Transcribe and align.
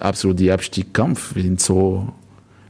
absolut 0.00 0.38
die 0.38 0.50
Abstiegskampf. 0.50 1.34
Wir 1.34 1.42
sind 1.42 1.60
so, 1.60 2.12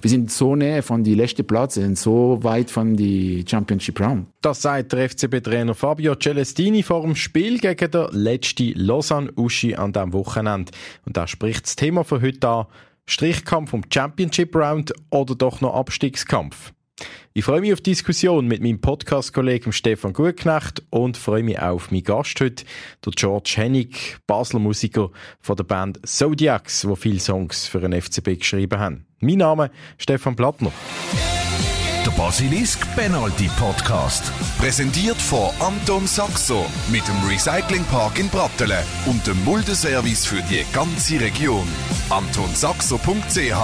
wir 0.00 0.10
sind 0.10 0.30
so 0.30 0.56
näher 0.56 0.82
von 0.82 1.04
die 1.04 1.14
letzten 1.14 1.46
Platz, 1.46 1.74
sind 1.74 1.98
so 1.98 2.38
weit 2.42 2.70
von 2.70 2.96
die 2.96 3.44
Championship 3.48 4.00
Round. 4.00 4.26
Das 4.40 4.62
sagt 4.62 4.92
der 4.92 5.08
FCB-Trainer 5.08 5.74
Fabio 5.74 6.14
Celestini 6.14 6.82
vor 6.82 7.02
dem 7.02 7.14
Spiel 7.14 7.58
gegen 7.58 7.90
den 7.90 8.06
letzten 8.12 8.72
Lausanne 8.74 9.32
Uschi 9.36 9.74
an 9.74 9.92
diesem 9.92 10.12
Wochenende. 10.12 10.72
Und 11.06 11.16
da 11.16 11.26
spricht 11.26 11.64
das 11.64 11.76
Thema 11.76 12.04
von 12.04 12.22
heute 12.22 12.48
an. 12.48 12.66
Strichkampf 13.06 13.72
um 13.72 13.82
Championship 13.92 14.54
Round 14.54 14.92
oder 15.10 15.34
doch 15.34 15.60
noch 15.60 15.74
Abstiegskampf? 15.74 16.72
Ich 17.32 17.44
freue 17.44 17.60
mich 17.60 17.72
auf 17.72 17.80
die 17.80 17.90
Diskussion 17.90 18.46
mit 18.46 18.62
meinem 18.62 18.80
Podcast-Kollegen 18.80 19.72
Stefan 19.72 20.12
Gutknecht 20.12 20.82
und 20.90 21.16
freue 21.16 21.42
mich 21.42 21.58
auch 21.60 21.74
auf 21.74 21.90
meinen 21.90 22.02
Gast 22.02 22.40
heute, 22.40 22.64
der 23.04 23.12
George 23.12 23.52
Hennig, 23.56 24.18
Basler 24.26 24.58
Musiker 24.58 25.10
von 25.40 25.56
der 25.56 25.64
Band 25.64 26.00
Zodiacs, 26.06 26.88
wo 26.88 26.96
viele 26.96 27.20
Songs 27.20 27.66
für 27.66 27.80
den 27.80 28.00
FCB 28.00 28.38
geschrieben 28.38 28.80
haben. 28.80 29.06
Mein 29.20 29.38
Name 29.38 29.66
ist 29.96 30.02
Stefan 30.02 30.34
Plattner. 30.34 30.72
Der 32.04 32.10
Basilisk 32.12 32.80
Penalty 32.96 33.50
Podcast. 33.58 34.32
Präsentiert 34.58 35.18
von 35.18 35.50
Anton 35.60 36.06
Saxo 36.06 36.64
mit 36.90 37.06
dem 37.06 37.28
Recyclingpark 37.28 38.18
in 38.18 38.28
Brattelen 38.30 38.82
und 39.04 39.26
dem 39.26 39.44
Muldeservice 39.44 40.24
für 40.24 40.40
die 40.50 40.64
ganze 40.72 41.20
Region. 41.20 41.68
AntonSaxo.ch 42.08 43.54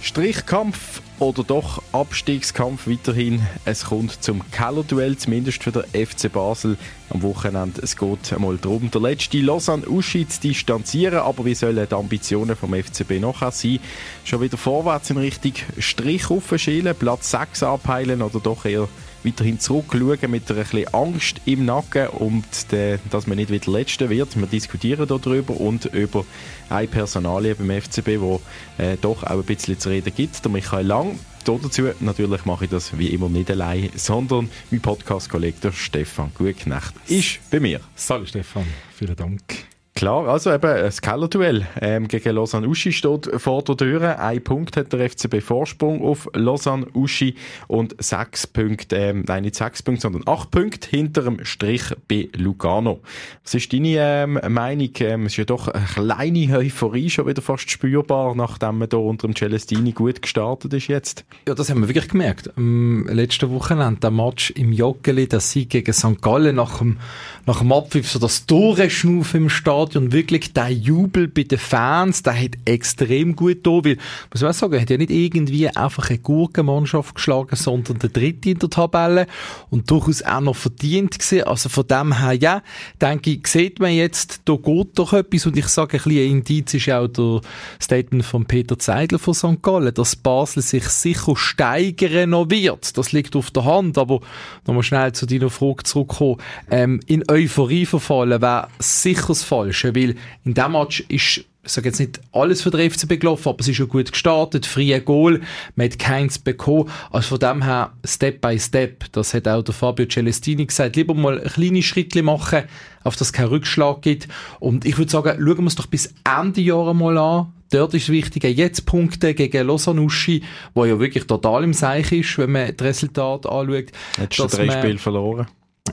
Strichkampf 0.00 1.01
oder 1.22 1.44
doch 1.44 1.80
Abstiegskampf 1.92 2.88
weiterhin. 2.88 3.46
Es 3.64 3.86
kommt 3.86 4.22
zum 4.24 4.42
Keller-Duell, 4.50 5.16
zumindest 5.16 5.62
für 5.62 5.70
den 5.70 5.84
FC 5.84 6.30
Basel 6.30 6.76
am 7.10 7.22
Wochenende. 7.22 7.80
Es 7.80 7.96
geht 7.96 8.32
einmal 8.32 8.58
darum, 8.58 8.90
der 8.90 9.00
letzte 9.00 9.38
Lausanne 9.38 9.88
Uschi 9.88 10.26
zu 10.26 10.40
distanzieren, 10.40 11.20
aber 11.20 11.44
wie 11.44 11.54
sollen 11.54 11.86
die 11.88 11.94
Ambitionen 11.94 12.56
vom 12.56 12.74
FCB 12.74 13.20
noch 13.20 13.52
sein? 13.52 13.78
Schon 14.24 14.40
wieder 14.40 14.56
vorwärts 14.56 15.10
in 15.10 15.16
Richtung 15.16 15.52
Strich 15.78 16.28
aufschielen, 16.28 16.96
Platz 16.96 17.30
6 17.30 17.62
abheilen 17.62 18.20
oder 18.20 18.40
doch 18.40 18.64
eher 18.64 18.88
weiterhin 19.24 19.60
zurückschauen 19.60 20.30
mit 20.30 20.50
ein 20.50 20.56
bisschen 20.56 20.94
Angst 20.94 21.40
im 21.44 21.64
Nacken 21.64 22.08
und 22.08 22.72
de, 22.72 22.98
dass 23.10 23.26
man 23.26 23.36
nicht 23.36 23.50
wieder 23.50 23.70
Letzte 23.70 24.10
wird. 24.10 24.36
Wir 24.38 24.46
diskutieren 24.46 25.06
darüber 25.06 25.58
und 25.58 25.86
über 25.86 26.24
eine 26.68 26.88
Personalie 26.88 27.54
beim 27.54 27.80
FCB, 27.80 28.20
wo 28.20 28.40
äh, 28.78 28.96
doch 29.00 29.22
auch 29.24 29.30
ein 29.30 29.42
bisschen 29.44 29.78
zu 29.78 29.88
reden 29.88 30.12
gibt. 30.14 30.44
Der 30.44 30.50
Michael 30.50 30.86
Lang. 30.86 31.18
Dazu 31.44 31.88
natürlich 31.98 32.44
mache 32.44 32.64
ich 32.64 32.70
das 32.70 32.96
wie 32.96 33.08
immer 33.08 33.28
nicht 33.28 33.50
allein, 33.50 33.90
sondern 33.96 34.48
mein 34.70 34.80
Podcast-Kollege 34.80 35.72
Stefan 35.72 36.30
Gutknecht 36.34 36.94
ist 37.08 37.40
bei 37.50 37.58
mir. 37.58 37.80
Salut 37.96 38.28
Stefan, 38.28 38.66
vielen 38.94 39.16
Dank. 39.16 39.71
Klar, 39.94 40.26
also 40.26 40.50
eben 40.50 40.62
das 40.62 41.02
Keller-Duell 41.02 41.66
ähm, 41.80 42.08
gegen 42.08 42.34
Lausanne 42.34 42.66
Uschi 42.66 42.92
steht 42.92 43.28
vor 43.36 43.62
der 43.62 43.76
Tür. 43.76 44.18
Ein 44.18 44.42
Punkt 44.42 44.76
hat 44.78 44.90
der 44.92 45.10
FCB 45.10 45.42
Vorsprung 45.42 46.02
auf 46.02 46.30
Lausanne 46.32 46.86
Uschi 46.94 47.34
und 47.68 47.94
sechs 48.02 48.46
Punkte, 48.46 48.96
ähm, 48.96 49.24
nein 49.28 49.42
nicht 49.42 49.54
sechs 49.54 49.82
Punkte, 49.82 50.02
sondern 50.02 50.22
acht 50.26 50.50
Punkte 50.50 50.88
hinter 50.88 51.22
dem 51.22 51.44
Strich 51.44 51.82
bei 52.08 52.30
Lugano. 52.34 53.00
Was 53.44 53.54
ist 53.54 53.70
deine 53.74 53.96
ähm, 53.98 54.40
Meinung? 54.48 54.90
Ähm, 55.00 55.26
es 55.26 55.32
ist 55.32 55.36
ja 55.36 55.44
doch 55.44 55.68
eine 55.68 55.84
kleine 55.84 56.56
Euphorie 56.56 57.10
schon 57.10 57.26
wieder 57.26 57.42
fast 57.42 57.70
spürbar, 57.70 58.34
nachdem 58.34 58.78
man 58.78 58.88
da 58.88 58.96
unter 58.96 59.28
dem 59.28 59.36
Celestini 59.36 59.92
gut 59.92 60.22
gestartet 60.22 60.72
ist 60.72 60.88
jetzt. 60.88 61.26
Ja, 61.46 61.54
das 61.54 61.68
haben 61.68 61.82
wir 61.82 61.88
wirklich 61.88 62.08
gemerkt. 62.08 62.50
Am 62.56 63.06
letzten 63.08 63.50
Wochenende, 63.50 64.00
der 64.00 64.10
Match 64.10 64.52
im 64.52 64.72
Joggeli, 64.72 65.28
der 65.28 65.40
Sieg 65.40 65.68
gegen 65.68 65.92
St. 65.92 66.22
Gallen 66.22 66.56
nach 66.56 66.78
dem, 66.78 66.96
nach 67.44 67.58
dem 67.58 67.72
Abpfiff, 67.72 68.10
so 68.10 68.18
das 68.18 68.46
Tore-Schnuff 68.46 69.34
im 69.34 69.50
Stadion 69.50 69.81
Stadion 69.82 70.12
wirklich 70.12 70.52
der 70.52 70.70
Jubel 70.70 71.26
bei 71.26 71.42
den 71.42 71.58
Fans, 71.58 72.22
der 72.22 72.40
hat 72.40 72.52
extrem 72.64 73.34
gut 73.34 73.66
da, 73.66 73.70
weil, 73.70 73.98
muss 74.32 74.42
man 74.42 74.52
sagen, 74.52 74.74
er 74.74 74.82
hat 74.82 74.90
ja 74.90 74.96
nicht 74.96 75.10
irgendwie 75.10 75.68
einfach 75.68 76.08
eine 76.08 76.18
Gurkenmannschaft 76.18 77.16
geschlagen, 77.16 77.56
sondern 77.56 77.98
der 77.98 78.10
Dritte 78.10 78.50
in 78.50 78.58
der 78.58 78.70
Tabelle 78.70 79.26
und 79.70 79.90
durchaus 79.90 80.22
auch 80.22 80.40
noch 80.40 80.54
verdient 80.54 81.18
gewesen. 81.18 81.44
Also 81.44 81.68
von 81.68 81.86
dem 81.86 82.18
her, 82.18 82.34
ja, 82.34 82.62
denke 83.00 83.30
ich, 83.30 83.46
sieht 83.48 83.80
man 83.80 83.92
jetzt, 83.92 84.42
da 84.44 84.54
geht 84.54 84.98
doch 84.98 85.12
etwas 85.12 85.46
und 85.46 85.56
ich 85.56 85.66
sage, 85.66 85.96
ein 85.96 86.02
bisschen 86.04 86.22
ein 86.22 86.30
Indiz 86.30 86.74
ist 86.74 86.90
auch 86.90 87.08
der 87.08 87.40
Statement 87.80 88.24
von 88.24 88.44
Peter 88.44 88.78
Zeidler 88.78 89.18
von 89.18 89.34
St. 89.34 89.62
Gallen, 89.62 89.94
dass 89.94 90.14
Basel 90.14 90.62
sich 90.62 90.84
sicher 90.84 91.36
steigern 91.36 92.30
noch 92.30 92.50
wird. 92.50 92.96
Das 92.96 93.12
liegt 93.12 93.34
auf 93.34 93.50
der 93.50 93.64
Hand, 93.64 93.98
aber 93.98 94.20
nochmal 94.66 94.84
schnell 94.84 95.12
zu 95.12 95.26
deiner 95.26 95.50
Frage 95.50 95.82
zurückkommen. 95.82 96.36
Ähm, 96.70 97.00
in 97.06 97.24
Euphorie 97.28 97.86
verfallen 97.86 98.40
wäre 98.40 98.68
sicher 98.78 99.28
das 99.28 99.42
Falsche, 99.42 99.71
weil 99.84 100.16
in 100.44 100.54
dem 100.54 100.72
Match 100.72 101.00
ist 101.08 101.44
ich 101.64 101.70
sage 101.70 101.88
jetzt 101.88 102.00
nicht 102.00 102.20
alles 102.32 102.60
für 102.60 102.70
den 102.70 102.90
FCB 102.90 103.20
gelaufen, 103.20 103.48
aber 103.48 103.60
es 103.60 103.68
ist 103.68 103.76
schon 103.76 103.88
gut 103.88 104.10
gestartet, 104.10 104.66
freie 104.66 105.00
Goal, 105.00 105.42
man 105.76 105.86
hat 105.86 105.98
keins 105.98 106.38
bekommen, 106.38 106.90
also 107.12 107.28
von 107.28 107.38
dem 107.38 107.62
her 107.62 107.92
Step 108.04 108.40
by 108.40 108.58
Step, 108.58 109.04
das 109.12 109.32
hat 109.32 109.46
auch 109.46 109.62
der 109.62 109.72
Fabio 109.72 110.06
Celestini 110.06 110.66
gesagt, 110.66 110.96
lieber 110.96 111.14
mal 111.14 111.40
kleine 111.40 111.82
Schritte 111.82 112.24
machen, 112.24 112.64
auf 113.04 113.14
das 113.14 113.32
kein 113.32 113.46
Rückschlag 113.46 114.02
gibt 114.02 114.26
und 114.58 114.84
ich 114.84 114.98
würde 114.98 115.12
sagen, 115.12 115.36
schauen 115.38 115.58
wir 115.58 115.66
es 115.66 115.76
doch 115.76 115.86
bis 115.86 116.12
Ende 116.24 116.60
Jahr 116.60 116.92
mal 116.94 117.16
an, 117.18 117.52
Dort 117.70 117.94
ist 117.94 118.10
wichtig, 118.10 118.44
jetzt 118.44 118.84
Punkte 118.84 119.32
gegen 119.32 119.66
Losanuschi, 119.66 120.42
wo 120.74 120.84
ja 120.84 121.00
wirklich 121.00 121.26
total 121.26 121.64
im 121.64 121.72
Seich 121.72 122.12
ist, 122.12 122.36
wenn 122.36 122.52
man 122.52 122.76
das 122.76 122.86
Resultat 122.86 123.46
anschaut. 123.46 123.86
Hat 124.18 124.34
schon 124.34 124.48
drei 124.48 124.68
Spiele 124.68 124.98
verloren. 124.98 125.46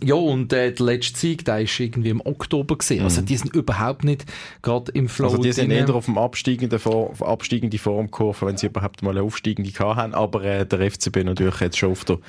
Ja, 0.03 0.15
und 0.15 0.53
äh, 0.53 0.71
der 0.71 0.85
letzte 0.85 1.19
Sieg, 1.19 1.45
der 1.45 1.61
ist 1.61 1.79
irgendwie 1.79 2.09
im 2.09 2.21
Oktober 2.21 2.77
gesehen. 2.77 3.03
Also, 3.03 3.21
mhm. 3.21 3.25
die 3.25 3.37
sind 3.37 3.55
überhaupt 3.55 4.03
nicht 4.03 4.25
gerade 4.61 4.91
im 4.91 5.09
Flow. 5.09 5.25
Also, 5.25 5.41
die 5.41 5.51
sind 5.51 5.71
eher 5.71 5.89
auf 5.93 6.05
dem 6.05 6.17
absteigenden 6.17 6.79
Form, 6.79 7.11
absteigende 7.21 7.77
Formkurve, 7.77 8.45
wenn 8.45 8.57
sie 8.57 8.67
überhaupt 8.67 9.01
mal 9.01 9.11
eine 9.11 9.23
aufsteigende 9.23 9.71
haben. 9.79 10.13
Aber 10.13 10.43
äh, 10.43 10.65
der 10.65 10.91
FCB 10.91 11.23
natürlich 11.23 11.59
jetzt 11.59 11.77
schon 11.77 11.91
auf 11.91 12.05
der 12.05 12.19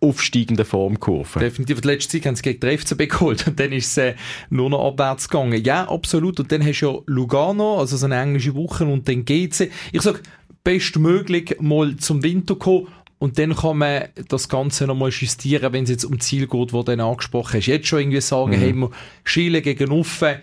aufsteigenden 0.00 0.66
Formkurve. 0.66 1.40
Definitiv. 1.40 1.80
Die 1.80 1.88
letzte 1.88 2.18
Zeit 2.18 2.26
haben 2.26 2.36
sie 2.36 2.42
gegen 2.42 2.60
den 2.60 2.78
FCB 2.78 2.98
geholt 3.08 3.46
und 3.48 3.58
dann 3.58 3.72
ist 3.72 3.90
es 3.92 3.96
äh, 3.96 4.14
nur 4.50 4.68
noch 4.70 4.86
abwärts 4.86 5.28
gegangen. 5.28 5.64
Ja, 5.64 5.88
absolut. 5.88 6.38
Und 6.38 6.52
dann 6.52 6.64
hast 6.64 6.80
du 6.80 6.86
ja 6.86 6.98
Lugano, 7.06 7.80
also 7.80 7.96
so 7.96 8.06
eine 8.06 8.20
englische 8.20 8.54
Woche 8.54 8.84
und 8.84 9.08
dann 9.08 9.24
GC. 9.24 9.70
Ich 9.92 10.02
sag, 10.02 10.22
bestmöglich 10.64 11.56
mal 11.60 11.96
zum 11.96 12.22
Winter 12.22 12.56
kommen 12.56 12.88
und 13.18 13.38
dann 13.38 13.56
kann 13.56 13.78
man 13.78 14.04
das 14.28 14.48
Ganze 14.48 14.86
nochmal 14.86 15.10
justieren, 15.10 15.72
wenn 15.72 15.84
es 15.84 15.90
jetzt 15.90 16.04
um 16.04 16.20
Ziel 16.20 16.46
geht, 16.46 16.72
wo 16.72 16.82
dann 16.82 17.00
angesprochen 17.00 17.58
hast. 17.58 17.66
Jetzt 17.66 17.88
schon 17.88 18.00
irgendwie 18.00 18.20
sagen, 18.20 18.50
mhm. 18.50 18.60
hey, 18.60 18.72
wir 18.74 18.90
schielen 19.24 19.62
gegen 19.62 19.90
Uffen, 19.90 20.36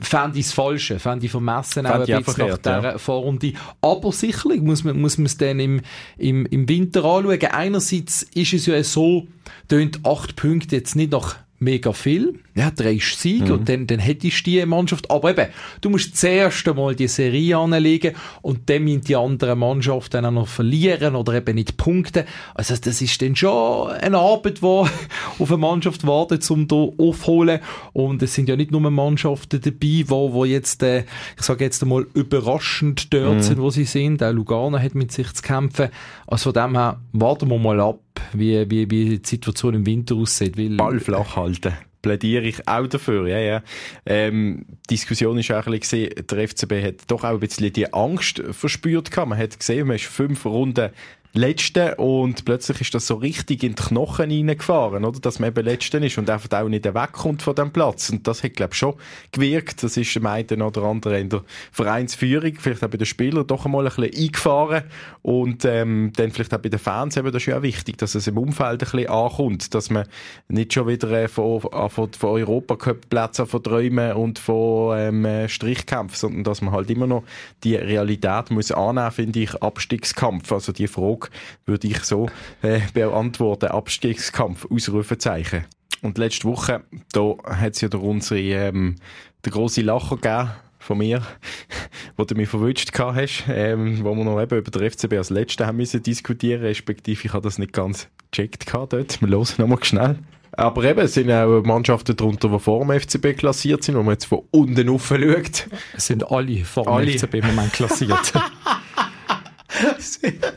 fände 0.00 0.38
ich 0.38 0.46
das 0.46 0.54
Falsche, 0.54 0.98
fände 0.98 1.26
ich 1.26 1.30
vermessen 1.30 1.86
auch 1.86 2.00
ein 2.00 2.24
bisschen 2.24 2.48
nach 2.48 2.58
dieser 2.58 2.82
ja. 2.82 2.98
Vorrunde. 2.98 3.52
Aber 3.80 4.12
sicherlich 4.12 4.60
muss 4.60 4.82
man, 4.82 5.00
muss 5.00 5.18
man 5.18 5.26
es 5.26 5.36
dann 5.36 5.60
im, 5.60 5.82
im, 6.18 6.46
im 6.46 6.68
Winter 6.68 7.04
anschauen. 7.04 7.38
Einerseits 7.42 8.22
ist 8.34 8.54
es 8.54 8.66
ja 8.66 8.82
so, 8.82 9.28
tönt 9.68 10.00
acht 10.04 10.34
Punkte 10.36 10.76
jetzt 10.76 10.96
nicht 10.96 11.12
nach 11.12 11.36
mega 11.60 11.92
viel. 11.92 12.40
Ja, 12.54 12.70
drei 12.70 12.98
Siege 12.98 13.44
mhm. 13.44 13.52
und 13.52 13.68
dann, 13.68 13.86
dann 13.86 14.00
hättest 14.00 14.46
du 14.46 14.50
die 14.50 14.66
Mannschaft. 14.66 15.10
Aber 15.10 15.30
eben, 15.30 15.46
du 15.82 15.90
musst 15.90 16.16
zuerst 16.16 16.66
einmal 16.66 16.96
die 16.96 17.06
Serie 17.06 17.56
anlegen 17.56 18.14
und 18.42 18.68
dann 18.68 18.82
müssen 18.84 19.02
die 19.02 19.14
anderen 19.14 19.58
Mannschaften 19.58 20.24
auch 20.24 20.30
noch 20.30 20.48
verlieren 20.48 21.14
oder 21.14 21.34
eben 21.34 21.54
nicht 21.54 21.76
punkten. 21.76 22.24
Also 22.54 22.74
das 22.76 23.00
ist 23.00 23.22
dann 23.22 23.36
schon 23.36 23.90
eine 23.90 24.18
Arbeit, 24.18 24.62
die 24.62 24.66
auf 25.38 25.48
eine 25.48 25.56
Mannschaft 25.58 26.06
wartet, 26.06 26.50
um 26.50 26.66
da 26.66 26.76
aufzuholen. 26.76 27.60
Und 27.92 28.22
es 28.22 28.34
sind 28.34 28.48
ja 28.48 28.56
nicht 28.56 28.72
nur 28.72 28.80
Mannschaften 28.80 29.60
dabei, 29.60 30.04
wo, 30.06 30.32
wo 30.32 30.44
jetzt, 30.44 30.82
äh, 30.82 31.04
ich 31.36 31.42
sage 31.42 31.64
jetzt 31.64 31.82
einmal, 31.82 32.06
überraschend 32.14 33.12
dort 33.12 33.36
mhm. 33.36 33.42
sind, 33.42 33.60
wo 33.60 33.70
sie 33.70 33.84
sind. 33.84 34.22
Auch 34.22 34.32
Lugano 34.32 34.78
hat 34.78 34.94
mit 34.94 35.12
sich 35.12 35.32
zu 35.34 35.42
kämpfen. 35.42 35.90
Also 36.26 36.52
von 36.52 36.62
dem 36.62 36.76
her, 36.76 37.00
warten 37.12 37.50
wir 37.50 37.58
mal 37.58 37.80
ab, 37.80 38.00
wie, 38.32 38.70
wie, 38.70 38.90
wie 38.90 39.18
die 39.18 39.28
Situation 39.28 39.74
im 39.74 39.86
Winter 39.86 40.14
aussieht. 40.14 40.56
Weil, 40.56 40.76
Ball 40.76 41.00
flach 41.00 41.36
halten 41.36 41.72
plädiere 42.02 42.44
ich 42.44 42.66
auch 42.66 42.86
dafür, 42.86 43.28
ja, 43.28 43.38
ja. 43.38 43.62
Ähm, 44.06 44.64
Diskussion 44.88 45.38
ist 45.38 45.50
auch 45.52 45.66
ein 45.66 45.78
bisschen 45.78 46.10
der 46.30 46.48
FCB 46.48 46.82
hat 46.82 46.94
doch 47.08 47.24
auch 47.24 47.34
ein 47.34 47.40
bisschen 47.40 47.72
die 47.72 47.92
Angst 47.92 48.42
verspürt 48.50 49.10
gehabt. 49.10 49.28
Man 49.28 49.38
hat 49.38 49.58
gesehen, 49.58 49.86
man 49.86 49.96
ist 49.96 50.06
fünf 50.06 50.44
Runden 50.46 50.90
Letzte 51.32 51.94
und 51.94 52.44
plötzlich 52.44 52.80
ist 52.80 52.94
das 52.94 53.06
so 53.06 53.14
richtig 53.14 53.62
in 53.62 53.76
die 53.76 53.82
Knochen 53.82 54.30
reingefahren, 54.30 55.04
oder? 55.04 55.20
Dass 55.20 55.38
man 55.38 55.50
eben 55.50 55.64
Letzte 55.64 55.98
ist 55.98 56.18
und 56.18 56.28
einfach 56.28 56.60
auch 56.60 56.68
nicht 56.68 56.84
wegkommt 56.84 57.42
von 57.42 57.54
dem 57.54 57.70
Platz. 57.70 58.10
Und 58.10 58.26
das 58.26 58.42
hat, 58.42 58.54
glaube 58.54 58.72
ich, 58.72 58.78
schon 58.78 58.94
gewirkt. 59.30 59.82
Das 59.84 59.96
ist 59.96 60.12
dem 60.12 60.26
einen 60.26 60.60
oder 60.60 60.82
anderen 60.82 61.18
in 61.18 61.28
der 61.28 61.44
Vereinsführung, 61.70 62.54
vielleicht 62.58 62.82
auch 62.82 62.88
bei 62.88 62.96
den 62.96 63.06
Spielern, 63.06 63.46
doch 63.46 63.64
einmal 63.64 63.86
ein 63.86 63.94
bisschen 63.94 64.24
eingefahren. 64.24 64.82
Und 65.22 65.64
ähm, 65.64 66.12
dann 66.16 66.32
vielleicht 66.32 66.52
auch 66.52 66.58
bei 66.58 66.68
den 66.68 66.80
Fans 66.80 67.16
eben, 67.16 67.30
das 67.30 67.42
ist 67.42 67.46
ja 67.46 67.58
auch 67.58 67.62
wichtig, 67.62 67.98
dass 67.98 68.16
es 68.16 68.26
im 68.26 68.36
Umfeld 68.36 68.82
ein 68.82 68.90
bisschen 68.90 69.08
ankommt, 69.08 69.72
dass 69.72 69.88
man 69.88 70.06
nicht 70.48 70.72
schon 70.72 70.88
wieder 70.88 71.12
äh, 71.12 71.28
von, 71.28 71.60
von, 71.60 71.90
von 72.12 72.30
Europacup-Plätzen 72.30 73.46
von 73.46 73.62
Träumen 73.62 74.14
und 74.14 74.40
von 74.40 74.98
ähm, 74.98 75.48
Strichkämpfen, 75.48 76.18
sondern 76.18 76.42
dass 76.42 76.60
man 76.60 76.74
halt 76.74 76.90
immer 76.90 77.06
noch 77.06 77.22
die 77.62 77.76
Realität 77.76 78.50
muss 78.50 78.72
annehmen, 78.72 79.12
finde 79.12 79.38
ich, 79.38 79.54
Abstiegskampf. 79.62 80.50
Also 80.50 80.72
die 80.72 80.88
Frage, 80.88 81.19
Frage 81.20 81.30
würde 81.66 81.88
ich 81.88 82.02
so 82.04 82.28
äh, 82.62 82.80
beantworten. 82.92 83.66
Abstiegskampf, 83.66 84.66
Ausrufezeichen. 84.70 85.64
Und 86.02 86.18
letzte 86.18 86.48
Woche, 86.48 86.82
da 87.12 87.34
hat 87.44 87.74
es 87.74 87.82
ja 87.82 87.88
der 87.88 88.02
unsere, 88.02 88.40
ähm, 88.40 88.96
der 89.44 89.52
grosse 89.52 89.82
Lacher 89.82 90.16
gegeben 90.16 90.50
von 90.78 90.98
mir, 90.98 91.22
wo 92.16 92.24
du 92.24 92.34
mich 92.34 92.48
verwünscht 92.48 92.98
hast, 92.98 93.44
ähm, 93.48 94.02
wo 94.02 94.14
wir 94.14 94.24
noch 94.24 94.40
eben 94.40 94.58
über 94.58 94.70
den 94.70 94.90
FCB 94.90 95.14
als 95.14 95.30
Letzten 95.30 95.66
haben 95.66 95.76
müssen 95.76 96.02
diskutieren, 96.02 96.62
respektive 96.62 97.26
ich 97.26 97.32
habe 97.32 97.42
das 97.42 97.58
nicht 97.58 97.72
ganz 97.72 98.08
gecheckt 98.30 98.66
gehabt 98.66 98.94
dort. 98.94 99.20
Wir 99.20 99.28
hören 99.28 99.46
nochmal 99.58 99.84
schnell. 99.84 100.18
Aber 100.52 100.82
eben, 100.84 101.00
es 101.00 101.14
sind 101.14 101.30
auch 101.30 101.62
Mannschaften 101.62 102.16
darunter, 102.16 102.48
die 102.48 102.58
vor 102.58 102.84
dem 102.84 102.98
FCB 102.98 103.38
klassiert 103.38 103.84
sind, 103.84 103.96
wo 103.96 104.02
man 104.02 104.14
jetzt 104.14 104.24
von 104.24 104.40
unten 104.50 104.88
rauf 104.88 105.06
schaut. 105.08 105.68
Es 105.96 106.06
sind 106.06 106.28
alle 106.30 106.64
vor 106.64 106.84
dem 106.84 106.92
Alle. 106.92 107.18
FCB 107.18 107.34
im 107.34 107.46
Moment 107.46 107.72
klassiert. 107.72 108.32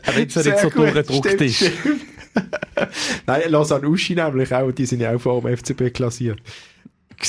Aber 0.06 0.18
jetzt 0.18 0.34
so 0.34 0.42
durchgedruckt 0.70 1.26
stimmt, 1.26 1.40
ist. 1.40 1.56
stimmt. 1.56 2.02
Nein, 3.26 3.42
Lausanne 3.48 3.88
Uschi 3.88 4.14
nämlich 4.14 4.52
auch, 4.52 4.72
die 4.72 4.86
sind 4.86 5.00
ja 5.00 5.14
auch 5.14 5.20
vor 5.20 5.40
dem 5.40 5.56
FCB 5.56 5.92
klassiert. 5.94 6.40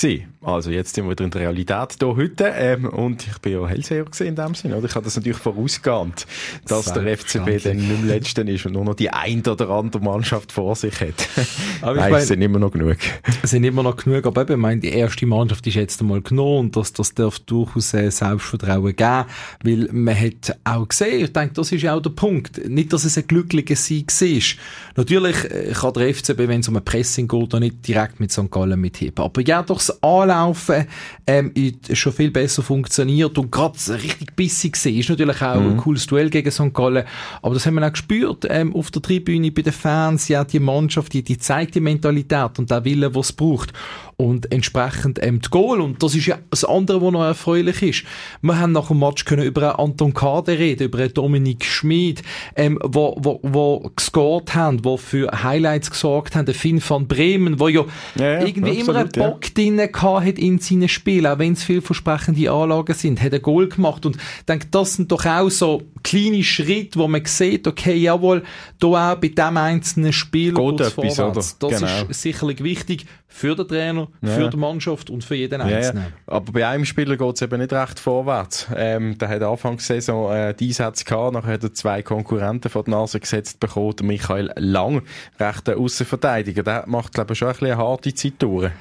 Gewesen. 0.02 0.36
Also 0.46 0.70
jetzt 0.70 0.94
sind 0.94 1.08
wir 1.10 1.20
in 1.20 1.32
der 1.32 1.42
Realität 1.42 1.96
hier 2.00 2.16
heute 2.16 2.44
ähm, 2.56 2.86
und 2.86 3.26
ich 3.26 3.38
bin 3.40 3.54
ja 3.54 3.66
Hellseher 3.66 4.06
in 4.20 4.36
dem 4.36 4.54
Sinne. 4.54 4.78
Oder? 4.78 4.86
Ich 4.88 4.94
habe 4.94 5.04
das 5.04 5.16
natürlich 5.16 5.40
vorausgeahnt, 5.40 6.28
dass 6.68 6.94
der 6.94 7.18
FCB 7.18 7.64
dann 7.64 7.78
nicht 7.78 7.90
im 7.90 8.08
Letzten 8.08 8.48
ist 8.48 8.64
und 8.68 8.74
nur 8.74 8.86
noch 8.86 8.94
die 8.94 9.10
ein 9.10 9.42
oder 9.48 9.70
andere 9.70 10.04
Mannschaft 10.04 10.52
vor 10.52 10.76
sich 10.76 11.02
hat. 11.02 11.28
Aber 11.82 11.94
ich 11.96 12.00
Nein, 12.02 12.12
meine- 12.12 12.18
es 12.22 12.28
sind 12.28 12.42
immer 12.44 12.60
noch 12.60 12.72
genug. 12.72 12.98
Es 13.42 13.50
sind 13.52 13.64
immer 13.64 13.82
noch 13.82 13.96
genug, 13.98 14.26
aber 14.26 14.42
eben, 14.44 14.54
ich 14.54 14.60
meine, 14.60 14.82
die 14.82 14.90
erste 14.90 15.26
Mannschaft 15.26 15.66
ist 15.68 15.76
jetzt 15.76 16.02
einmal 16.02 16.22
genommen 16.22 16.60
und 16.60 16.76
das, 16.76 16.94
das 16.94 17.14
darf 17.14 17.40
durchaus 17.40 17.94
äh, 17.94 18.12
Selbstvertrauen 18.12 18.96
geben, 18.96 19.26
weil 19.64 19.90
man 19.92 20.20
hat 20.20 20.58
auch 20.64 20.88
gesehen, 20.88 21.24
ich 21.24 21.34
denke, 21.34 21.54
das 21.56 21.72
ist 21.72 21.82
ja 21.82 21.96
auch 21.96 22.02
der 22.02 22.12
Punkt, 22.12 22.68
nicht, 22.68 22.94
dass 22.94 23.04
es 23.04 23.18
ein 23.18 23.28
glücklicher 23.28 23.76
Sieg 23.76 24.12
war. 24.12 24.58
Natürlich 24.96 25.44
äh, 25.46 25.74
kann 25.74 25.94
der 25.94 26.14
FCB, 26.14 26.48
wenn 26.48 26.60
es 26.60 26.68
um 26.68 26.76
ein 26.78 26.86
Pressing 26.86 27.28
geht, 27.28 27.54
auch 27.54 27.60
nicht 27.60 27.88
direkt 27.88 28.20
mit 28.20 28.32
St. 28.32 28.52
Gallen 28.52 28.80
mitheben, 28.80 29.24
aber 29.24 29.42
ja, 29.42 29.64
doch 29.64 29.82
das 29.88 30.04
Anlaufen 30.04 30.88
ähm, 31.28 31.54
schon 31.94 32.14
viel 32.14 32.32
besser 32.32 32.62
funktioniert 32.64 33.38
und 33.38 33.52
gerade 33.52 33.78
richtig 33.90 34.36
bissig 34.36 34.84
war, 34.84 34.92
ist 34.92 35.10
natürlich 35.10 35.42
auch 35.42 35.56
ein 35.56 35.78
cooles 35.78 36.06
Duell 36.08 36.30
gegen 36.30 36.52
St. 36.52 36.74
Gallen, 36.74 37.06
aber 37.42 37.54
das 37.54 37.66
haben 37.66 37.76
wir 37.76 37.86
auch 37.86 37.92
gespürt 37.92 38.46
ähm, 38.50 38.76
auf 38.76 38.92
der 38.92 39.02
Tribüne, 39.02 39.52
bei 39.52 39.62
den 39.62 39.74
Fans, 39.74 40.28
ja, 40.28 40.44
die 40.44 40.60
Mannschaft, 40.60 41.14
die, 41.14 41.24
die 41.24 41.38
zeigt 41.38 41.76
die 41.76 41.80
Mentalität 41.80 42.60
und 42.60 42.72
der 42.72 42.84
Wille, 42.86 43.14
was 43.14 43.28
es 43.28 43.34
braucht. 43.34 43.74
Und 44.18 44.52
entsprechend 44.52 45.22
ähm, 45.22 45.42
die 45.42 45.50
Goal. 45.50 45.82
Und 45.82 46.02
das 46.02 46.16
ist 46.16 46.26
ja 46.26 46.38
das 46.50 46.64
andere, 46.64 47.02
was 47.02 47.12
noch 47.12 47.24
erfreulich 47.24 47.82
ist. 47.82 48.04
Wir 48.42 48.58
haben 48.58 48.72
nach 48.72 48.88
dem 48.88 49.00
Match 49.00 49.26
können 49.26 49.44
über 49.44 49.76
einen 49.78 49.90
Anton 49.92 50.14
Kade 50.14 50.58
reden, 50.58 50.86
über 50.86 51.00
einen 51.00 51.14
Dominik 51.14 51.66
Schmid, 51.66 52.24
ähm, 52.56 52.80
wo, 52.82 53.16
wo, 53.20 53.40
wo 53.44 53.92
gescored 53.96 54.56
haben, 54.56 54.86
wo 54.86 54.98
für 54.98 55.44
Highlights 55.44 55.92
gesorgt 55.92 56.36
haben, 56.36 56.46
der 56.46 56.56
Finn 56.56 56.82
van 56.88 57.08
Bremen, 57.08 57.60
wo 57.60 57.68
ja, 57.68 57.84
Ja, 58.16 58.40
ja, 58.40 58.46
irgendwie 58.46 58.80
immer 58.80 58.96
einen 58.96 59.08
absolut, 59.08 59.18
ja. 59.18 59.30
Bock 59.30 59.54
drin 59.54 59.82
hat 59.82 60.40
in 60.40 60.60
seinen 60.60 60.90
Spielen, 60.90 61.28
auch 61.28 61.40
wenn 61.40 61.54
es 61.54 61.64
vielversprechende 61.64 62.52
Anlagen 62.52 62.94
sind, 62.94 63.22
hat 63.22 63.34
ein 63.34 63.42
Goal 63.42 63.68
gemacht. 63.68 64.06
Und 64.06 64.16
ich 64.16 64.46
denke, 64.46 64.68
das 64.72 64.94
sind 64.94 65.12
doch 65.12 65.26
auch 65.26 65.50
so 65.50 65.82
kleine 66.06 66.44
Schritte, 66.44 67.00
wo 67.00 67.08
man 67.08 67.26
sieht, 67.26 67.68
okay, 67.68 67.96
jawohl, 67.96 68.44
da 68.80 68.88
auch 69.14 69.16
bei 69.16 69.28
dem 69.30 69.58
einzelnen 69.58 70.14
Spiel 70.14 70.54
Geht 70.54 70.74
etwas, 70.80 70.94
vorwärts. 70.94 71.58
oder? 71.60 71.70
Das 71.72 71.80
Genau. 71.82 72.06
ist 72.10 72.22
sicherlich 72.22 72.64
wichtig 72.64 73.06
für 73.28 73.56
den 73.56 73.68
Trainer, 73.68 74.08
Ja. 74.22 74.30
für 74.30 74.50
die 74.50 74.56
Mannschaft 74.58 75.10
und 75.10 75.24
für 75.26 75.36
jeden 75.36 75.60
Ja, 75.60 75.68
ja. 75.68 75.78
Einzelnen. 75.78 76.14
Aber 76.28 76.52
bei 76.54 76.66
einem 76.66 76.86
Spieler 76.86 77.18
geht 77.18 77.36
es 77.36 77.42
eben 77.42 77.60
nicht 77.60 77.74
recht 77.74 78.00
vorwärts. 78.00 78.68
Ähm, 78.76 79.18
der 79.18 79.28
hat 79.28 79.42
Anfangssaison 79.42 80.32
äh, 80.34 80.54
die 80.54 80.68
Einsätze 80.68 81.04
gehabt, 81.04 81.34
nachher 81.34 81.54
hat 81.54 81.64
er 81.64 81.74
zwei 81.74 82.02
Konkurrenten 82.02 82.70
vor 82.70 82.84
die 82.86 82.92
Nase 82.92 83.20
gesetzt 83.20 83.60
bekommen, 83.60 83.96
der 83.98 84.06
Michael 84.06 84.54
Lang, 84.56 85.02
rechter 85.40 85.78
Außenverteidiger. 85.78 86.64
Der 86.64 86.84
macht, 86.88 87.14
glaube 87.14 87.34
ich, 87.34 87.40
schon 87.40 87.50
ein 87.50 87.54
bisschen 87.56 87.68
eine 87.72 87.78
harte 87.78 88.14
Zeit 88.14 88.34
durch. 88.40 88.72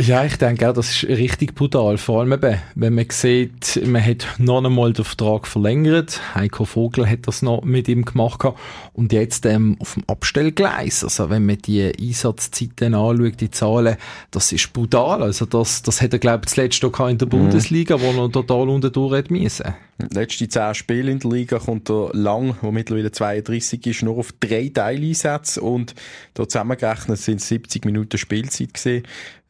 Ja, 0.00 0.24
ich 0.24 0.36
denke 0.38 0.68
auch, 0.68 0.74
das 0.74 0.90
ist 0.90 1.04
richtig 1.04 1.54
brutal. 1.54 1.98
Vor 1.98 2.20
allem 2.20 2.32
eben, 2.32 2.60
wenn 2.74 2.94
man 2.94 3.06
sieht, 3.10 3.80
man 3.86 4.04
hat 4.04 4.26
noch 4.38 4.62
einmal 4.62 4.92
den 4.92 5.04
Vertrag 5.04 5.46
verlängert. 5.46 6.20
Heiko 6.34 6.64
Vogel 6.64 7.08
hat 7.08 7.28
das 7.28 7.42
noch 7.42 7.62
mit 7.62 7.86
ihm 7.86 8.04
gemacht. 8.04 8.40
gehabt. 8.40 8.58
Und 8.92 9.12
jetzt 9.12 9.46
ähm, 9.46 9.76
auf 9.78 9.94
dem 9.94 10.02
Abstellgleis. 10.08 11.04
Also 11.04 11.30
wenn 11.30 11.46
man 11.46 11.58
die 11.58 11.92
Einsatzzeiten 11.96 12.94
anschaut, 12.94 13.40
die 13.40 13.52
Zahlen, 13.52 13.96
das 14.32 14.50
ist 14.50 14.72
brutal. 14.72 15.22
Also 15.22 15.46
das, 15.46 15.82
das 15.82 16.02
hat 16.02 16.12
er, 16.12 16.18
glaube 16.18 16.42
ich, 16.44 16.50
zuletzt 16.50 16.84
auch 16.84 16.90
gehabt 16.90 17.12
in 17.12 17.18
der 17.18 17.26
Bundesliga, 17.26 18.00
wo 18.00 18.20
er 18.20 18.32
total 18.32 18.68
unten 18.68 18.90
durch 18.90 19.16
hat 19.16 19.30
müssen. 19.30 19.74
Letzte 20.12 20.48
zehn 20.48 20.74
Spiele 20.74 21.12
in 21.12 21.20
der 21.20 21.30
Liga 21.30 21.60
kommt 21.60 21.88
der 21.88 22.10
Lang, 22.12 22.56
der 22.60 22.72
mittlerweile 22.72 23.12
32 23.12 23.86
ist, 23.86 24.02
nur 24.02 24.18
auf 24.18 24.32
drei 24.40 24.68
Teileinsätze 24.74 25.60
und 25.60 25.94
da 26.34 26.48
zusammengerechnet 26.48 27.18
sind 27.18 27.40
es 27.40 27.46
70 27.46 27.84
Minuten 27.84 28.18
Spielzeit 28.18 28.74
gesehen. 28.74 29.04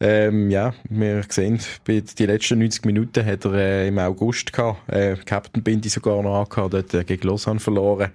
Ähm, 0.06 0.50
ja, 0.50 0.74
wir 0.90 1.22
sehen, 1.30 1.60
die 1.88 2.26
letzten 2.26 2.58
90 2.58 2.84
Minuten 2.84 3.24
hat 3.24 3.46
er 3.46 3.54
äh, 3.54 3.88
im 3.88 3.98
August 3.98 4.52
gehabt, 4.52 4.86
äh, 4.92 5.16
Captain 5.24 5.62
Bindi 5.62 5.88
sogar 5.88 6.22
noch 6.22 6.40
angehabt, 6.40 6.74
dort 6.74 6.92
äh, 6.92 7.04
gegen 7.04 7.26
Lausanne 7.26 7.58
verloren. 7.58 8.10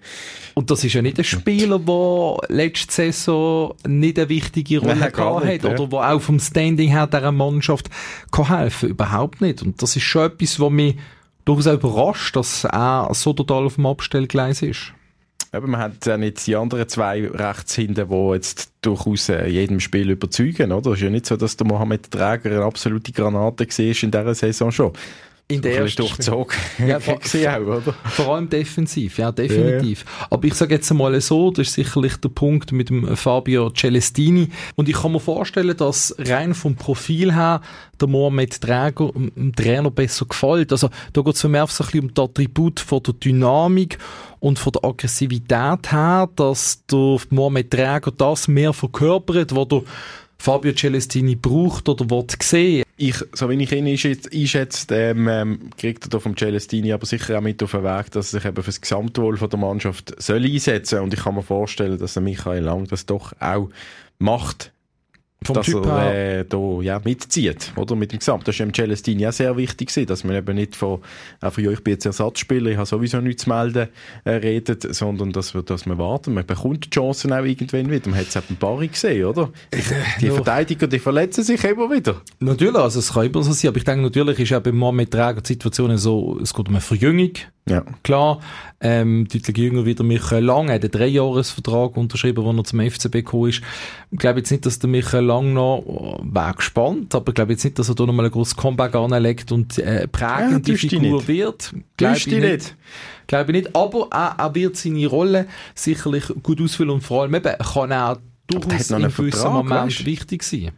Und 0.54 0.70
das 0.70 0.84
ist 0.84 0.94
ja 0.94 1.02
nicht 1.02 1.18
ein 1.18 1.24
Spieler, 1.24 1.80
der 1.80 2.38
letzte 2.50 2.94
Saison 2.94 3.74
nicht 3.88 4.20
eine 4.20 4.30
wichtige 4.30 4.82
Rolle 4.82 4.98
Nein, 4.98 5.12
gehabt 5.12 5.46
nicht, 5.46 5.64
hat 5.64 5.72
ja. 5.72 5.78
oder 5.80 5.88
der 5.88 6.12
auch 6.12 6.22
vom 6.22 6.40
Standing 6.40 6.92
her 6.92 7.08
dieser 7.08 7.32
Mannschaft 7.32 7.90
kann 8.32 8.56
helfen 8.56 8.90
Überhaupt 8.90 9.42
nicht. 9.42 9.64
Und 9.64 9.82
das 9.82 9.96
ist 9.96 10.04
schon 10.04 10.28
etwas, 10.28 10.60
was 10.60 10.70
mich 10.70 10.96
durchaus 11.44 11.66
überrascht, 11.66 12.36
dass 12.36 12.66
er 12.66 13.10
so 13.14 13.34
total 13.34 13.66
auf 13.66 13.76
dem 13.76 13.88
Abstellgleis 13.88 14.62
ist. 14.62 14.94
Eben, 15.52 15.72
man 15.72 15.82
hat 15.82 16.06
dann 16.06 16.22
jetzt 16.22 16.46
die 16.46 16.56
anderen 16.56 16.88
zwei 16.88 17.28
rechts 17.28 17.74
hinten, 17.74 18.08
die 18.08 18.34
jetzt 18.34 18.72
durchaus 18.82 19.30
äh, 19.30 19.48
jedem 19.48 19.80
Spiel 19.80 20.12
überzeugen, 20.12 20.72
oder? 20.72 20.92
Es 20.92 20.98
ist 20.98 21.04
ja 21.04 21.10
nicht 21.10 21.26
so, 21.26 21.38
dass 21.38 21.58
der 21.58 21.66
Mohamed 21.66 22.12
Träger 22.12 22.52
eine 22.52 22.64
absolute 22.64 23.12
Granate 23.12 23.66
war 23.66 23.80
in 23.80 24.12
dieser 24.12 24.36
Saison 24.36 24.72
schon. 24.72 24.94
In 25.52 25.64
der 25.64 25.78
ersten 25.80 26.04
durchzogen. 26.04 26.56
Ja, 26.86 27.00
Gesehen 27.00 27.52
auch, 27.52 27.82
oder? 27.82 27.96
Vor 28.06 28.36
allem 28.36 28.50
defensiv, 28.50 29.18
ja, 29.18 29.32
definitiv. 29.32 30.06
Aber 30.30 30.46
ich 30.46 30.54
sage 30.54 30.76
jetzt 30.76 30.92
einmal 30.92 31.20
so, 31.22 31.50
das 31.50 31.70
ist 31.70 31.74
sicherlich 31.74 32.18
der 32.18 32.30
Punkt 32.30 32.72
mit 32.72 32.90
dem 32.90 33.18
Fabio 33.18 33.72
Celestini. 33.72 34.50
Und 34.76 34.90
ich 34.90 34.96
kann 34.96 35.12
mir 35.12 35.20
vorstellen, 35.20 35.76
dass 35.76 36.14
rein 36.20 36.54
vom 36.54 36.76
Profil 36.76 37.34
her 37.34 37.62
der 38.00 38.08
Mohamed 38.08 38.62
Träger 38.62 39.12
dem 39.12 39.32
dem 39.34 39.56
Trainer 39.56 39.90
besser 39.90 40.26
gefällt. 40.26 40.72
Also 40.72 40.90
da 41.14 41.22
geht 41.22 41.34
es 41.34 41.42
für 41.42 41.50
mich 41.50 41.62
einfach 41.62 41.74
so 41.74 41.84
ein 41.84 41.88
bisschen 41.88 42.10
um 42.10 42.14
das 42.14 42.26
Attribut 42.26 42.80
von 42.80 43.02
der 43.04 43.14
Dynamik 43.16 43.98
und 44.40 44.60
von 44.60 44.72
der 44.74 44.86
Aggressivität 44.86 45.92
her, 45.92 46.30
dass 46.36 46.86
der 46.86 47.18
Mohamed 47.32 47.72
Träger 47.72 48.12
das 48.16 48.48
mehr 48.48 48.74
verkörpert, 48.74 49.56
was 49.56 49.68
der 49.68 49.82
Fabio 50.38 50.74
Celestini 50.74 51.36
braucht 51.36 51.90
oder 51.90 52.10
will 52.10 52.26
sehen. 52.42 52.84
Ich, 53.02 53.16
so 53.32 53.50
wie 53.50 53.64
ich 53.64 53.72
ihn 53.72 53.88
einschätze, 53.88 54.94
ähm, 54.94 55.30
ähm, 55.30 55.70
kriegt 55.78 56.06
er 56.06 56.10
da 56.10 56.20
vom 56.20 56.36
Celestini 56.36 56.92
aber 56.92 57.06
sicher 57.06 57.38
auch 57.38 57.42
mit 57.42 57.64
auf 57.64 57.72
den 57.72 57.86
Weg, 57.86 58.12
dass 58.12 58.34
er 58.34 58.42
sich 58.42 58.46
eben 58.46 58.62
für 58.62 58.68
das 58.68 58.82
Gesamtwohl 58.82 59.38
von 59.38 59.50
der 59.50 59.58
Mannschaft 59.58 60.22
soll 60.22 60.44
einsetzen 60.44 61.00
Und 61.00 61.14
ich 61.14 61.22
kann 61.22 61.36
mir 61.36 61.42
vorstellen, 61.42 61.98
dass 61.98 62.16
der 62.16 62.24
Michael 62.24 62.64
Lang 62.64 62.88
das 62.88 63.06
doch 63.06 63.32
auch 63.40 63.70
macht, 64.18 64.74
Vom 65.46 65.56
dass 65.56 65.68
Typ 65.68 65.86
er 65.86 66.40
äh, 66.40 66.46
da, 66.46 66.82
ja, 66.82 67.00
mitzieht, 67.04 67.72
oder? 67.78 67.96
Mit 67.96 68.12
dem 68.12 68.20
Gesamt. 68.20 68.46
Das 68.46 68.56
ist 68.56 68.60
dem 68.60 68.74
Celestini 68.74 69.26
auch 69.26 69.32
sehr 69.32 69.56
wichtig 69.56 69.88
gewesen, 69.88 70.08
dass 70.08 70.26
man 70.26 70.36
eben 70.36 70.56
nicht 70.56 70.76
von, 70.76 71.00
auch 71.40 71.54
von, 71.54 71.64
ja, 71.64 71.72
ich 71.72 71.82
bin 71.82 71.94
jetzt 71.94 72.06
Ersatzspieler, 72.06 72.72
ich 72.72 72.78
habe 72.78 72.86
sowieso 72.86 73.22
nichts 73.22 73.44
zu 73.44 73.50
melden, 73.50 73.88
äh, 74.26 74.32
redet, 74.32 74.94
sondern 74.94 75.32
dass, 75.32 75.54
wir, 75.54 75.64
dass 75.64 75.86
man 75.86 75.98
warten. 75.98 76.34
Man 76.34 76.46
bekommt 76.46 76.86
die 76.86 76.90
Chancen 76.90 77.32
auch 77.32 77.46
irgendwann 77.46 77.90
wieder. 77.90 78.10
Man 78.10 78.20
hat 78.20 78.28
es 78.28 78.36
auch 78.36 78.42
beim 78.42 78.58
Barry 78.58 78.90
gesehen, 78.90 79.26
oder? 79.26 79.50
Ich, 79.74 79.86
die 80.20 80.26
Ja. 80.28 80.34
Verteidiger, 80.34 80.88
die 80.88 81.00
verletzen 81.00 81.46
sich 81.46 81.64
immer 81.64 81.90
wieder. 81.90 82.22
Natürlich, 82.40 82.76
also 82.76 83.00
es 83.00 83.14
kann 83.14 83.26
immer 83.26 83.42
so 83.42 83.54
sein, 83.54 83.70
aber 83.70 83.78
ich 83.78 83.86
denke, 83.86 84.02
natürlich 84.02 84.40
ist 84.40 84.54
auch 84.54 84.62
beim 84.62 84.76
Mohamed 84.76 85.12
Träger 85.12 85.42
die 85.42 85.48
Situation 85.48 85.98
so, 85.98 86.38
es 86.42 86.54
geht 86.54 86.68
um 86.68 86.74
eine 86.74 86.82
Verjüngung, 86.82 87.32
Ja. 87.70 87.84
klar, 88.04 88.40
ähm, 88.82 89.28
deutlich 89.32 89.58
jünger 89.58 89.86
wieder 89.86 90.04
Michael 90.04 90.44
Lang, 90.44 90.70
er 90.70 90.76
hat 90.76 90.84
einen 90.84 90.92
Dreijahresvertrag 90.92 91.96
unterschrieben, 91.98 92.46
als 92.46 92.58
er 92.58 92.64
zum 92.64 92.80
FCB 92.82 93.12
gekommen 93.12 93.50
ist. 93.50 93.62
Ich 94.12 94.18
glaube 94.18 94.40
jetzt 94.40 94.52
nicht, 94.52 94.66
dass 94.66 94.80
der 94.80 94.90
Michael 94.90 95.26
Lang 95.26 95.54
noch 95.54 95.84
oh, 95.86 96.20
wäre 96.24 96.54
gespannt, 96.54 97.14
aber 97.14 97.30
ich 97.30 97.36
glaube 97.36 97.52
jetzt 97.54 97.64
nicht, 97.64 97.78
dass 97.78 97.90
er 97.90 97.96
da 97.96 98.06
nochmal 98.06 98.26
ein 98.26 98.32
grosses 98.32 98.56
Comeback 98.56 98.96
anlegt 98.96 99.52
und 99.52 99.78
äh, 99.78 100.08
prägende 100.08 100.62
täusch 100.62 100.82
dich 100.82 100.90
Figur 100.90 101.28
wird. 101.28 101.74
Glaube 101.98 102.18
ich 102.18 102.28
nicht. 102.28 102.42
nicht. 102.42 102.76
Glaube 103.28 103.52
ich 103.52 103.64
nicht, 103.64 103.76
aber 103.76 104.08
er, 104.12 104.36
er 104.38 104.56
wird 104.56 104.76
seine 104.76 105.08
Rolle 105.08 105.48
sicherlich 105.76 106.26
gut 106.42 106.60
ausfüllen 106.60 106.90
und 106.90 107.02
vor 107.02 107.24
allem 107.24 107.36
eben 107.36 107.56
kann 107.58 107.92
er 107.92 108.18
durchaus 108.48 108.90
in 108.90 109.08
gewissen 109.10 109.52
Moment 109.52 109.88
weisst? 109.88 110.06
wichtig 110.06 110.44
sein. 110.44 110.72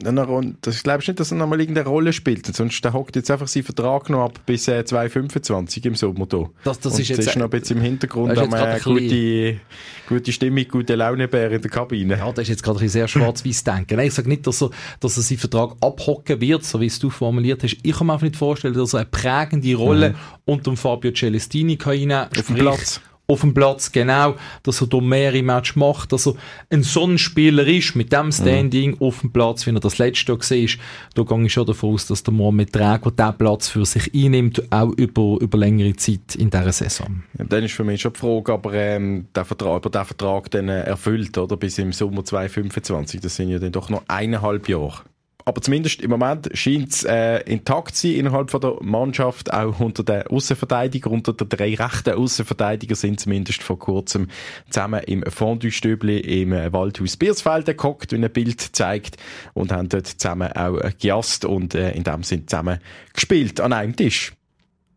Das 0.00 0.82
glaubst 0.84 1.08
du 1.08 1.10
nicht, 1.10 1.18
dass 1.18 1.32
er 1.32 1.38
nochmal 1.38 1.60
irgendeine 1.60 1.88
Rolle 1.88 2.12
spielt? 2.12 2.46
Sonst 2.46 2.84
der 2.84 2.92
hockt 2.92 3.16
jetzt 3.16 3.30
einfach 3.32 3.48
seinen 3.48 3.64
Vertrag 3.64 4.08
noch 4.10 4.26
ab 4.26 4.40
bis 4.46 4.68
äh, 4.68 4.84
2025 4.84 5.84
im 5.86 5.96
Sommer 5.96 6.26
da. 6.26 6.48
Das, 6.62 6.78
das 6.78 6.94
Und 6.94 7.00
ist 7.00 7.08
jetzt, 7.08 7.18
ist 7.18 7.36
noch 7.36 7.46
ein 7.46 7.50
bisschen 7.50 7.78
im 7.78 7.82
Hintergrund 7.82 8.38
am, 8.38 8.54
äh, 8.54 8.78
gute, 8.78 9.60
gute 10.08 10.32
Stimmung, 10.32 10.68
gute 10.68 10.94
Launebär 10.94 11.50
in 11.50 11.60
der 11.60 11.70
Kabine. 11.70 12.16
Ja, 12.16 12.30
das 12.30 12.42
ist 12.42 12.48
jetzt 12.48 12.62
gerade 12.62 12.78
ein 12.78 12.88
sehr 12.88 13.08
schwarz-weiß 13.08 13.64
denken. 13.64 13.96
Nein, 13.96 14.06
ich 14.06 14.14
sage 14.14 14.28
nicht, 14.28 14.46
dass 14.46 14.62
er, 14.62 14.70
dass 15.00 15.16
er 15.16 15.22
seinen 15.24 15.38
Vertrag 15.38 15.74
abhocken 15.80 16.40
wird, 16.40 16.64
so 16.64 16.80
wie 16.80 16.86
es 16.86 17.00
du 17.00 17.10
formuliert 17.10 17.64
hast. 17.64 17.76
Ich 17.82 17.96
kann 17.96 18.06
mir 18.06 18.12
einfach 18.12 18.26
nicht 18.26 18.36
vorstellen, 18.36 18.74
dass 18.74 18.94
er 18.94 19.00
eine 19.00 19.08
prägende 19.08 19.74
Rolle 19.74 20.14
unter 20.44 20.70
dem 20.70 20.76
Fabio 20.76 21.10
Celestini 21.10 21.76
kann 21.76 21.94
reinnehmen 21.94 22.28
Auf 22.38 22.46
dem 22.46 22.54
Platz. 22.54 23.00
Auf 23.30 23.42
dem 23.42 23.52
Platz, 23.52 23.92
genau, 23.92 24.36
dass 24.62 24.80
er 24.80 24.86
da 24.86 25.02
mehrere 25.02 25.42
Matches 25.42 25.76
macht, 25.76 26.12
dass 26.12 26.26
er 26.26 26.32
ein 26.70 26.82
Sonnenspieler 26.82 27.66
ist, 27.66 27.94
mit 27.94 28.10
dem 28.10 28.32
Standing 28.32 28.92
mhm. 28.92 29.02
auf 29.02 29.20
dem 29.20 29.30
Platz, 29.32 29.66
wie 29.66 29.70
er 29.70 29.80
das 29.80 29.98
letzte 29.98 30.32
Jahr 30.32 30.38
gesehen 30.38 30.64
ist, 30.64 30.78
da 31.14 31.24
gehe 31.24 31.44
ich 31.44 31.52
schon 31.52 31.66
davon 31.66 31.92
aus, 31.92 32.06
dass 32.06 32.22
der 32.22 32.32
Mohamed 32.32 32.74
Drago 32.74 33.10
diesen 33.10 33.36
Platz 33.36 33.68
für 33.68 33.84
sich 33.84 34.14
einnimmt, 34.14 34.62
auch 34.72 34.92
über, 34.96 35.36
über 35.42 35.58
längere 35.58 35.94
Zeit 35.96 36.36
in 36.36 36.48
dieser 36.48 36.72
Saison. 36.72 37.22
Ja, 37.38 37.44
dann 37.44 37.64
ist 37.64 37.74
für 37.74 37.84
mich 37.84 38.00
schon 38.00 38.14
die 38.14 38.18
Frage, 38.18 38.50
aber 38.50 38.72
ähm, 38.72 39.26
der 39.34 39.44
Vertrag, 39.44 39.84
ob 39.84 39.84
er 39.84 39.90
den 39.90 40.06
Vertrag 40.06 40.50
dann 40.50 40.70
äh, 40.70 40.84
erfüllt, 40.84 41.36
oder, 41.36 41.58
bis 41.58 41.76
im 41.76 41.92
Sommer 41.92 42.24
2025, 42.24 43.20
das 43.20 43.36
sind 43.36 43.50
ja 43.50 43.58
dann 43.58 43.72
doch 43.72 43.90
noch 43.90 44.04
eineinhalb 44.08 44.70
Jahre. 44.70 45.02
Aber 45.48 45.62
zumindest 45.62 46.02
im 46.02 46.10
Moment 46.10 46.50
scheint 46.52 46.90
es 46.90 47.04
äh, 47.04 47.38
intakt 47.50 47.96
zu 47.96 48.06
sein 48.06 48.16
innerhalb 48.16 48.50
von 48.50 48.60
der 48.60 48.76
Mannschaft, 48.82 49.50
auch 49.50 49.80
unter 49.80 50.02
den 50.02 50.26
Außenverteidigern, 50.26 51.10
unter 51.10 51.32
den 51.32 51.48
drei 51.48 51.74
rechten 51.74 52.10
Außenverteidiger 52.10 52.94
sind 52.94 53.18
zumindest 53.18 53.62
vor 53.62 53.78
kurzem 53.78 54.28
zusammen 54.68 55.00
im 55.04 55.24
Fondue-Stübli 55.26 56.42
im 56.42 56.50
Waldhaus 56.50 57.16
Biersfeld 57.16 57.64
gehockt, 57.64 58.12
wie 58.12 58.16
ein 58.16 58.30
Bild 58.30 58.60
zeigt, 58.60 59.16
und 59.54 59.72
haben 59.72 59.88
dort 59.88 60.08
zusammen 60.08 60.52
auch 60.52 60.78
gejast 60.98 61.46
und 61.46 61.74
äh, 61.74 61.92
in 61.92 62.04
dem 62.04 62.24
Sinn 62.24 62.46
zusammen 62.46 62.78
gespielt 63.14 63.58
an 63.58 63.72
einem 63.72 63.96
Tisch. 63.96 64.34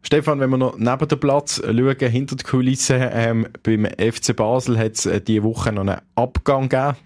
Stefan, 0.01 0.41
wenn 0.41 0.49
wir 0.49 0.57
noch 0.57 0.77
neben 0.77 1.07
dem 1.07 1.19
Platz 1.21 1.61
schauen, 1.63 1.97
hinter 1.97 2.35
den 2.35 2.45
Kulissen, 2.45 2.99
ähm, 3.13 3.47
beim 3.63 3.85
FC 3.85 4.35
Basel 4.35 4.77
hat 4.77 4.95
es 4.95 5.05
äh, 5.05 5.21
diese 5.21 5.43
Woche 5.43 5.71
noch 5.71 5.83
einen 5.83 6.01
Abgang 6.15 6.67
gegeben 6.67 6.97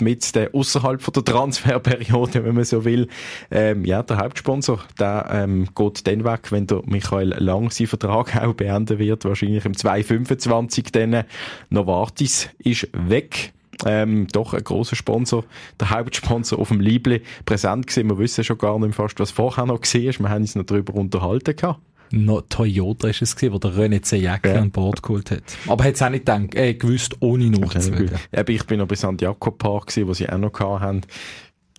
mit 0.00 0.34
der 0.34 0.54
außerhalb 0.54 1.12
der 1.12 1.24
Transferperiode, 1.24 2.44
wenn 2.44 2.54
man 2.54 2.64
so 2.64 2.84
will. 2.84 3.08
Ähm, 3.50 3.84
ja, 3.84 4.02
der 4.02 4.18
Hauptsponsor, 4.18 4.80
der 4.98 5.28
ähm, 5.32 5.68
geht 5.74 6.06
dann 6.06 6.24
weg, 6.24 6.50
wenn 6.50 6.66
der 6.66 6.82
Michael 6.86 7.34
Lang 7.38 7.70
seinen 7.70 7.86
Vertrag 7.86 8.36
auch 8.36 8.54
beenden 8.54 8.98
wird, 8.98 9.24
wahrscheinlich 9.24 9.64
im 9.64 9.76
2025 9.76 10.92
dann. 10.92 11.24
Novartis 11.70 12.48
ist 12.58 12.88
weg. 12.92 13.52
Ähm, 13.86 14.26
doch 14.32 14.54
ein 14.54 14.64
großer 14.64 14.96
Sponsor, 14.96 15.44
der 15.78 15.90
Hauptsponsor 15.90 16.58
auf 16.58 16.68
dem 16.68 16.80
Liebli 16.80 17.22
präsent 17.44 17.86
gewesen. 17.86 18.10
Wir 18.10 18.18
wissen 18.18 18.42
schon 18.42 18.58
gar 18.58 18.76
nicht 18.78 18.94
fast, 18.94 19.20
was 19.20 19.30
vorher 19.30 19.66
noch 19.66 19.80
war. 19.80 19.84
Wir 19.84 20.28
haben 20.28 20.42
uns 20.42 20.56
noch 20.56 20.64
darüber 20.64 20.94
unterhalten 20.94 21.54
gehabt 21.54 21.80
no, 22.10 22.40
Toyota 22.40 23.08
ist 23.08 23.22
es 23.22 23.36
gewesen, 23.36 23.54
wo 23.54 23.58
der 23.58 23.72
René 23.72 24.02
Zejacki 24.02 24.48
ja. 24.48 24.56
an 24.56 24.70
Bord 24.70 25.02
geholt 25.02 25.30
hat. 25.30 25.42
Aber 25.66 25.84
hat 25.84 25.94
es 25.94 26.02
auch 26.02 26.10
nicht 26.10 26.26
gedacht, 26.26 26.54
äh, 26.54 26.74
gewusst, 26.74 27.16
ohne 27.20 27.50
nachzuwählen. 27.50 28.18
Okay, 28.32 28.52
ich 28.52 28.64
bin 28.64 28.78
noch 28.78 28.88
bei 28.88 28.94
Santiago 28.94 29.50
Park 29.50 29.88
gewesen, 29.88 30.08
wo 30.08 30.14
sie 30.14 30.28
auch 30.28 30.38
noch 30.38 30.58
hatten. 30.60 31.02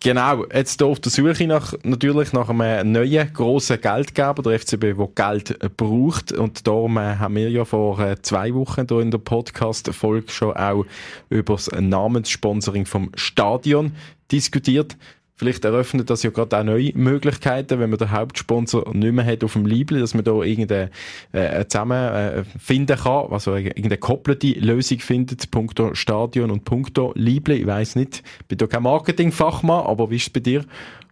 Genau, 0.02 0.46
jetzt 0.54 0.80
hier 0.80 0.88
auf 0.88 1.02
der 1.02 1.12
Suche 1.12 1.46
nach, 1.46 1.74
natürlich 1.84 2.32
nach 2.32 2.48
einem 2.48 2.94
neuen, 2.94 3.34
grossen 3.34 3.82
Geldgeber, 3.82 4.42
der 4.44 4.58
FCB, 4.58 4.96
der 4.98 5.10
Geld 5.14 5.76
braucht. 5.76 6.32
Und 6.32 6.66
darum 6.66 6.96
äh, 6.96 7.18
haben 7.18 7.36
wir 7.36 7.50
ja 7.50 7.66
vor 7.66 8.00
äh, 8.00 8.16
zwei 8.22 8.54
Wochen 8.54 8.86
hier 8.88 9.00
in 9.02 9.12
der 9.12 9.18
Podcast-Folge 9.18 10.32
schon 10.32 10.56
auch 10.56 10.86
über 11.30 11.56
das 11.56 11.70
Namenssponsoring 11.70 12.86
vom 12.86 13.12
Stadion 13.16 13.92
diskutiert. 14.32 14.96
Vielleicht 15.40 15.64
eröffnet 15.64 16.10
das 16.10 16.22
ja 16.24 16.32
gerade 16.32 16.58
auch 16.58 16.64
neue 16.66 16.92
Möglichkeiten, 16.96 17.80
wenn 17.80 17.90
man 17.90 17.98
den 17.98 18.12
Hauptsponsor 18.12 18.94
nicht 18.94 19.14
mehr 19.14 19.26
hat 19.26 19.42
auf 19.42 19.54
dem 19.54 19.66
Libel, 19.66 20.02
dass 20.02 20.14
man 20.14 20.26
da 20.26 20.34
irgendeine 20.34 20.92
äh, 21.32 21.66
zusammen 21.66 21.94
äh, 21.94 22.44
kann, 22.98 23.32
also 23.32 23.56
irgendeine 23.56 23.96
koppelte 23.96 24.48
Lösung 24.60 25.00
findet, 25.00 25.50
punkto 25.50 25.96
Stadion 25.96 26.52
und 26.52 26.66
punkto 26.66 27.14
Libel. 27.16 27.56
Ich 27.56 27.66
weiß 27.66 27.96
nicht, 27.96 28.22
ich 28.42 28.48
bin 28.48 28.58
da 28.58 28.68
kein 28.68 28.84
Marketingfachmann, 28.84 29.86
aber 29.86 30.12
wie 30.12 30.18
ist 30.18 30.24
es 30.24 30.30
bei 30.30 30.42
dir 30.42 30.66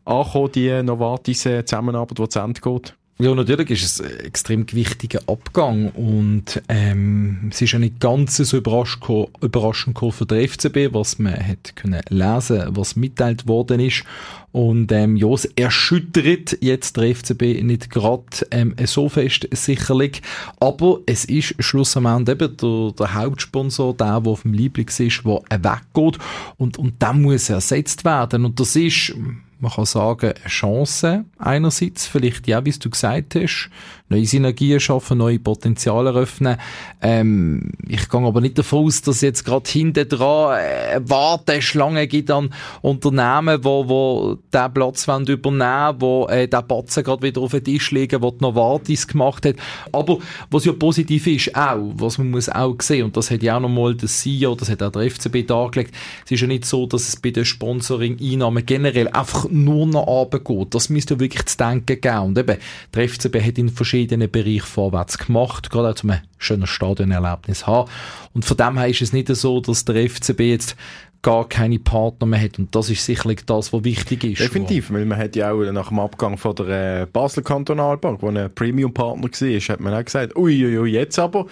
angekommen, 0.03 0.51
die 0.51 0.83
Novartis 0.83 1.45
äh, 1.45 1.63
die 1.63 2.27
zu 2.27 2.39
Ende 2.39 2.59
geht? 2.59 2.95
Ja, 3.19 3.33
natürlich 3.33 3.71
ist 3.71 3.83
es 3.83 4.01
ein 4.01 4.19
extrem 4.25 4.71
wichtiger 4.73 5.21
Abgang 5.25 5.89
und 5.89 6.61
ähm, 6.69 7.49
es 7.49 7.59
ist 7.59 7.71
ja 7.71 7.79
nicht 7.79 7.99
ganz 7.99 8.37
so 8.37 8.57
überraschend, 8.57 9.29
überraschend 9.41 9.97
für 9.97 10.25
den 10.27 10.47
FCB, 10.47 10.93
was 10.93 11.17
man 11.17 11.33
hat 11.33 11.75
können 11.75 12.03
lesen, 12.09 12.67
was 12.69 12.95
mitteilt 12.95 13.47
worden 13.47 13.79
ist. 13.79 14.03
Und 14.51 14.91
ähm, 14.91 15.15
ja, 15.15 15.29
es 15.29 15.45
erschüttert 15.45 16.59
jetzt 16.61 16.97
der 16.97 17.15
FCB 17.15 17.63
nicht 17.63 17.89
gerade 17.89 18.23
ähm, 18.51 18.75
so 18.85 19.09
fest 19.09 19.47
sicherlich, 19.51 20.21
aber 20.59 20.99
es 21.07 21.25
ist 21.25 21.55
schlussendlich 21.57 22.29
eben 22.29 22.55
der, 22.55 22.91
der 22.99 23.13
Hauptsponsor, 23.15 23.95
der, 23.95 24.21
der 24.21 24.31
auf 24.31 24.43
dem 24.43 24.53
Lieblings 24.53 24.99
ist, 24.99 25.23
der 25.25 25.41
weggeht. 25.63 26.19
Und, 26.57 26.77
und 26.77 27.01
der 27.01 27.13
muss 27.13 27.49
ersetzt 27.49 28.05
werden. 28.05 28.45
Und 28.45 28.59
das 28.59 28.75
ist 28.75 29.15
man 29.59 29.71
kann 29.71 29.85
sagen, 29.85 30.33
eine 30.33 30.49
Chance 30.49 31.25
einerseits, 31.39 32.05
vielleicht 32.05 32.47
ja, 32.47 32.63
wie 32.63 32.71
du 32.71 32.89
gesagt 32.89 33.35
hast, 33.35 33.69
neue 34.09 34.25
Synergien 34.25 34.79
schaffen, 34.79 35.17
neue 35.17 35.39
Potenziale 35.39 36.09
eröffnen. 36.09 36.57
Ähm, 37.01 37.71
ich 37.87 38.07
gehe 38.07 38.21
aber 38.21 38.39
nicht 38.39 38.57
davon 38.57 38.85
aus, 38.85 39.01
dass 39.01 39.21
jetzt 39.21 39.43
gerade 39.43 39.69
hinten 39.69 40.07
dran 40.07 40.59
äh, 40.59 40.99
Warteschlange 41.03 42.07
gibt 42.07 42.31
an 42.31 42.53
Unternehmen, 42.81 43.63
wo, 43.63 43.89
wo 43.89 44.37
den 44.53 44.73
Platz 44.73 45.07
wollen 45.07 45.27
übernehmen 45.27 45.95
wo 45.99 46.27
äh, 46.27 46.47
den 46.47 46.67
Batzen 46.67 47.03
gerade 47.03 47.23
wieder 47.23 47.41
auf 47.41 47.51
den 47.51 47.63
Tisch 47.63 47.91
legen, 47.91 48.21
wo 48.21 48.31
die 48.31 48.41
Novartis 48.41 49.07
gemacht 49.07 49.45
hat. 49.45 49.55
Aber 49.91 50.19
was 50.49 50.65
ja 50.65 50.73
positiv 50.73 51.27
ist, 51.27 51.55
auch, 51.55 51.91
was 51.95 52.17
man 52.17 52.31
muss 52.31 52.49
auch 52.49 52.75
sehen, 52.81 53.05
und 53.05 53.17
das 53.17 53.31
hat 53.31 53.43
ja 53.43 53.57
auch 53.57 53.61
nochmal 53.61 53.95
der 53.95 54.07
CEO, 54.07 54.55
das 54.55 54.69
hat 54.69 54.83
auch 54.83 54.91
der 54.91 55.09
FCB 55.09 55.45
dargelegt, 55.47 55.93
es 56.25 56.31
ist 56.31 56.41
ja 56.41 56.47
nicht 56.47 56.65
so, 56.65 56.85
dass 56.85 57.07
es 57.07 57.15
bei 57.17 57.31
den 57.31 57.45
Sponsoring-Einnahmen 57.45 58.65
generell 58.65 59.07
einfach 59.09 59.46
nur 59.51 59.85
noch 59.87 60.07
runtergeht. 60.07 60.73
Das 60.73 60.89
müsste 60.89 61.15
ja 61.15 61.19
wirklich 61.19 61.45
zu 61.45 61.57
denken 61.57 62.01
geben. 62.01 62.19
Und 62.19 62.37
eben, 62.37 62.57
der 62.93 63.09
FCB 63.09 63.41
hat 63.41 63.57
in 63.57 63.69
verschiedenen 63.69 64.29
Bereichen 64.29 64.61
vorwärts 64.61 65.17
gemacht, 65.17 65.69
gerade 65.69 65.89
auch 65.89 66.03
um 66.03 66.11
ein 66.11 66.21
schönes 66.37 66.69
Stadionerlebnis 66.69 67.67
haben. 67.67 67.89
Und 68.33 68.45
von 68.45 68.57
dem 68.57 68.77
her 68.77 68.87
ist 68.87 69.01
es 69.01 69.13
nicht 69.13 69.27
so, 69.27 69.59
dass 69.59 69.85
der 69.85 70.09
FCB 70.09 70.41
jetzt 70.41 70.75
gar 71.21 71.47
keine 71.49 71.79
Partner 71.79 72.27
mehr 72.27 72.41
hat. 72.41 72.59
Und 72.59 72.73
das 72.75 72.89
ist 72.89 73.05
sicherlich 73.05 73.45
das, 73.45 73.73
was 73.73 73.83
wichtig 73.83 74.23
ist. 74.23 74.39
Definitiv, 74.39 74.91
weil 74.91 75.05
man 75.05 75.17
hat 75.17 75.35
ja 75.35 75.51
auch 75.51 75.63
nach 75.71 75.89
dem 75.89 75.99
Abgang 75.99 76.37
von 76.37 76.55
der 76.55 77.01
äh, 77.01 77.05
Basel 77.05 77.43
Kantonalbank, 77.43 78.21
wo 78.21 78.29
ein 78.29 78.53
Premium-Partner 78.53 79.23
war, 79.23 79.59
hat 79.59 79.79
man 79.79 79.93
auch 79.93 80.05
gesagt, 80.05 80.35
uiuiui, 80.35 80.77
ui, 80.77 80.91
jetzt 80.91 81.19
aber 81.19 81.47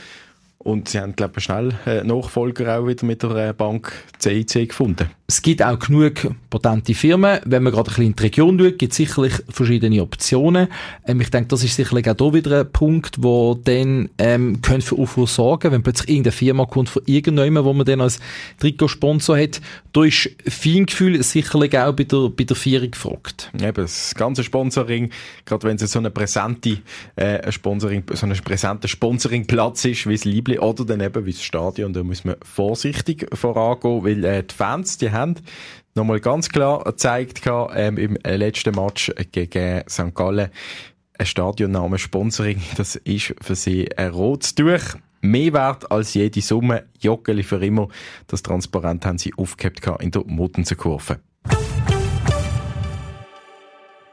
und 0.65 0.89
sie 0.89 0.99
haben, 0.99 1.15
glaube 1.15 1.35
ich, 1.37 1.43
schnell 1.43 1.73
äh, 1.85 2.03
Nachfolger 2.03 2.79
auch 2.79 2.87
wieder 2.87 3.05
mit 3.05 3.21
der 3.21 3.49
äh, 3.49 3.53
Bank 3.53 3.93
CIC 4.19 4.69
gefunden. 4.69 5.11
Es 5.27 5.41
gibt 5.41 5.63
auch 5.63 5.79
genug 5.79 6.27
potente 6.51 6.93
Firmen. 6.93 7.39
Wenn 7.45 7.63
man 7.63 7.73
gerade 7.73 7.89
ein 7.89 7.95
bisschen 7.95 8.05
in 8.05 8.15
die 8.15 8.23
Region 8.23 8.59
schaut, 8.59 8.77
gibt 8.77 8.91
es 8.91 8.97
sicherlich 8.97 9.33
verschiedene 9.49 10.03
Optionen. 10.03 10.67
Ähm, 11.07 11.19
ich 11.19 11.31
denke, 11.31 11.47
das 11.47 11.63
ist 11.63 11.75
sicherlich 11.75 12.07
auch 12.07 12.15
hier 12.15 12.33
wieder 12.35 12.59
ein 12.59 12.71
Punkt, 12.71 13.23
wo 13.23 13.55
dann 13.55 14.09
ähm, 14.19 14.61
könnte 14.61 14.85
für 14.85 14.97
Aufruhr 14.99 15.25
sorgen, 15.25 15.71
wenn 15.71 15.81
plötzlich 15.81 16.09
irgendeine 16.09 16.31
Firma 16.31 16.65
kommt 16.65 16.89
von 16.89 17.01
irgendjemandem, 17.07 17.65
wo 17.65 17.73
man 17.73 17.87
dann 17.87 18.01
als 18.01 18.19
Trikotsponsor 18.59 19.39
hat. 19.39 19.61
Da 19.93 20.03
ist 20.03 20.29
Feingefühl 20.47 21.23
sicherlich 21.23 21.75
auch 21.75 21.93
bei 21.93 22.03
der, 22.03 22.29
bei 22.29 22.43
der 22.43 22.55
Vierung 22.55 22.91
gefragt. 22.91 23.49
Eben, 23.59 23.73
das 23.73 24.13
ganze 24.13 24.43
Sponsoring, 24.43 25.09
gerade 25.45 25.67
wenn 25.67 25.77
es 25.77 25.91
so 25.91 25.97
eine 25.97 26.11
präsente 26.11 26.77
äh, 27.15 27.51
Sponsoring, 27.51 28.03
so 28.13 28.27
ein 28.27 28.33
präsenter 28.33 28.87
Sponsoringplatz 28.87 29.85
ist, 29.85 30.05
wie 30.07 30.13
es 30.13 30.23
Liebling 30.23 30.59
oder 30.59 30.85
dann 30.85 31.01
eben 31.01 31.25
wie 31.25 31.31
das 31.31 31.41
Stadion, 31.41 31.93
da 31.93 32.03
muss 32.03 32.25
man 32.25 32.35
vorsichtig 32.43 33.25
vorangehen, 33.33 34.03
weil 34.03 34.23
äh, 34.23 34.43
die 34.43 34.53
Fans, 34.53 34.99
die 34.99 35.14
haben 35.15 35.35
nochmal 35.95 36.19
ganz 36.19 36.49
klar 36.49 36.83
gezeigt 36.83 37.41
ähm, 37.45 37.97
im 37.97 38.17
letzten 38.23 38.75
Match 38.75 39.11
gegen 39.31 39.83
St. 39.89 40.13
Gallen, 40.13 40.49
ein 41.17 41.25
Stadionname 41.25 41.97
Sponsoring, 41.97 42.61
das 42.77 42.95
ist 42.97 43.33
für 43.41 43.55
sie 43.55 43.89
ein 43.97 44.11
rotes 44.11 44.53
Tuch. 44.55 44.95
Mehr 45.21 45.53
wert 45.53 45.91
als 45.91 46.13
jede 46.13 46.41
Summe. 46.41 46.85
Joggeli 46.99 47.41
für 47.41 47.65
immer. 47.65 47.87
Das 48.27 48.43
Transparent 48.43 49.05
haben 49.07 49.17
sie 49.17 49.33
aufgehabt 49.35 49.81
in 50.01 50.11
der 50.11 50.23
Muttenserkurve. 50.25 51.19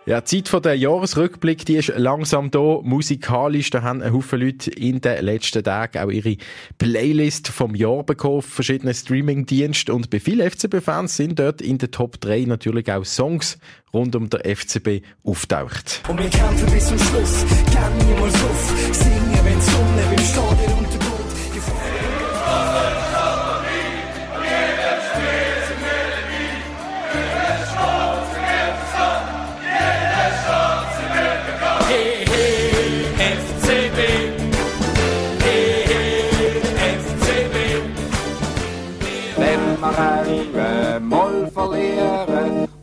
Ja, 0.05 0.21
die 0.21 0.43
Zeit 0.43 0.49
von 0.49 0.63
der 0.63 0.77
Jahresrückblick, 0.77 1.65
die 1.65 1.77
ist 1.77 1.93
langsam 1.97 2.51
da, 2.51 2.81
musikalisch. 2.83 3.71
Da 3.71 3.83
haben 3.83 4.03
ein 4.03 4.13
Haufen 4.13 4.41
Leute 4.41 4.69
in 4.73 5.01
den 5.01 5.25
letzten 5.25 5.63
Tagen 5.63 5.99
auch 5.99 6.11
ihre 6.11 6.39
Playlist 6.79 7.47
vom 7.47 7.77
Jahr 7.77 8.03
bekommen, 8.03 8.43
verschiedene 8.43 8.95
Streaming-Dienste. 8.95 9.95
Und 9.95 10.11
bei 10.11 10.19
vielen 10.19 10.51
FCB-Fans 10.51 11.17
sind 11.17 11.39
dort 11.39 11.63
in 11.63 11.79
den 11.79 11.93
Top 11.93 12.21
3 12.21 12.47
natürlich 12.47 12.91
auch 12.91 13.05
Songs 13.05 13.59
rund 13.95 14.17
um 14.17 14.29
der 14.29 14.41
FCB 14.57 15.05
auftaucht. 15.23 16.03
Und 16.09 16.19
wir 16.19 16.31
kämpfen 16.31 16.69
bis 16.73 16.89
zum 16.89 16.99
Schluss, 16.99 17.45
gern 17.71 17.97
niemals 17.99 18.35
auf, 18.35 18.75
singen, 18.91 19.41
wenn 19.45 19.55
die 19.55 19.65
Sonne 19.65 20.03
beim 20.11 20.25
Stadion 20.25 21.12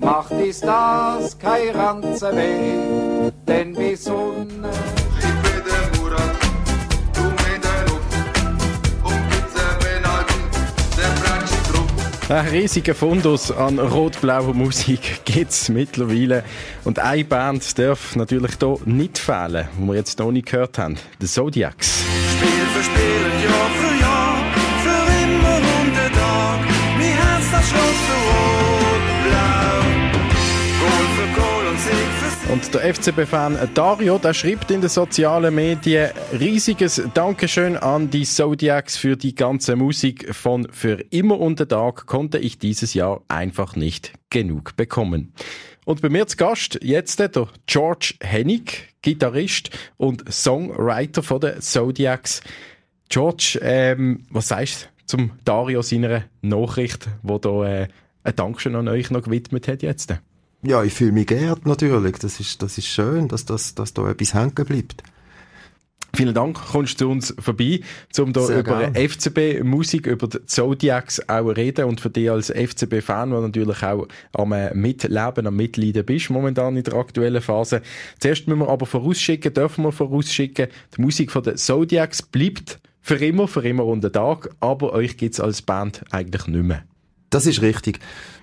macht 0.09 0.31
ist 0.31 0.63
das 0.63 1.37
kein 1.37 1.75
Ranze 1.75 2.31
weh, 2.33 3.31
denn 3.47 3.77
wie 3.77 3.95
Sonne. 3.95 4.69
Ein 12.29 12.47
riesiger 12.47 12.93
Fundus 12.93 13.51
an 13.51 13.79
rot-blauer 13.79 14.53
Musik 14.53 15.21
gibt 15.25 15.49
es 15.49 15.67
mittlerweile. 15.69 16.43
Und 16.83 16.99
eine 16.99 17.25
Band 17.25 17.79
darf 17.79 18.15
natürlich 18.15 18.51
hier 18.59 18.77
nicht 18.85 19.17
fehlen, 19.17 19.67
die 19.79 19.87
wir 19.87 19.95
jetzt 19.95 20.19
noch 20.19 20.31
nicht 20.31 20.51
gehört 20.51 20.77
haben: 20.77 20.97
The 21.19 21.25
Zodiacs. 21.25 22.03
Und 32.51 32.73
der 32.73 32.95
FCB-Fan 32.95 33.59
Dario, 33.75 34.17
der 34.17 34.33
schreibt 34.33 34.71
in 34.71 34.81
den 34.81 34.89
sozialen 34.89 35.53
Medien 35.53 36.09
riesiges 36.39 36.99
Dankeschön 37.13 37.77
an 37.77 38.09
die 38.09 38.23
Zodiacs 38.23 38.97
für 38.97 39.15
die 39.15 39.35
ganze 39.35 39.75
Musik 39.75 40.33
von 40.33 40.67
Für 40.71 40.99
immer 41.11 41.39
und 41.39 41.59
den 41.59 41.69
Tag 41.69 42.07
konnte 42.07 42.39
ich 42.39 42.57
dieses 42.57 42.95
Jahr 42.95 43.21
einfach 43.27 43.75
nicht 43.75 44.13
genug 44.31 44.75
bekommen. 44.75 45.31
Und 45.85 46.01
bei 46.01 46.09
mir 46.09 46.25
zu 46.25 46.37
Gast 46.37 46.79
jetzt 46.81 47.19
der 47.19 47.29
George 47.67 48.15
Hennig, 48.19 48.95
Gitarrist 49.03 49.69
und 49.97 50.31
Songwriter 50.33 51.21
von 51.21 51.41
den 51.41 51.61
Zodiacs. 51.61 52.41
George, 53.09 53.59
ähm, 53.61 54.23
was 54.31 54.47
sagst 54.47 54.89
du 55.01 55.05
zum 55.05 55.31
Dario 55.45 55.83
seiner 55.83 56.23
Nachricht, 56.41 57.09
wo 57.21 57.37
da 57.37 57.63
äh, 57.65 57.87
ein 58.23 58.35
Dankeschön 58.35 58.75
an 58.75 58.87
euch 58.87 59.11
noch 59.11 59.21
gewidmet 59.21 59.67
hat 59.67 59.83
jetzt? 59.83 60.15
Ja, 60.61 60.83
ich 60.83 60.93
fühle 60.93 61.13
mich 61.13 61.27
geehrt 61.27 61.65
natürlich. 61.65 62.17
Das 62.17 62.39
ist, 62.39 62.61
das 62.61 62.77
ist 62.77 62.87
schön, 62.87 63.27
dass, 63.27 63.45
dass, 63.45 63.75
dass 63.75 63.93
da 63.93 64.09
etwas 64.09 64.33
hängen 64.33 64.53
bleibt. 64.53 65.03
Vielen 66.15 66.33
Dank, 66.33 66.59
kommst 66.71 66.99
du 66.99 67.05
zu 67.05 67.11
uns 67.11 67.35
vorbei, 67.39 67.81
um 68.17 68.33
da 68.33 68.41
Sehr 68.41 68.59
über. 68.59 68.91
FCB-Musik, 68.93 70.07
über 70.07 70.27
die 70.27 70.43
Zodiacs 70.45 71.29
auch 71.29 71.49
reden 71.49 71.85
und 71.85 72.01
für 72.01 72.09
dich 72.09 72.31
als 72.31 72.49
FCB-Fan, 72.49 73.29
der 73.29 73.41
natürlich 73.41 73.83
auch 73.83 74.07
am 74.33 74.51
äh, 74.51 74.73
Mitleben, 74.73 75.47
am 75.47 75.55
Mitleiden 75.55 76.03
bist, 76.03 76.31
momentan 76.31 76.75
in 76.75 76.83
der 76.83 76.95
aktuellen 76.95 77.41
Phase. 77.41 77.81
Zuerst 78.19 78.47
müssen 78.47 78.59
wir 78.59 78.69
aber 78.69 78.87
vorausschicken, 78.87 79.53
dürfen 79.53 79.83
wir 79.83 79.91
vorausschicken, 79.91 80.67
die 80.97 81.01
Musik 81.01 81.31
von 81.31 81.43
den 81.43 81.57
Zodiacs 81.57 82.23
bleibt 82.23 82.79
für 83.01 83.23
immer, 83.23 83.47
für 83.47 83.61
immer 83.61 83.85
und 83.85 84.03
den 84.03 84.11
Tag, 84.11 84.49
aber 84.59 84.93
euch 84.93 85.15
gibt's 85.15 85.39
als 85.39 85.61
Band 85.61 86.03
eigentlich 86.11 86.47
nicht 86.47 86.65
mehr. 86.65 86.83
Das 87.29 87.45
ist 87.45 87.61
richtig. 87.61 87.99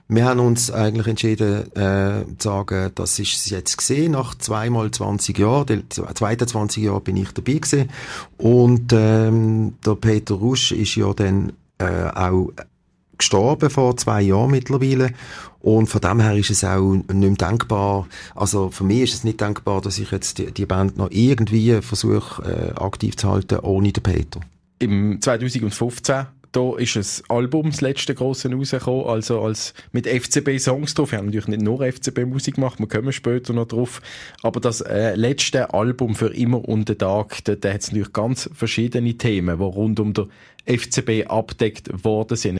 Wir 0.08 0.24
haben 0.26 0.38
uns 0.38 0.70
eigentlich 0.70 1.08
entschieden, 1.08 1.72
äh, 1.74 2.24
zu 2.38 2.48
sagen, 2.48 2.92
das 2.94 3.18
ist 3.18 3.34
es 3.34 3.50
jetzt 3.50 3.76
gesehen, 3.76 4.12
nach 4.12 4.36
zweimal 4.36 4.90
20 4.90 5.36
Jahren, 5.36 5.66
die 5.66 5.88
zweiten 5.88 6.46
20 6.46 6.84
Jahre 6.84 7.00
bin 7.00 7.16
ich 7.16 7.32
dabei 7.32 7.54
gewesen. 7.54 7.90
Und, 8.38 8.92
ähm, 8.92 9.74
der 9.84 9.96
Peter 9.96 10.34
Rusch 10.34 10.70
ist 10.70 10.94
ja 10.94 11.12
dann, 11.12 11.54
äh, 11.78 12.08
auch 12.14 12.52
gestorben 13.18 13.70
vor 13.70 13.96
zwei 13.96 14.22
Jahren 14.22 14.50
mittlerweile. 14.50 15.10
Und 15.60 15.88
von 15.88 16.00
dem 16.00 16.20
her 16.20 16.36
ist 16.36 16.50
es 16.50 16.62
auch 16.62 16.92
nicht 16.92 17.12
mehr 17.12 17.30
denkbar, 17.30 18.06
also 18.36 18.70
für 18.70 18.84
mich 18.84 19.02
ist 19.02 19.14
es 19.14 19.24
nicht 19.24 19.40
denkbar, 19.40 19.80
dass 19.80 19.98
ich 19.98 20.12
jetzt 20.12 20.38
die, 20.38 20.52
die 20.52 20.66
Band 20.66 20.96
noch 20.96 21.10
irgendwie 21.10 21.82
versuche, 21.82 22.42
äh, 22.44 22.80
aktiv 22.80 23.16
zu 23.16 23.28
halten, 23.28 23.58
ohne 23.60 23.90
den 23.90 24.02
Peter. 24.02 24.40
Im 24.78 25.20
2015 25.20 26.26
da 26.56 26.74
ist 26.78 26.96
ein 26.96 27.36
Album, 27.36 27.70
das 27.70 27.82
letzte 27.82 28.14
grosse 28.14 28.50
rausgekommen, 28.50 29.04
also 29.06 29.42
als 29.42 29.74
mit 29.92 30.06
FCB-Songs 30.06 30.94
drauf. 30.94 31.12
Wir 31.12 31.18
haben 31.18 31.26
natürlich 31.26 31.48
nicht 31.48 31.60
nur 31.60 31.84
FCB-Musik 31.84 32.54
gemacht, 32.54 32.78
wir 32.78 32.88
kommen 32.88 33.12
später 33.12 33.52
noch 33.52 33.68
drauf. 33.68 34.00
Aber 34.42 34.58
das 34.60 34.80
äh, 34.80 35.14
letzte 35.16 35.74
Album 35.74 36.14
für 36.14 36.34
immer 36.34 36.66
und 36.66 36.88
den 36.88 36.96
Tag, 36.96 37.44
da, 37.44 37.56
da 37.56 37.74
hat 37.74 37.82
es 37.82 37.88
natürlich 37.88 38.14
ganz 38.14 38.48
verschiedene 38.54 39.12
Themen, 39.18 39.58
die 39.58 39.64
rund 39.64 40.00
um 40.00 40.14
den 40.14 40.30
FCB 40.64 41.26
abdeckt 41.28 42.04
worden 42.04 42.36
sind. 42.36 42.58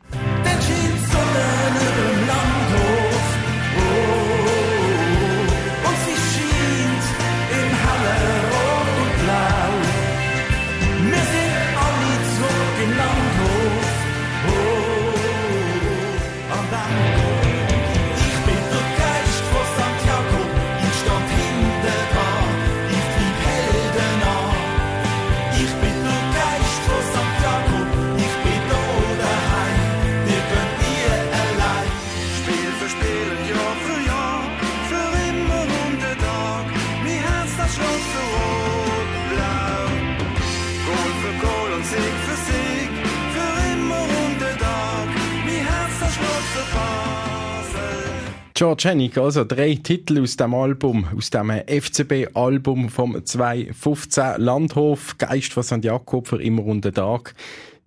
George 48.57 48.89
Hennig, 48.89 49.19
also 49.19 49.45
drei 49.45 49.75
Titel 49.75 50.23
aus 50.23 50.39
dem 50.39 50.55
Album, 50.55 51.07
aus 51.15 51.29
dem 51.29 51.51
FCB-Album 51.51 52.89
vom 52.89 53.23
2015 53.23 54.39
Landhof, 54.39 55.19
Geist 55.19 55.53
von 55.53 55.63
St. 55.63 55.85
Jakob 55.85 56.27
für 56.27 56.43
immer 56.43 56.65
und 56.65 56.83
den 56.83 56.95
Tag. 56.95 57.35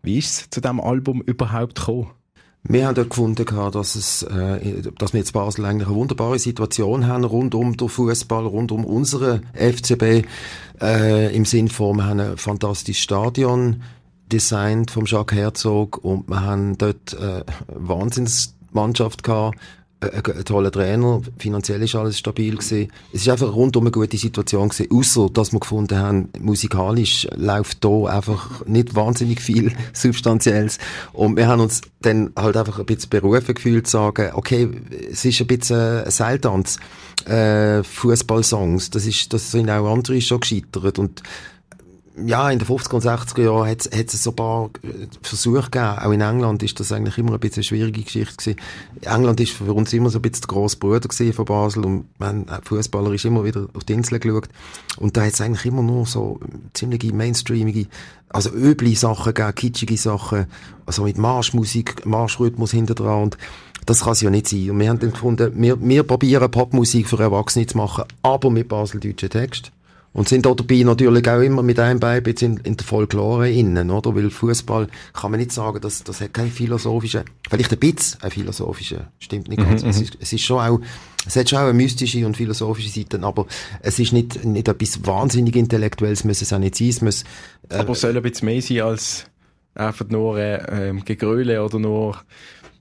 Wie 0.03 0.19
ist 0.19 0.29
es 0.29 0.49
zu 0.51 0.61
diesem 0.61 0.79
Album 0.79 1.23
überhaupt 1.23 1.73
gekommen? 1.73 2.11
Wir 2.61 2.85
haben 2.85 2.93
dort 2.93 3.09
gefunden, 3.09 3.45
dass, 3.71 3.95
es, 3.95 4.21
äh, 4.21 4.83
dass 4.95 5.13
wir 5.13 5.21
jetzt 5.21 5.33
Basel 5.33 5.65
eigentlich 5.65 5.87
eine 5.87 5.97
wunderbare 5.97 6.37
Situation 6.37 7.07
haben, 7.07 7.23
rund 7.23 7.55
um 7.55 7.75
den 7.75 7.89
Fußball, 7.89 8.45
rund 8.45 8.71
um 8.71 8.85
unsere 8.85 9.41
FCB, 9.55 10.27
äh, 10.79 11.35
im 11.35 11.45
Sinn 11.45 11.69
von, 11.69 11.97
wir 11.97 12.05
haben 12.05 12.19
ein 12.19 12.37
fantastisches 12.37 13.01
Stadion 13.01 13.81
designt 14.31 14.91
vom 14.91 15.05
Jacques 15.07 15.35
Herzog 15.35 15.97
und 15.97 16.29
wir 16.29 16.43
haben 16.43 16.77
dort 16.77 17.13
äh, 17.13 17.43
Wahnsinnsmannschaft 17.73 19.23
gehabt, 19.23 19.57
ein 20.01 20.45
toller 20.45 20.71
Trainer, 20.71 21.21
finanziell 21.37 21.81
ist 21.81 21.95
alles 21.95 22.17
stabil 22.17 22.55
gewesen. 22.55 22.89
Es 23.11 23.21
ist 23.21 23.29
einfach 23.29 23.53
rundum 23.53 23.83
eine 23.83 23.91
gute 23.91 24.17
Situation 24.17 24.69
gewesen, 24.69 24.91
außer 24.91 25.29
dass 25.29 25.51
wir 25.51 25.59
gefunden 25.59 25.99
haben, 25.99 26.29
musikalisch 26.39 27.27
läuft 27.35 27.83
da 27.83 28.05
einfach 28.05 28.65
nicht 28.65 28.95
wahnsinnig 28.95 29.41
viel 29.41 29.73
Substanzielles. 29.93 30.77
Und 31.11 31.35
wir 31.35 31.47
haben 31.47 31.59
uns 31.59 31.81
dann 32.01 32.31
halt 32.37 32.55
einfach 32.55 32.79
ein 32.79 32.85
bisschen 32.85 33.09
berufen 33.09 33.55
gefühlt 33.55 33.87
zu 33.87 33.91
sagen, 33.91 34.31
okay, 34.35 34.69
es 35.11 35.25
ist 35.25 35.41
ein 35.41 35.47
bisschen 35.47 36.05
ein 36.05 36.11
Seiltanz, 36.11 36.79
äh, 37.25 37.83
Fußballsongs, 37.83 38.91
das 38.91 39.05
ist, 39.05 39.33
das 39.33 39.51
sind 39.51 39.69
auch 39.69 39.91
andere 39.91 40.21
schon 40.21 40.39
gescheitert 40.39 40.97
und 40.97 41.21
ja, 42.25 42.49
in 42.49 42.59
den 42.59 42.67
50er 42.67 42.93
und 42.93 43.03
60er 43.03 43.43
Jahren 43.43 43.69
hat 43.69 44.13
es 44.13 44.23
so 44.23 44.31
ein 44.31 44.35
paar 44.35 44.69
äh, 44.83 45.07
Versuche 45.21 45.63
gegeben. 45.63 45.97
Auch 45.99 46.11
in 46.11 46.21
England 46.21 46.63
ist 46.63 46.79
das 46.79 46.91
eigentlich 46.91 47.17
immer 47.17 47.33
ein 47.33 47.39
bisschen 47.39 47.57
eine 47.57 47.63
schwierige 47.63 48.01
Geschichte 48.01 48.35
gewesen. 48.35 48.59
England 49.01 49.39
ist 49.39 49.53
für 49.53 49.73
uns 49.73 49.93
immer 49.93 50.09
so 50.09 50.19
ein 50.19 50.21
bisschen 50.21 50.41
der 50.41 50.47
grosse 50.47 50.77
Bruder 50.77 51.09
von 51.33 51.45
Basel 51.45 51.85
und 51.85 52.05
man, 52.19 52.45
Fußballer 52.63 53.13
ist 53.13 53.25
immer 53.25 53.43
wieder 53.43 53.67
auf 53.73 53.83
die 53.83 53.93
Insel 53.93 54.19
geschaut. 54.19 54.49
Und 54.97 55.17
da 55.17 55.21
hat 55.21 55.33
es 55.33 55.41
eigentlich 55.41 55.65
immer 55.65 55.83
nur 55.83 56.05
so 56.05 56.39
ziemliche 56.73 57.13
mainstreamige, 57.13 57.87
also 58.29 58.51
üble 58.51 58.95
Sachen 58.95 59.33
gegeben, 59.33 59.55
kitschige 59.55 59.97
Sachen, 59.97 60.45
also 60.85 61.03
mit 61.03 61.17
Marschmusik, 61.17 62.05
Marschrhythmus 62.05 62.71
hinter 62.71 62.95
dran 62.95 63.23
und 63.23 63.37
das 63.85 64.01
kann 64.01 64.13
es 64.13 64.21
ja 64.21 64.29
nicht 64.29 64.47
sein. 64.47 64.69
Und 64.69 64.79
wir 64.79 64.89
haben 64.89 64.99
dann 64.99 65.11
gefunden, 65.11 65.51
wir, 65.55 65.81
wir 65.81 66.03
probieren 66.03 66.51
Popmusik 66.51 67.07
für 67.07 67.19
Erwachsene 67.19 67.65
zu 67.65 67.77
machen, 67.77 68.03
aber 68.21 68.51
mit 68.51 68.67
baseldeutschen 68.67 69.29
Text. 69.29 69.71
Und 70.11 70.27
sind 70.27 70.45
da 70.45 70.53
dabei 70.53 70.81
natürlich 70.83 71.29
auch 71.29 71.39
immer 71.39 71.61
mit 71.61 71.79
einem 71.79 71.99
Bein 71.99 72.23
jetzt 72.25 72.41
in, 72.41 72.57
in 72.57 72.75
der 72.75 72.85
Folklore 72.85 73.49
innen, 73.49 73.91
oder? 73.91 74.15
Weil 74.15 74.31
Fußball 74.31 74.87
kann 75.13 75.31
man 75.31 75.39
nicht 75.39 75.51
sagen, 75.51 75.81
dass 75.81 76.03
das 76.03 76.19
hat 76.19 76.33
keinen 76.33 76.51
philosophischen, 76.51 77.23
vielleicht 77.47 77.71
ein 77.71 77.79
bisschen 77.79 78.21
ein 78.23 78.31
philosophischer, 78.31 79.11
stimmt 79.19 79.49
nicht 79.49 79.61
ganz. 79.61 79.83
es, 79.83 80.01
ist, 80.01 80.17
es 80.19 80.33
ist 80.33 80.41
schon 80.41 80.59
auch, 80.59 80.79
es 81.27 81.35
hat 81.35 81.49
schon 81.49 81.59
auch 81.59 81.63
eine 81.63 81.73
mystische 81.73 82.25
und 82.25 82.35
philosophische 82.35 82.89
Seite, 82.89 83.21
aber 83.21 83.45
es 83.81 83.99
ist 83.99 84.11
nicht, 84.11 84.43
nicht 84.45 84.67
etwas 84.67 85.05
wahnsinnig 85.05 85.55
Intellektuelles, 85.55 86.23
muss 86.23 86.41
es 86.41 86.51
auch 86.53 86.59
nicht 86.59 86.75
sein, 86.75 86.89
es 86.89 87.01
muss, 87.01 87.23
äh, 87.69 87.75
Aber 87.75 87.93
soll 87.93 88.17
ein 88.17 88.23
bisschen 88.23 88.47
mehr 88.47 88.61
sein 88.61 88.81
als 88.81 89.25
einfach 89.75 90.07
nur 90.09 90.39
äh, 90.39 90.89
ähm, 90.89 91.05
Gegröle 91.05 91.63
oder 91.63 91.79
nur 91.79 92.17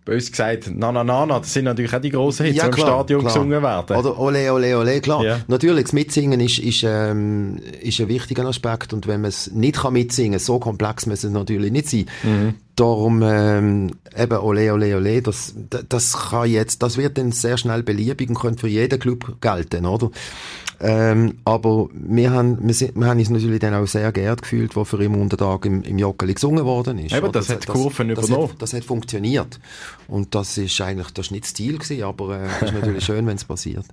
bös 0.08 0.30
gesagt, 0.30 0.70
na 0.74 0.90
na 0.90 1.04
na 1.04 1.26
na, 1.26 1.38
das 1.38 1.52
sind 1.52 1.64
natürlich 1.64 1.94
auch 1.94 2.00
die 2.00 2.10
grossen 2.10 2.46
Hits, 2.46 2.60
die 2.60 2.66
im 2.66 2.72
Stadion 2.72 3.20
klar. 3.20 3.32
gesungen 3.32 3.62
werden. 3.62 3.96
Oder 3.96 4.18
ole, 4.18 4.52
ole, 4.52 4.78
ole, 4.78 5.00
klar. 5.00 5.22
Ja. 5.22 5.40
Natürlich, 5.46 5.84
das 5.84 5.92
Mitsingen 5.92 6.40
ist, 6.40 6.58
ist, 6.58 6.82
ähm, 6.84 7.58
ist 7.80 8.00
ein 8.00 8.08
wichtiger 8.08 8.44
Aspekt 8.46 8.92
und 8.92 9.06
wenn 9.06 9.20
man 9.20 9.28
es 9.28 9.50
nicht 9.52 9.76
kann 9.76 9.92
mitsingen, 9.92 10.38
so 10.38 10.58
komplex 10.58 11.06
muss 11.06 11.24
es 11.24 11.30
natürlich 11.30 11.70
nicht 11.70 11.88
sein. 11.88 12.06
Mhm. 12.22 12.54
Darum, 12.74 13.22
ähm, 13.24 13.90
eben 14.16 14.38
ole, 14.38 14.72
ole, 14.72 14.96
ole, 14.96 15.22
das, 15.22 15.54
das 15.88 16.30
kann 16.30 16.48
jetzt, 16.48 16.82
das 16.82 16.96
wird 16.96 17.18
dann 17.18 17.32
sehr 17.32 17.58
schnell 17.58 17.82
beliebig 17.82 18.28
und 18.28 18.38
könnte 18.38 18.60
für 18.60 18.68
jeden 18.68 18.98
Club 18.98 19.36
gelten, 19.40 19.84
oder? 19.84 20.10
Ähm, 20.80 21.38
aber 21.44 21.88
wir 21.92 22.30
haben, 22.30 22.58
wir, 22.60 22.74
sind, 22.74 22.94
wir 22.94 23.06
haben 23.06 23.18
uns 23.18 23.30
natürlich 23.30 23.58
dann 23.58 23.74
auch 23.74 23.86
sehr 23.86 24.12
geehrt 24.12 24.42
gefühlt, 24.42 24.76
wo 24.76 24.84
für 24.84 25.02
immer 25.02 25.18
unter 25.18 25.36
Tag 25.36 25.64
im, 25.64 25.82
im 25.82 25.98
Joggeli 25.98 26.34
gesungen 26.34 26.64
worden 26.64 26.98
ist. 26.98 27.12
Eben, 27.12 27.24
Oder? 27.24 27.32
das 27.32 27.48
hat 27.48 27.64
die 27.64 27.72
Kurven 27.72 28.08
das, 28.08 28.28
übernommen. 28.28 28.50
hat, 28.50 28.62
das 28.62 28.72
hat 28.72 28.84
funktioniert. 28.84 29.58
Und 30.06 30.34
das 30.36 30.56
ist 30.56 30.80
eigentlich, 30.80 31.10
das 31.10 31.26
ist 31.26 31.32
nicht 31.32 31.44
das 31.44 31.54
Ziel 31.54 31.78
gewesen, 31.78 32.04
aber 32.04 32.38
äh, 32.38 32.46
es 32.46 32.62
ist 32.62 32.74
natürlich 32.74 33.04
schön, 33.04 33.26
wenn 33.26 33.36
es 33.36 33.44
passiert. 33.44 33.86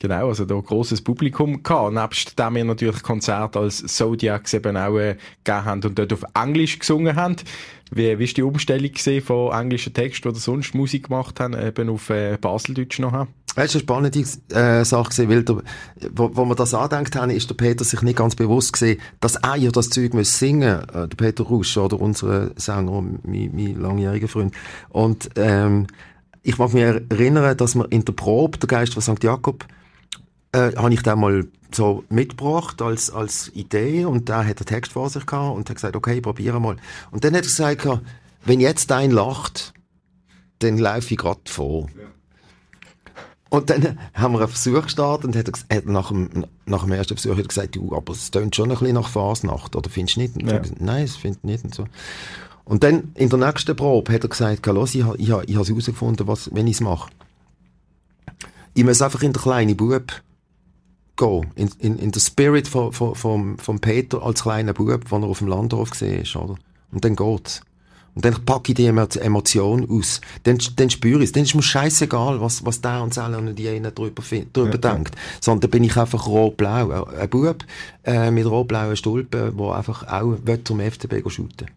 Genau, 0.00 0.28
also 0.28 0.44
da 0.44 0.56
grosses 0.56 1.00
Publikum 1.00 1.62
gehabt. 1.62 1.94
Nebst 1.94 2.36
dem 2.36 2.54
wir 2.56 2.64
natürlich 2.64 3.02
Konzerte 3.02 3.60
als 3.60 3.78
Zodiacs 3.86 4.52
eben 4.54 4.76
auch 4.76 4.98
äh, 4.98 5.16
gegeben 5.44 5.64
haben 5.64 5.84
und 5.84 5.96
dort 5.96 6.12
auf 6.12 6.24
Englisch 6.34 6.78
gesungen 6.80 7.14
haben. 7.14 7.36
Wie, 7.92 8.18
wie 8.18 8.24
ist 8.24 8.36
die 8.36 8.42
Umstellung 8.42 8.90
gesehen 8.90 9.22
von 9.22 9.52
englischen 9.52 9.92
Texten, 9.92 10.28
oder 10.28 10.38
sonst 10.38 10.74
Musik 10.74 11.08
gemacht 11.08 11.38
haben, 11.38 11.54
eben 11.54 11.88
auf 11.88 12.10
äh, 12.10 12.36
Baseldeutsch 12.40 12.98
noch 12.98 13.12
haben? 13.12 13.28
Das 13.54 13.66
ist 13.66 13.74
eine 13.74 13.82
spannende 13.82 14.20
äh, 14.20 14.84
Sache 14.84 15.10
gewesen, 15.10 15.28
weil 15.28 15.44
der, 15.44 15.62
wo, 16.14 16.30
wo 16.34 16.44
wir 16.46 16.54
das 16.54 16.72
angedenkt 16.72 17.16
haben, 17.16 17.30
ist 17.30 17.50
der 17.50 17.54
Peter 17.54 17.84
sich 17.84 18.00
nicht 18.00 18.16
ganz 18.16 18.34
bewusst 18.34 18.72
gewesen, 18.72 19.00
dass 19.20 19.36
er 19.36 19.56
ja 19.56 19.70
das 19.70 19.90
Zeug 19.90 20.14
muss 20.14 20.38
singen, 20.38 20.88
äh, 20.88 21.08
der 21.08 21.16
Peter 21.16 21.44
Rusch, 21.44 21.76
oder 21.76 22.00
unser 22.00 22.50
Sänger, 22.56 23.02
mein, 23.02 23.50
mein 23.54 23.80
langjähriger 23.80 24.28
Freund. 24.28 24.54
Und 24.88 25.28
ähm, 25.36 25.86
ich 26.42 26.56
mag 26.56 26.72
mich 26.72 26.82
erinnern, 26.82 27.56
dass 27.56 27.74
wir 27.74 27.90
in 27.92 28.04
der 28.04 28.14
Probe, 28.14 28.58
der 28.58 28.68
Geist 28.68 28.94
von 28.94 29.02
St. 29.02 29.22
Jakob, 29.22 29.66
äh, 30.52 30.74
habe 30.74 30.92
ich 30.92 31.02
den 31.02 31.18
mal 31.18 31.46
so 31.74 32.04
mitgebracht 32.08 32.82
als, 32.82 33.10
als 33.10 33.50
Idee 33.54 34.04
und 34.04 34.28
da 34.28 34.44
hat 34.44 34.60
den 34.60 34.66
Text 34.66 34.92
vor 34.92 35.08
sich 35.08 35.24
gehabt 35.26 35.56
und 35.56 35.68
hat 35.68 35.76
gesagt, 35.76 35.96
okay, 35.96 36.20
probiere 36.20 36.60
mal. 36.60 36.76
Und 37.10 37.24
dann 37.24 37.34
hat 37.34 37.44
er 37.44 37.48
gesagt, 37.48 37.88
wenn 38.44 38.60
jetzt 38.60 38.90
ein 38.92 39.10
lacht, 39.10 39.72
dann 40.58 40.78
laufe 40.78 41.12
ich 41.12 41.18
gerade 41.18 41.40
vor. 41.46 41.88
Und 43.52 43.68
dann 43.68 43.98
haben 44.14 44.32
wir 44.32 44.38
einen 44.38 44.48
Versuch 44.48 44.82
gestartet 44.84 45.26
und 45.26 45.36
hat 45.36 45.46
er, 45.46 45.76
hat 45.76 45.84
nach, 45.84 46.08
dem, 46.08 46.46
nach 46.64 46.84
dem 46.84 46.92
ersten 46.92 47.18
Versuch 47.18 47.32
hat 47.32 47.44
er 47.44 47.48
gesagt, 47.48 47.76
du, 47.76 47.94
aber 47.94 48.14
es 48.14 48.30
tönt 48.30 48.56
schon 48.56 48.70
ein 48.70 48.78
bisschen 48.78 48.94
nach 48.94 49.10
Fasnacht, 49.10 49.76
oder 49.76 49.90
findest 49.90 50.16
du 50.16 50.20
nicht? 50.22 50.40
Ja. 50.40 50.56
gesagt, 50.56 50.80
Nein, 50.80 51.04
es 51.04 51.16
findet 51.16 51.44
nicht 51.44 51.62
und 51.62 51.74
so. 51.74 51.84
Und 52.64 52.82
dann 52.82 53.12
in 53.14 53.28
der 53.28 53.38
nächsten 53.38 53.76
Probe 53.76 54.10
hat 54.10 54.22
er 54.22 54.30
gesagt, 54.30 54.64
los, 54.64 54.94
ich, 54.94 55.04
ich, 55.18 55.28
ich 55.28 55.30
habe 55.30 55.44
herausgefunden, 55.46 56.26
was, 56.26 56.48
wenn 56.54 56.66
ich 56.66 56.76
es 56.76 56.80
mache. 56.80 57.10
Ich 58.72 58.84
muss 58.84 59.02
einfach 59.02 59.22
in 59.22 59.34
der 59.34 59.42
kleine 59.42 59.74
Bub 59.74 60.22
gehen, 61.16 61.46
in, 61.54 61.68
in, 61.78 61.98
in 61.98 62.10
der 62.10 62.20
Spirit 62.20 62.66
von, 62.66 62.90
von, 62.94 63.14
vom, 63.14 63.58
vom 63.58 63.80
Peter 63.80 64.22
als 64.22 64.44
kleiner 64.44 64.72
Bub, 64.72 65.10
den 65.10 65.22
er 65.22 65.28
auf 65.28 65.40
dem 65.40 65.48
Landdorf 65.48 65.90
gesehen 65.90 66.22
ist, 66.22 66.34
oder? 66.36 66.54
Und 66.90 67.04
dann 67.04 67.16
geht's. 67.16 67.60
Und 68.14 68.24
dann 68.24 68.44
packe 68.44 68.72
ich 68.72 68.76
die 68.76 68.86
Emo- 68.86 69.18
Emotion 69.18 69.88
aus. 69.90 70.20
Dann, 70.42 70.58
dann 70.76 70.90
spüre 70.90 71.18
ich 71.20 71.24
es. 71.24 71.32
Dann 71.32 71.44
ist 71.44 71.54
mir 71.54 71.62
scheißegal, 71.62 72.40
was, 72.40 72.64
was 72.64 72.80
der 72.80 73.02
und 73.02 73.14
Seller 73.14 73.38
und 73.38 73.58
jene 73.58 73.90
drüber, 73.90 74.22
drüber 74.52 74.78
denkt. 74.78 75.14
Sondern 75.40 75.70
bin 75.70 75.84
ich 75.84 75.96
einfach 75.96 76.26
rot-blau. 76.26 77.04
Ein 77.04 77.30
Bub 77.30 77.64
äh, 78.04 78.30
mit 78.30 78.46
rot-blauen 78.46 78.96
Stulpen, 78.96 79.56
der 79.56 79.74
einfach 79.74 80.06
auch 80.08 80.36
zum 80.64 80.80
FCB 80.80 81.28
shooten 81.30 81.68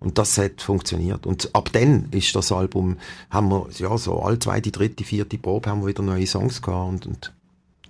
und 0.00 0.18
das 0.18 0.38
hat 0.38 0.62
funktioniert. 0.62 1.26
Und 1.26 1.54
ab 1.54 1.70
dann 1.72 2.08
ist 2.10 2.34
das 2.34 2.52
Album, 2.52 2.98
haben 3.30 3.48
wir, 3.48 3.66
ja, 3.78 3.96
so 3.98 4.20
alle 4.22 4.38
zweite, 4.38 4.70
dritte, 4.70 5.04
vierte 5.04 5.38
Probe 5.38 5.68
haben 5.70 5.80
wir 5.80 5.88
wieder 5.88 6.02
neue 6.02 6.26
Songs 6.26 6.62
gehabt 6.62 6.88
und, 6.88 7.06
und 7.06 7.32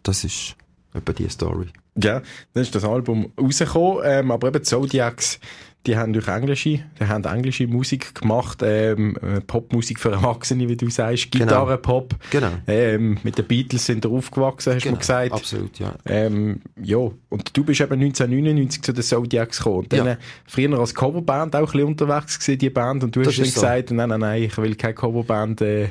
das 0.02 0.24
ist 0.24 0.56
etwa 0.94 1.12
die 1.12 1.28
Story. 1.28 1.66
Ja, 1.96 2.22
dann 2.54 2.62
ist 2.62 2.74
das 2.74 2.84
Album 2.84 3.32
rausgekommen, 3.38 4.02
ähm, 4.04 4.30
aber 4.30 4.48
eben 4.48 4.58
die 4.58 4.62
Zodiacs, 4.62 5.40
die 5.88 5.96
haben 5.96 6.12
durch 6.12 6.28
englische, 6.28 6.78
die 7.00 7.04
haben 7.06 7.24
englische 7.24 7.66
Musik 7.66 8.14
gemacht, 8.14 8.60
ähm, 8.62 9.16
äh, 9.22 9.40
Popmusik 9.40 9.98
für 9.98 10.12
Erwachsene, 10.12 10.68
wie 10.68 10.76
du 10.76 10.88
sagst, 10.90 11.32
Genau. 11.32 11.46
Gitarre-Pop. 11.46 12.14
Genau. 12.30 12.50
Ähm, 12.68 13.18
mit 13.24 13.38
den 13.38 13.46
Beatles 13.46 13.86
sind 13.86 14.04
ihr 14.04 14.10
aufgewachsen, 14.10 14.74
hast 14.74 14.84
du 14.84 14.90
mir 14.90 14.98
gesagt. 14.98 15.32
Absolut, 15.32 15.78
ja. 15.78 15.94
Ähm, 16.04 16.60
ja, 16.80 16.98
und 16.98 17.56
du 17.56 17.64
bist 17.64 17.80
eben 17.80 17.94
1999 17.94 18.82
zu 18.82 18.92
den 18.92 19.02
Zodiacs 19.02 19.58
gekommen. 19.58 19.78
Und 19.78 19.92
dann 19.92 20.06
Ja. 20.06 20.12
äh, 20.12 20.16
früher 20.46 20.78
als 20.78 20.94
Coverband 20.94 21.56
auch 21.56 21.60
ein 21.60 21.64
bisschen 21.66 21.84
unterwegs 21.84 22.38
gewesen, 22.38 22.58
die 22.58 22.70
Band. 22.70 23.02
Und 23.04 23.16
du 23.16 23.20
Das 23.22 23.28
hast 23.32 23.38
dann 23.38 23.46
so. 23.46 23.60
gesagt, 23.60 23.90
nein, 23.90 24.08
nein, 24.10 24.20
nein, 24.20 24.42
ich 24.44 24.56
will 24.58 24.74
keine 24.76 24.94
Coverband, 24.94 25.60
äh, 25.62 25.88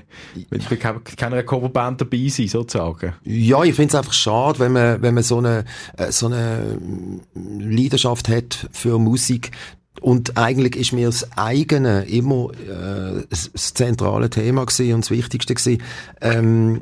ich 0.52 0.70
will 0.70 0.78
keine, 0.78 1.00
keine 1.00 1.44
Coverband 1.44 2.02
dabei 2.02 2.28
sein, 2.30 2.48
sozusagen. 2.48 3.14
Ja, 3.24 3.64
ich 3.64 3.74
finde 3.74 3.90
es 3.90 3.96
einfach 3.96 4.14
schade, 4.14 4.60
wenn 4.60 4.74
man, 4.74 5.02
wenn 5.02 5.14
man 5.16 5.24
so 5.24 5.40
eine, 5.40 5.66
äh, 5.98 6.12
so 6.12 6.28
eine 6.28 6.78
Leidenschaft 7.60 8.30
hat 8.30 8.68
für 8.72 9.00
Musik. 9.00 9.52
Und 10.02 10.38
eigentlich 10.38 10.76
ist 10.76 10.94
mir 10.94 11.08
das 11.08 11.38
eigene 11.38 12.06
immer 12.06 12.52
äh, 12.52 13.24
das 13.30 13.52
zentrale 13.74 14.30
Thema 14.30 14.66
gewesen 14.66 14.94
und 14.94 15.06
das 15.06 15.12
Wichtigste 15.12 15.56
gewesen. 15.56 15.82
Ähm, 16.22 16.82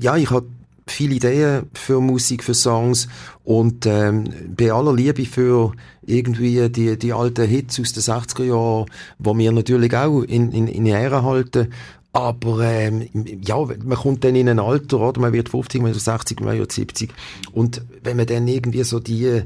ja, 0.00 0.16
ich 0.16 0.30
habe 0.30 0.46
viele 0.86 1.14
Ideen 1.14 1.66
für 1.72 2.00
Musik, 2.00 2.42
für 2.42 2.54
Songs 2.54 3.08
und 3.44 3.86
ähm, 3.86 4.24
bei 4.56 4.72
aller 4.72 4.92
Liebe 4.92 5.24
für 5.24 5.72
irgendwie 6.04 6.68
die, 6.68 6.98
die 6.98 7.12
alten 7.12 7.46
Hits 7.46 7.78
aus 7.78 7.92
den 7.92 8.02
60er 8.02 8.44
Jahren, 8.44 8.86
wo 9.18 9.36
wir 9.36 9.52
natürlich 9.52 9.94
auch 9.96 10.22
in, 10.22 10.50
in, 10.50 10.66
in 10.66 10.86
Ehre 10.86 11.22
halten, 11.22 11.68
aber 12.12 12.64
ähm, 12.64 13.08
ja, 13.44 13.56
man 13.64 13.98
kommt 13.98 14.24
dann 14.24 14.34
in 14.34 14.48
ein 14.48 14.58
Alter, 14.58 15.00
oder? 15.00 15.20
Man 15.20 15.32
wird 15.32 15.48
50, 15.48 15.80
man 15.80 15.92
wird 15.92 16.02
60, 16.02 16.40
man 16.40 16.58
wird 16.58 16.72
70. 16.72 17.12
Und 17.52 17.82
wenn 18.02 18.16
man 18.16 18.26
dann 18.26 18.48
irgendwie 18.48 18.82
so 18.82 18.98
die, 18.98 19.42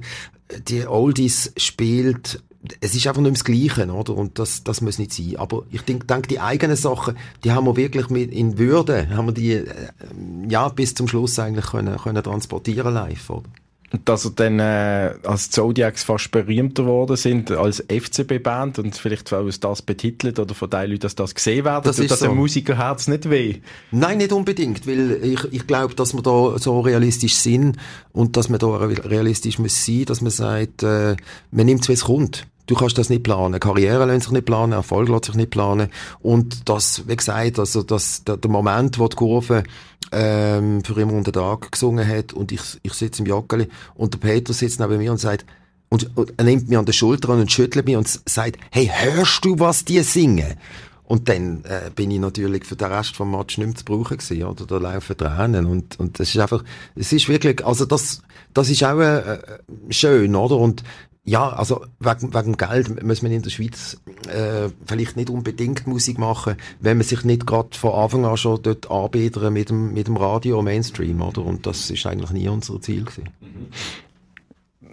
die 0.69 0.87
Oldies 0.87 1.53
spielt, 1.59 2.43
es 2.81 2.95
ist 2.95 3.07
einfach 3.07 3.21
nicht 3.23 3.35
das 3.37 3.45
Gleiche, 3.45 3.87
oder? 3.93 4.15
Und 4.17 4.39
das, 4.39 4.65
das 4.65 4.81
muss 4.81 4.99
nicht 4.99 5.13
sein. 5.13 5.35
Aber 5.37 5.65
ich 5.71 5.83
denke, 5.83 6.07
denke, 6.07 6.29
die 6.29 6.41
eigenen 6.41 6.77
Sachen, 6.77 7.17
die 7.45 7.53
haben 7.53 7.67
wir 7.67 7.77
wirklich 7.77 8.09
mit, 8.11 8.33
in 8.33 8.59
Würde, 8.59 9.09
haben 9.11 9.27
wir 9.27 9.33
die, 9.33 9.53
äh, 9.53 9.67
ja, 10.49 10.69
bis 10.69 10.95
zum 10.95 11.09
Schluss 11.09 11.39
eigentlich 11.39 11.67
können, 11.67 11.97
können 11.99 12.23
transportieren 12.23 12.95
live, 12.95 13.31
oder? 13.31 13.43
Und 13.93 14.09
dass 14.09 14.25
er 14.25 14.33
dann 14.33 14.59
äh, 14.59 15.15
als 15.23 15.51
Zodiacs 15.51 16.03
fast 16.03 16.33
berühmter 16.33 16.83
geworden 16.83 17.17
sind 17.17 17.53
als 17.53 17.79
FCB-Band 17.89 18.81
und 18.81 18.97
vielleicht 18.97 19.31
weil 19.31 19.47
es 19.47 19.61
das 19.61 19.83
betitelt 19.83 20.41
oder 20.41 20.53
von 20.53 20.69
den 20.69 20.91
Leuten, 20.91 21.01
dass 21.03 21.15
das 21.15 21.33
gesehen 21.33 21.65
werden, 21.65 21.85
Das 21.85 21.97
tut 21.97 22.11
das 22.11 22.19
so. 22.19 22.27
dem 22.27 22.37
Musikerherz 22.37 23.07
nicht 23.07 23.31
weh. 23.31 23.61
Nein, 23.93 24.19
nicht 24.19 24.33
unbedingt, 24.33 24.87
weil 24.89 25.21
ich, 25.23 25.45
ich 25.53 25.67
glaube, 25.69 25.95
dass 25.95 26.13
wir 26.13 26.23
da 26.23 26.59
so 26.59 26.81
realistisch 26.81 27.37
sind 27.37 27.77
und 28.13 28.37
dass 28.37 28.49
man 28.49 28.59
da 28.59 28.67
re- 28.67 29.05
realistisch 29.09 29.61
muss 29.61 29.85
sein, 29.87 30.07
dass 30.07 30.21
man 30.23 30.31
sagt, 30.33 30.83
äh, 30.83 31.15
man 31.53 31.67
nimmt 31.67 31.83
es, 31.83 31.89
wie 31.89 31.93
es 31.93 32.05
kommt. 32.05 32.49
Du 32.67 32.75
kannst 32.75 32.97
das 32.97 33.11
nicht 33.11 33.23
planen. 33.23 33.61
Karriere 33.61 34.07
lässt 34.07 34.25
sich 34.25 34.33
nicht 34.33 34.47
planen, 34.47 34.73
Erfolg 34.73 35.09
lässt 35.09 35.27
sich 35.27 35.35
nicht 35.35 35.51
planen. 35.51 35.91
Und 36.21 36.69
das, 36.69 37.07
wie 37.07 37.17
gesagt, 37.17 37.59
also 37.59 37.83
das, 37.83 38.25
der, 38.25 38.39
der 38.39 38.51
Moment, 38.51 38.99
wo 38.99 39.07
die 39.09 39.17
Kurve 39.17 39.65
ähm, 40.13 40.83
für 40.83 40.99
immer 41.01 41.13
unter 41.13 41.33
Tag 41.33 41.73
gesungen 41.73 42.07
hat 42.07 42.33
und 42.33 42.53
ich, 42.53 42.63
ich 42.83 42.93
sitze 42.95 43.23
im 43.23 43.27
Joggeli 43.27 43.69
und 43.95 44.15
der 44.15 44.19
Peter 44.19 44.53
sitzt 44.53 44.81
neben 44.81 44.99
mir 44.99 45.11
und 45.11 45.19
sagt, 45.19 45.45
und, 45.89 46.17
und 46.17 46.33
er 46.37 46.45
nimmt 46.45 46.69
mich 46.69 46.79
an 46.79 46.87
der 46.87 46.93
Schulter 46.93 47.31
und 47.31 47.53
schüttelt 47.53 47.87
mich 47.87 47.97
und 47.97 48.09
sagt, 48.29 48.59
hey, 48.71 48.91
hörst 48.93 49.45
du, 49.45 49.59
was 49.59 49.85
die 49.85 50.01
singen? 50.01 50.55
Und 51.05 51.29
dann 51.29 51.65
äh, 51.65 51.91
bin 51.95 52.11
ich 52.11 52.19
natürlich 52.19 52.65
für 52.65 52.77
den 52.77 52.91
Rest 52.91 53.15
vom 53.15 53.31
Match 53.31 53.59
nicht 53.59 53.67
mehr 53.67 53.77
zu 53.77 53.85
brauchen 53.85 54.17
gewesen, 54.17 54.43
oder? 54.43 54.65
Da 54.67 54.79
laufen 54.79 55.17
Tränen 55.17 55.67
und, 55.67 56.01
und 56.01 56.19
das 56.19 56.31
ist 56.31 56.41
einfach, 56.41 56.65
es 56.97 57.13
ist 57.13 57.29
wirklich, 57.29 57.65
also 57.65 57.85
das, 57.85 58.23
das 58.55 58.71
ist 58.71 58.83
auch 58.83 58.99
äh, 58.99 59.39
schön, 59.91 60.35
oder? 60.35 60.57
Und 60.57 60.83
ja, 61.27 61.49
also 61.49 61.87
wegen, 62.01 62.35
wegen 62.35 62.57
Geld 62.57 63.03
muss 63.03 63.23
man 63.23 63.33
in 63.33 63.41
der 63.43 63.51
Schweiz 63.51 63.99
äh, 64.29 64.69
vielleicht 64.85 65.17
nicht 65.17 65.31
unbedingt 65.31 65.87
Musik 65.87 66.19
machen, 66.19 66.57
wenn 66.81 66.99
man 66.99 67.07
sich 67.07 67.25
nicht 67.25 67.47
gerade 67.47 67.77
von 67.77 67.93
Anfang 67.93 68.27
an 68.27 68.37
schon 68.37 68.63
dort 68.63 68.91
anbietet 68.91 69.51
mit 69.51 69.71
dem, 69.71 69.95
mit 69.95 70.07
dem 70.07 70.19
Radio 70.19 70.61
Mainstream, 70.61 71.23
oder? 71.23 71.43
Und 71.45 71.67
das 71.67 71.91
ist 71.91 72.05
eigentlich 72.07 72.31
nie 72.31 72.49
unser 72.49 72.79
Ziel 72.81 73.05
gewesen. 73.05 73.31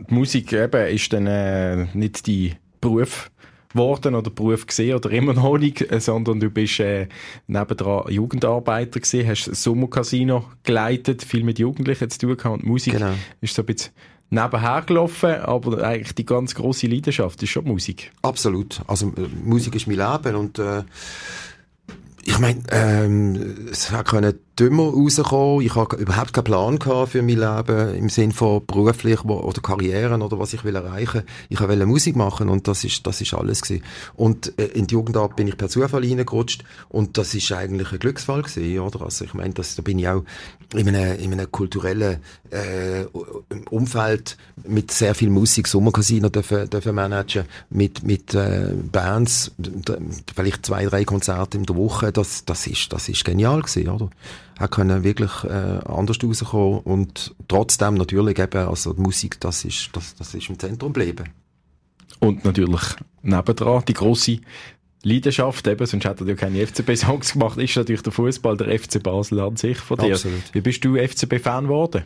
Die 0.10 0.14
Musik 0.14 0.54
eben 0.54 0.88
ist 0.88 1.12
dann 1.12 1.28
äh, 1.28 1.88
nicht 1.94 2.26
die 2.28 2.54
Beruf 2.80 3.30
geworden 3.74 4.16
oder 4.16 4.30
Beruf 4.32 4.66
gesehen 4.68 4.96
oder 4.96 5.12
immer 5.12 5.34
noch 5.34 5.58
nicht, 5.58 5.92
äh, 5.92 6.00
sondern 6.00 6.40
du 6.40 6.50
bist 6.50 6.80
äh, 6.80 7.08
nebendran 7.48 8.12
Jugendarbeiter 8.12 9.00
gewesen, 9.00 9.28
hast 9.28 9.48
das 9.48 9.64
Sommercasino 9.64 10.46
geleitet, 10.64 11.24
viel 11.24 11.44
mit 11.44 11.60
Jugendlichen 11.60 12.10
zu 12.10 12.20
tun 12.20 12.38
gehabt 12.38 12.62
und 12.62 12.66
Musik 12.66 12.94
Genau. 12.94 13.14
ist 13.42 13.54
so 13.54 13.62
ein 13.62 13.66
bisschen 13.68 13.92
nebenher 14.32 14.82
gelaufen, 14.82 15.36
aber 15.42 15.84
eigentlich 15.84 16.16
die 16.16 16.26
ganz 16.26 16.56
große 16.56 16.88
Leidenschaft 16.88 17.44
ist 17.44 17.50
schon 17.50 17.66
Musik. 17.66 18.12
Absolut. 18.24 18.82
Also 18.88 19.08
äh, 19.18 19.28
Musik 19.44 19.76
ist 19.76 19.88
mein 19.88 19.98
Leben 19.98 20.36
und 20.36 20.58
äh, 20.58 20.84
ich 22.24 22.40
meine, 22.40 22.64
ähm, 22.72 23.68
es 23.72 23.92
hat 23.92 24.08
können 24.08 24.40
dümmer 24.62 24.92
rauskommen. 24.92 25.66
Ich 25.66 25.76
habe 25.76 25.96
überhaupt 25.96 26.34
keinen 26.34 26.44
Plan 26.44 26.78
gehabt 26.78 27.14
für 27.14 27.24
mein 27.24 27.40
Leben 27.40 27.96
im 27.96 28.10
Sinn 28.10 28.32
von 28.32 28.64
beruflich 28.66 29.24
oder 29.26 29.60
Karrieren 29.60 30.22
oder 30.22 30.38
was 30.38 30.54
ich 30.54 30.64
will 30.64 30.76
erreichen. 30.76 31.24
Ich 31.50 31.60
wollte 31.60 31.86
Musik 31.88 32.16
machen 32.16 32.48
und 32.48 32.68
das 32.68 32.84
ist 32.84 33.08
das 33.08 33.22
ist 33.22 33.34
alles 33.34 33.64
gewesen. 33.64 33.84
Und 34.16 34.58
äh, 34.60 34.66
in 34.66 34.86
die 34.86 34.94
Jugendarbeit 34.94 35.36
bin 35.36 35.48
ich 35.48 35.58
per 35.58 35.68
Zufall 35.68 36.04
reingerutscht 36.04 36.64
und 36.90 37.18
das 37.18 37.34
ist 37.34 37.52
eigentlich 37.52 37.92
ein 37.92 38.00
Glücksfall 38.00 38.44
gewesen, 38.44 38.80
oder? 38.80 39.02
Also 39.02 39.26
ich 39.26 39.34
meine, 39.34 39.54
das, 39.56 39.76
da 39.76 39.82
bin 39.82 39.98
ich 39.98 40.08
auch 40.08 40.24
in 40.76 40.88
einem, 40.88 41.20
in 41.20 41.34
einem 41.34 41.52
kulturellen 41.52 42.20
äh, 42.52 43.06
Umfeld 43.72 44.38
mit 44.64 44.92
sehr 44.92 45.16
viel 45.16 45.32
Musik, 45.32 45.68
Sommercasino 45.68 46.30
dürfen, 46.30 46.70
dürfen 46.70 46.94
managen, 46.94 47.46
mit, 47.72 48.04
mit 48.04 48.36
äh, 48.36 48.68
Bands, 48.92 49.52
vielleicht 50.36 50.68
zwei, 50.68 50.86
drei 50.86 51.04
Konzerte 51.04 51.58
in 51.58 51.66
der 51.66 51.76
Woche, 51.76 52.12
das, 52.12 52.46
das 52.46 52.68
ist, 52.68 52.94
das 52.94 53.10
ist 53.10 53.26
genial 53.26 53.62
gewesen, 53.62 53.90
oder? 53.90 54.10
Hat 54.62 54.72
können 54.72 55.04
wirklich 55.04 55.32
äh, 55.44 55.80
anders 55.86 56.18
rauskommen 56.24 56.80
und 56.80 57.36
trotzdem 57.48 57.96
natürlich 57.96 58.40
eben, 58.40 58.68
also 58.68 58.94
die 58.94 59.02
Musik, 59.02 59.40
das 59.40 59.66
ist, 59.66 59.90
das, 59.94 60.16
das 60.16 60.34
ist 60.34 60.50
im 60.50 60.60
Zentrum 60.60 60.94
geblieben. 60.94 61.30
Und 62.20 62.46
natürlich 62.46 62.82
nebendran 63.24 63.84
die 63.88 63.94
grosse 63.94 64.40
Leidenschaft, 65.04 65.66
eben, 65.68 65.86
sonst 65.86 66.06
hätte 66.06 66.24
er 66.24 66.30
ja 66.30 66.36
keine 66.36 66.66
FCB-Songs 66.66 67.34
gemacht, 67.34 67.58
ist 67.58 67.76
natürlich 67.76 68.04
der 68.04 68.12
Fußball, 68.12 68.58
der 68.58 68.80
FC 68.80 69.02
Basel 69.02 69.40
an 69.40 69.56
sich 69.56 69.78
von 69.78 69.98
dir. 69.98 70.14
Absolut. 70.14 70.54
Wie 70.54 70.62
bist 70.62 70.86
du 70.86 70.96
FCB-Fan 70.96 71.66
geworden? 71.66 72.06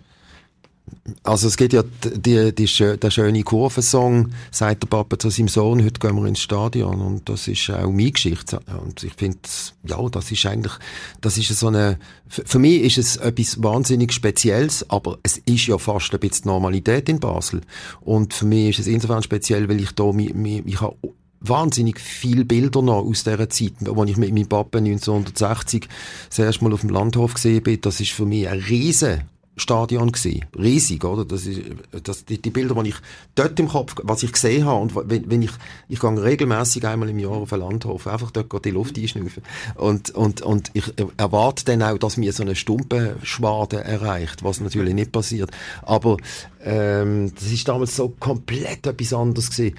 Also 1.23 1.47
es 1.47 1.57
gibt 1.57 1.73
ja 1.73 1.83
die, 1.83 2.53
die, 2.53 2.55
die, 2.55 2.97
der 2.97 3.11
schöne 3.11 3.43
Kurvensong, 3.43 4.31
sagt 4.51 4.83
der 4.83 4.87
Papa 4.87 5.17
zu 5.17 5.29
seinem 5.29 5.47
Sohn, 5.47 5.83
heute 5.83 5.99
gehen 5.99 6.15
wir 6.15 6.25
ins 6.25 6.41
Stadion. 6.41 7.01
Und 7.01 7.29
das 7.29 7.47
ist 7.47 7.69
auch 7.69 7.91
meine 7.91 8.11
Geschichte. 8.11 8.59
Und 8.83 9.03
ich 9.03 9.13
finde, 9.13 9.39
ja, 9.83 9.97
das 10.09 10.31
ist 10.31 10.45
eigentlich, 10.45 10.73
das 11.21 11.37
ist 11.37 11.55
so 11.57 11.67
eine, 11.67 11.99
für 12.27 12.59
mich 12.59 12.81
ist 12.81 12.97
es 12.97 13.17
etwas 13.17 13.61
wahnsinnig 13.61 14.13
Spezielles, 14.13 14.87
aber 14.89 15.17
es 15.23 15.37
ist 15.37 15.67
ja 15.67 15.77
fast 15.77 16.13
ein 16.13 16.19
bisschen 16.19 16.47
Normalität 16.47 17.09
in 17.09 17.19
Basel. 17.19 17.61
Und 18.01 18.33
für 18.33 18.45
mich 18.45 18.69
ist 18.69 18.79
es 18.79 18.87
insofern 18.87 19.23
speziell, 19.23 19.67
weil 19.69 19.81
ich 19.81 19.91
da, 19.91 20.11
mi, 20.11 20.31
mi, 20.33 20.63
ich 20.65 20.81
habe 20.81 20.95
wahnsinnig 21.41 21.99
viele 21.99 22.45
Bilder 22.45 22.81
noch 22.81 23.05
aus 23.05 23.23
dieser 23.23 23.49
Zeit, 23.49 23.73
wo 23.81 24.03
ich 24.03 24.17
mit 24.17 24.33
meinem 24.33 24.47
Papa 24.47 24.79
1960 24.79 25.87
das 26.29 26.39
erste 26.39 26.63
Mal 26.63 26.73
auf 26.73 26.81
dem 26.81 26.89
Landhof 26.89 27.35
gesehen 27.35 27.63
bin, 27.63 27.81
das 27.81 27.99
ist 27.99 28.11
für 28.11 28.25
mich 28.25 28.47
ein 28.47 28.59
riesen 28.59 29.21
Stadion 29.57 30.11
gesehen, 30.11 30.45
riesig, 30.57 31.03
oder? 31.05 31.23
Das 31.23 31.45
ist, 31.45 31.61
das, 32.03 32.25
die, 32.25 32.41
die 32.41 32.49
Bilder, 32.49 32.81
die 32.83 32.89
ich 32.89 32.95
dort 33.35 33.59
im 33.59 33.69
Kopf, 33.69 33.95
was 34.03 34.23
ich 34.23 34.33
gesehen 34.33 34.65
habe, 34.65 34.81
und 34.81 34.95
wenn, 35.09 35.29
wenn 35.29 35.41
ich, 35.41 35.51
ich 35.87 35.99
gehe 35.99 36.23
regelmäßig 36.23 36.85
einmal 36.85 37.09
im 37.09 37.19
Jahr 37.19 37.31
auf 37.31 37.49
den 37.49 37.59
Landhof, 37.59 38.07
einfach 38.07 38.31
dort 38.31 38.65
die 38.65 38.71
Luft 38.71 38.97
einschnüffeln. 38.97 39.45
Und, 39.75 40.11
und, 40.11 40.41
und 40.41 40.71
ich 40.73 40.93
erwarte 41.17 41.65
dann 41.65 41.83
auch, 41.83 41.97
dass 41.97 42.17
mir 42.17 42.33
so 42.33 42.43
eine 42.43 42.55
Stumpenschwade 42.55 43.83
erreicht, 43.83 44.43
was 44.43 44.59
natürlich 44.59 44.93
nicht 44.93 45.11
passiert. 45.11 45.51
Aber, 45.83 46.17
ähm, 46.63 47.31
das 47.33 47.51
ist 47.51 47.67
damals 47.67 47.95
so 47.95 48.09
komplett 48.19 48.85
etwas 48.87 49.13
anderes 49.13 49.51
gewesen. 49.51 49.75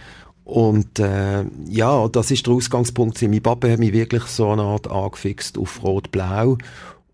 Und 0.47 1.01
äh, 1.01 1.45
ja, 1.69 2.07
das 2.07 2.31
ist 2.31 2.47
der 2.47 2.55
Ausgangspunkt. 2.55 3.17
gewesen. 3.17 3.33
Mein 3.33 3.43
Papa 3.43 3.69
hat 3.69 3.81
mich 3.81 3.93
wirklich 3.93 4.23
so 4.25 4.49
eine 4.49 4.63
Art 4.63 4.89
angefixt 4.89 5.59
auf 5.59 5.83
Rot-Blau. 5.83 6.57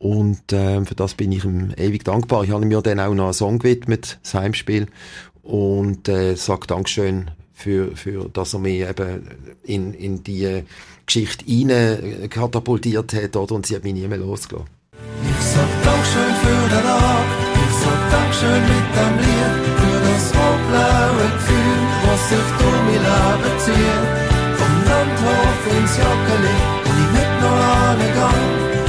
Und 0.03 0.53
äh, 0.53 0.85
für 0.85 0.97
das 0.97 1.15
bin 1.15 1.31
ich 1.31 1.45
ihm 1.45 1.73
ewig 1.77 2.05
dankbar. 2.05 2.43
Ich 2.43 2.51
habe 2.51 2.67
mir 2.67 2.83
dann 2.83 2.99
auch 2.99 3.15
noch 3.15 3.27
einen 3.27 3.33
Song 3.35 3.61
gewidmet, 3.61 4.19
das 4.25 4.35
Heimspiel. 4.35 4.89
Und 5.45 6.09
äh, 6.09 6.35
sage 6.35 6.67
Dankeschön 6.67 7.31
für, 7.53 7.95
für 7.95 8.29
dass 8.29 8.53
er 8.53 8.59
mich 8.59 8.81
eben 8.81 9.29
in, 9.63 9.95
in 9.95 10.25
die 10.25 10.65
Geschichte 11.07 11.45
rein 11.47 12.29
katapultiert 12.29 13.15
hat. 13.15 13.37
Oder? 13.37 13.55
Und 13.55 13.67
sie 13.67 13.77
hat 13.77 13.85
mich 13.85 13.95
nie 13.95 14.09
mehr 14.09 14.19
losgelassen. 14.19 14.71
Ich 15.23 15.47
sag 15.47 15.69
Dankeschön 15.85 16.35
für 16.43 16.75
den 16.75 16.83
Tag, 16.83 17.25
ich 17.55 17.75
sag 17.85 18.11
Dankeschön 18.11 18.61
mit 18.61 18.89
dem 18.99 19.15
Lied, 19.23 19.55
für 19.79 19.99
das 20.03 20.35
rot-blaue 20.35 21.31
Gefühl, 21.31 21.79
was 22.07 22.29
sich 22.29 22.49
durch 22.59 22.83
mein 22.89 23.03
Leben 23.07 23.55
zieht. 23.61 24.07
Vom 24.59 24.75
Landhof 24.85 25.63
ins 25.79 25.97
Joggeli, 25.97 26.57
und 26.91 26.99
ich 26.99 27.11
nicht 27.15 27.35
noch 27.41 27.63
angegangen. 27.87 28.82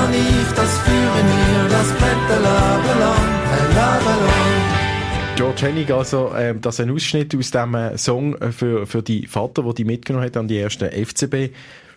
Hab 0.00 0.08
ich 0.14 0.54
das 0.56 0.80
in 0.88 1.26
mir, 1.26 1.68
das 1.68 1.88
brennt 1.92 2.30
ein 2.30 2.38
Leben 2.38 3.00
lang, 3.00 3.28
ein 3.52 3.68
Leben 3.68 4.26
lang. 4.26 5.36
George 5.36 5.66
Hennig, 5.66 5.90
also, 5.90 6.32
ähm, 6.34 6.60
das 6.62 6.78
ist 6.78 6.86
ein 6.86 6.90
Ausschnitt 6.90 7.34
aus 7.36 7.50
dem 7.50 7.74
äh, 7.74 7.98
Song 7.98 8.34
für, 8.50 8.86
für 8.86 9.02
die 9.02 9.26
Vater, 9.26 9.62
der 9.62 9.74
die 9.74 9.84
mitgenommen 9.84 10.24
hat 10.24 10.38
an 10.38 10.48
die 10.48 10.58
ersten 10.58 10.88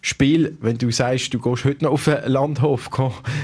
FCB-Spiel. 0.03 0.57
Wenn 0.59 0.77
du 0.77 0.91
sagst, 0.91 1.33
du 1.33 1.39
gehst 1.39 1.65
heute 1.65 1.85
noch 1.85 1.91
auf 1.91 2.05
den 2.05 2.23
Landhof, 2.25 2.89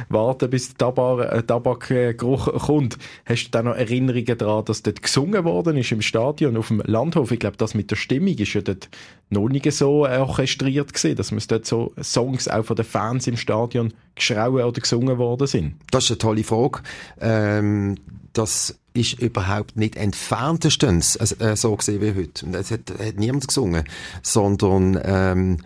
warten, 0.10 0.50
bis 0.50 0.70
der 0.70 0.78
Tabak, 0.78 1.32
äh, 1.32 1.44
Tabakgeruch 1.44 2.66
kommt, 2.66 2.98
hast 3.26 3.46
du 3.46 3.52
da 3.52 3.64
noch 3.64 3.76
Erinnerungen 3.76 4.38
daran, 4.38 4.66
dass 4.66 4.84
dort 4.84 5.02
gesungen 5.02 5.44
worden 5.46 5.78
ist 5.78 5.92
im 5.92 6.02
Stadion, 6.02 6.58
auf 6.58 6.68
dem 6.68 6.82
Landhof? 6.86 7.32
Ich 7.32 7.40
glaube, 7.40 7.58
das 7.58 7.74
mit 7.74 7.90
der 7.92 7.96
Stimmung 7.96 8.36
ist 8.36 8.54
ja 8.54 8.62
dort 8.62 8.90
noch 9.30 9.48
nicht 9.48 9.72
so 9.72 10.06
äh, 10.06 10.18
orchestriert 10.18 10.94
gewesen, 10.94 11.16
dass 11.16 11.32
man 11.32 11.42
dort 11.48 11.66
so 11.66 11.94
Songs 12.02 12.48
auch 12.48 12.66
von 12.66 12.76
den 12.76 12.86
Fans 12.86 13.28
im 13.28 13.38
Stadion 13.38 13.94
geschrauen 14.16 14.64
oder 14.64 14.82
gesungen 14.82 15.18
worden 15.18 15.48
sind. 15.48 15.76
Das 15.92 16.06
ist 16.06 16.12
eine 16.12 16.18
tolle 16.18 16.44
Frage. 16.44 16.82
Ähm, 17.22 17.96
das 18.34 18.78
ist 18.94 19.20
überhaupt 19.20 19.78
nicht 19.78 19.96
entferntestens 19.96 21.16
äh, 21.16 21.56
so 21.56 21.76
gesehen 21.76 22.02
wie 22.02 22.20
heute. 22.20 22.46
Es 22.58 22.72
hat, 22.72 22.92
hat 23.00 23.16
niemand 23.18 23.48
gesungen, 23.48 23.84
sondern 24.24 25.00
ähm, 25.04 25.58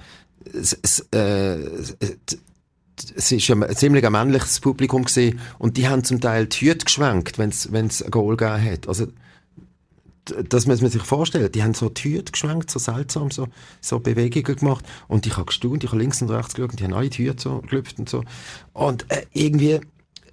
es, 0.52 0.78
es, 0.82 1.06
äh, 1.14 1.56
es, 1.56 1.98
es 3.16 3.32
ist 3.32 3.50
ein 3.50 3.76
ziemlich 3.76 4.10
männliches 4.10 4.60
Publikum 4.60 5.06
gesehen 5.06 5.40
und 5.58 5.78
die 5.78 5.88
haben 5.88 6.04
zum 6.04 6.22
Teil 6.22 6.48
die 6.48 6.68
Hüte 6.68 6.86
geschwenkt, 6.86 7.40
wenn 7.40 7.50
es 7.50 7.66
ein 8.04 8.12
Goal 8.12 8.38
gegeben 8.38 8.72
hat. 8.72 8.88
Also 8.88 9.08
das 10.26 10.68
muss 10.68 10.82
man 10.82 10.90
sich 10.90 11.02
vorstellen. 11.02 11.52
Die 11.52 11.64
haben 11.64 11.74
so 11.74 11.90
die 11.90 12.16
Hüte 12.16 12.32
geschwenkt, 12.32 12.72
so 12.72 12.80
seltsam, 12.80 13.32
so, 13.32 13.48
so 13.82 14.00
Bewegungen 14.00 14.56
gemacht. 14.56 14.86
Und 15.08 15.26
ich 15.26 15.36
habe 15.36 15.46
gestaunt, 15.46 15.84
ich 15.84 15.90
habe 15.90 16.00
links 16.00 16.22
und 16.22 16.30
rechts 16.30 16.54
geschaut 16.54 16.72
und 16.72 16.80
die 16.80 16.84
haben 16.86 16.94
alle 16.94 17.10
die 17.10 17.28
Hüte 17.28 17.42
so 17.42 17.62
gelüpft 17.62 18.00
und 18.00 18.10
so. 18.10 18.24
Und 18.72 19.10
äh, 19.12 19.26
irgendwie, 19.34 19.82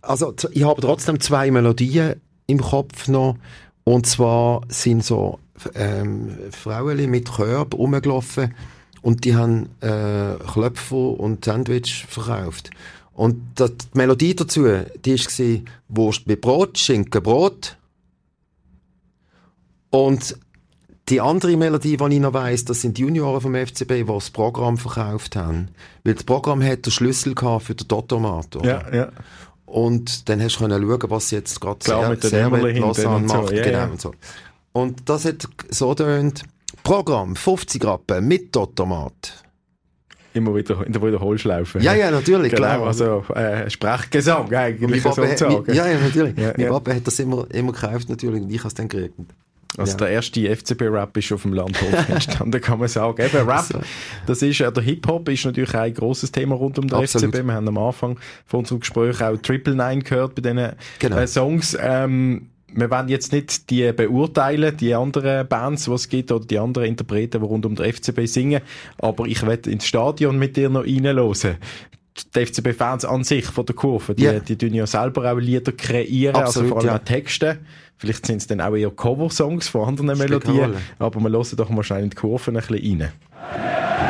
also 0.02 0.34
ich 0.52 0.62
habe 0.62 0.80
trotzdem 0.80 1.20
zwei 1.20 1.50
Melodien 1.50 2.20
im 2.46 2.60
Kopf 2.60 3.08
noch. 3.08 3.36
Und 3.84 4.06
zwar 4.06 4.62
sind 4.68 5.04
so 5.04 5.40
ähm, 5.74 6.36
Frauen 6.52 7.10
mit 7.10 7.32
Körb 7.32 7.74
rumgelaufen 7.74 8.54
und 9.02 9.24
die 9.24 9.34
haben 9.34 9.70
äh, 9.80 10.34
Klöpfer 10.52 11.18
und 11.18 11.44
Sandwich 11.44 12.06
verkauft. 12.08 12.70
Und 13.12 13.42
das, 13.56 13.72
die 13.76 13.98
Melodie 13.98 14.34
dazu, 14.34 14.66
die 15.04 15.18
war 15.18 15.60
Wurst 15.88 16.26
mit 16.26 16.40
Brot, 16.40 16.78
Schinken, 16.78 17.22
Brot. 17.22 17.76
Und 19.90 20.38
die 21.08 21.20
andere 21.20 21.56
Melodie, 21.56 21.96
die 21.96 22.14
ich 22.14 22.20
noch 22.20 22.32
weiss, 22.32 22.64
das 22.64 22.80
sind 22.80 22.96
die 22.96 23.02
Junioren 23.02 23.40
vom 23.40 23.54
FCB, 23.54 23.88
die 23.88 24.04
das 24.04 24.30
Programm 24.30 24.78
verkauft 24.78 25.34
haben. 25.34 25.68
Weil 26.04 26.14
das 26.14 26.24
Programm 26.24 26.62
hat 26.62 26.86
den 26.86 26.92
Schlüssel 26.92 27.34
gehabt 27.34 27.64
für 27.64 27.74
den 27.74 27.88
Totomat. 27.88 28.56
oder? 28.56 28.94
ja. 28.94 29.08
Und 29.66 30.28
dann 30.28 30.42
hast 30.42 30.56
du 30.56 30.60
können 30.60 30.82
schauen, 30.82 31.10
was 31.10 31.30
jetzt 31.30 31.60
gerade 31.60 31.78
hinten 32.62 32.82
Lausanne 32.82 33.16
und 33.16 33.28
so, 33.28 33.36
macht. 33.36 33.52
ja, 33.52 33.62
genau, 33.64 33.78
ja. 33.78 33.86
Und, 33.86 34.00
so. 34.00 34.14
und 34.72 35.08
das 35.08 35.24
hat 35.24 35.48
so 35.68 35.94
tönt. 35.94 36.44
Programm 36.82 37.36
50 37.36 37.84
Rappen 37.84 38.26
mit 38.26 38.52
Totomat. 38.52 39.44
Immer 40.32 40.54
wieder 40.54 40.86
in 40.86 40.92
der 40.92 41.02
Wiederholschlaufe. 41.02 41.80
Ja, 41.80 41.92
ja, 41.94 42.10
natürlich, 42.10 42.52
Genau, 42.52 42.62
klar. 42.68 42.86
also 42.86 43.24
äh, 43.34 43.68
Sprechgesang 43.68 44.52
eigentlich 44.54 45.02
Papa 45.02 45.22
hat, 45.22 45.38
sozusagen. 45.38 45.64
mein- 45.66 45.76
ja, 45.76 45.88
ja, 45.88 45.98
natürlich. 45.98 46.38
Ja, 46.38 46.52
mein 46.56 46.66
ja. 46.66 46.70
Papa 46.70 46.94
hat 46.94 47.06
das 47.06 47.18
immer, 47.18 47.46
immer 47.52 47.72
gekauft, 47.72 48.08
natürlich, 48.08 48.40
und 48.42 48.50
ich 48.50 48.58
habe 48.58 48.68
es 48.68 48.74
dann 48.74 48.88
gekriegt. 48.88 49.14
Also 49.76 49.92
Ja. 49.92 49.98
der 49.98 50.08
erste 50.10 50.48
FCB-Rap 50.48 51.16
ist 51.16 51.32
auf 51.32 51.42
dem 51.42 51.52
Landhof 51.52 51.92
entstanden, 52.08 52.60
kann 52.60 52.78
man 52.78 52.88
sagen. 52.88 53.20
Eben 53.24 53.48
Rap, 53.48 53.60
So. 53.64 53.80
das 54.26 54.42
ist, 54.42 54.60
äh, 54.60 54.70
der 54.70 54.82
Hip-Hop 54.84 55.28
ist 55.28 55.44
natürlich 55.44 55.74
ein 55.74 55.94
grosses 55.94 56.30
Thema 56.30 56.54
rund 56.54 56.78
um 56.78 56.86
den 56.86 56.98
Absolut. 56.98 57.32
FCB. 57.34 57.44
Wir 57.46 57.54
haben 57.54 57.68
am 57.68 57.78
Anfang 57.78 58.18
von 58.46 58.60
unserem 58.60 58.80
Gespräch 58.80 59.20
auch 59.22 59.36
Triple 59.38 59.74
Nine 59.74 60.02
gehört 60.02 60.34
bei 60.36 60.42
diesen 60.42 60.72
Genau. 61.00 61.16
äh, 61.18 61.26
Songs. 61.26 61.76
Ähm, 61.80 62.50
wir 62.74 62.90
wollen 62.90 63.08
jetzt 63.08 63.32
nicht 63.32 63.70
die 63.70 63.92
beurteilen, 63.92 64.76
die 64.76 64.94
anderen 64.94 65.46
Bands, 65.48 65.84
die 65.84 65.92
es 65.92 66.08
gibt, 66.08 66.32
oder 66.32 66.44
die 66.44 66.58
anderen 66.58 66.88
Interpreten, 66.88 67.40
die 67.40 67.46
rund 67.46 67.66
um 67.66 67.74
den 67.74 67.92
FCB 67.92 68.26
singen, 68.26 68.60
aber 68.98 69.26
ich 69.26 69.44
werde 69.46 69.70
ins 69.70 69.86
Stadion 69.86 70.38
mit 70.38 70.56
dir 70.56 70.68
noch 70.70 70.84
reinhören. 70.84 71.56
Die 72.34 72.46
FCB-Fans 72.46 73.04
an 73.04 73.24
sich 73.24 73.46
von 73.46 73.64
der 73.64 73.74
Kurve, 73.74 74.14
die, 74.14 74.24
Ja. 74.24 74.38
die 74.40 74.56
tun 74.58 74.74
ja 74.74 74.86
selber 74.86 75.32
auch 75.32 75.38
Lieder 75.38 75.72
kreieren, 75.72 76.36
also 76.36 76.60
Absolut, 76.60 76.68
vor 76.68 76.78
allem 76.78 76.86
ja. 76.88 76.96
auch 76.96 77.04
Texte. 77.04 77.58
Vielleicht 77.96 78.26
sind 78.26 78.38
es 78.38 78.46
dann 78.46 78.60
auch 78.60 78.74
eher 78.74 78.90
Cover-Songs 78.90 79.68
von 79.68 79.88
anderen 79.88 80.18
Melodien, 80.18 80.74
aber 80.98 81.20
wir 81.20 81.30
hören 81.30 81.56
doch 81.56 81.70
mal 81.70 81.82
schnell 81.82 82.04
in 82.04 82.10
die 82.10 82.16
Kurven 82.16 82.56
ein 82.56 82.66
bisschen 82.66 83.02
rein. 83.02 84.09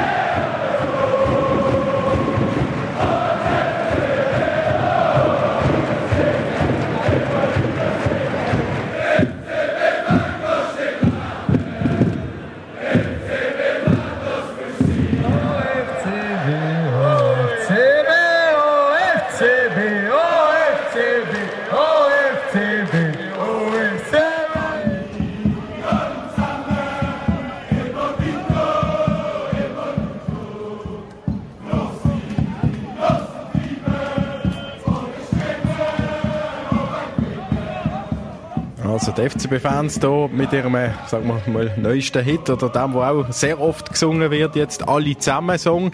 Also 39.00 39.12
die 39.12 39.30
FCB-Fans 39.30 39.98
hier 39.98 40.28
mit 40.30 40.52
ihrem, 40.52 40.74
äh, 40.74 40.90
sagen 41.08 41.26
wir 41.26 41.50
mal, 41.50 41.74
neuesten 41.78 42.22
Hit 42.22 42.50
oder 42.50 42.68
dem, 42.68 42.92
der 42.92 43.00
auch 43.00 43.32
sehr 43.32 43.58
oft 43.58 43.88
gesungen 43.88 44.30
wird, 44.30 44.56
jetzt 44.56 44.86
alle 44.86 45.16
zusammen 45.16 45.58
Song. 45.58 45.90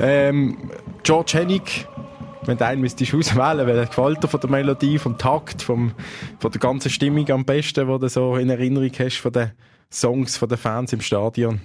Ähm, 0.00 0.56
George 1.04 1.34
Hennig, 1.34 1.86
wenn 2.46 2.58
du 2.58 2.66
einen 2.66 2.80
müsstest 2.80 3.14
auswählen, 3.14 3.64
welcher 3.64 3.86
gefällt 3.86 4.24
dir 4.24 4.26
von 4.26 4.40
der 4.40 4.50
Melodie, 4.50 4.98
vom 4.98 5.16
Takt, 5.16 5.62
vom, 5.62 5.92
von 6.40 6.50
der 6.50 6.60
ganzen 6.60 6.90
Stimmung 6.90 7.30
am 7.30 7.44
besten, 7.44 7.86
die 7.86 7.98
du 8.00 8.08
so 8.08 8.34
in 8.34 8.50
Erinnerung 8.50 8.90
hast 8.98 9.18
von 9.18 9.32
den 9.32 9.52
Songs 9.92 10.36
von 10.36 10.48
den 10.48 10.58
Fans 10.58 10.92
im 10.92 11.00
Stadion? 11.00 11.60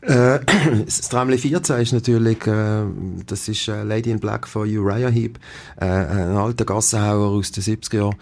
Äh, 0.00 0.40
das 0.86 1.08
Träumle 1.08 1.38
14 1.38 1.76
ist 1.76 1.92
natürlich, 1.92 2.44
äh, 2.48 2.82
das 3.26 3.46
ist 3.46 3.68
äh, 3.68 3.84
Lady 3.84 4.10
in 4.10 4.18
Black 4.18 4.48
von 4.48 4.62
Uriah 4.62 5.08
Heep, 5.08 5.38
äh, 5.80 5.84
ein 5.84 6.36
alter 6.36 6.64
Gassenhauer 6.64 7.28
aus 7.28 7.52
den 7.52 7.62
70er 7.62 7.96
Jahren. 7.96 8.16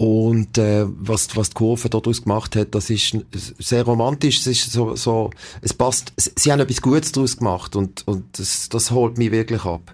Und 0.00 0.56
äh, 0.56 0.86
was, 0.88 1.36
was 1.36 1.50
die 1.50 1.56
Kurve 1.56 1.90
daraus 1.90 2.22
gemacht 2.22 2.56
hat, 2.56 2.74
das 2.74 2.88
ist 2.88 3.18
sehr 3.58 3.82
romantisch. 3.82 4.38
Es 4.38 4.46
ist 4.46 4.72
so, 4.72 4.96
so 4.96 5.28
es 5.60 5.74
passt. 5.74 6.14
Sie 6.16 6.50
haben 6.50 6.58
etwas 6.58 6.80
Gutes 6.80 7.12
daraus 7.12 7.36
gemacht 7.36 7.76
und, 7.76 8.08
und 8.08 8.38
das, 8.38 8.70
das 8.70 8.92
holt 8.92 9.18
mich 9.18 9.30
wirklich 9.30 9.62
ab. 9.66 9.92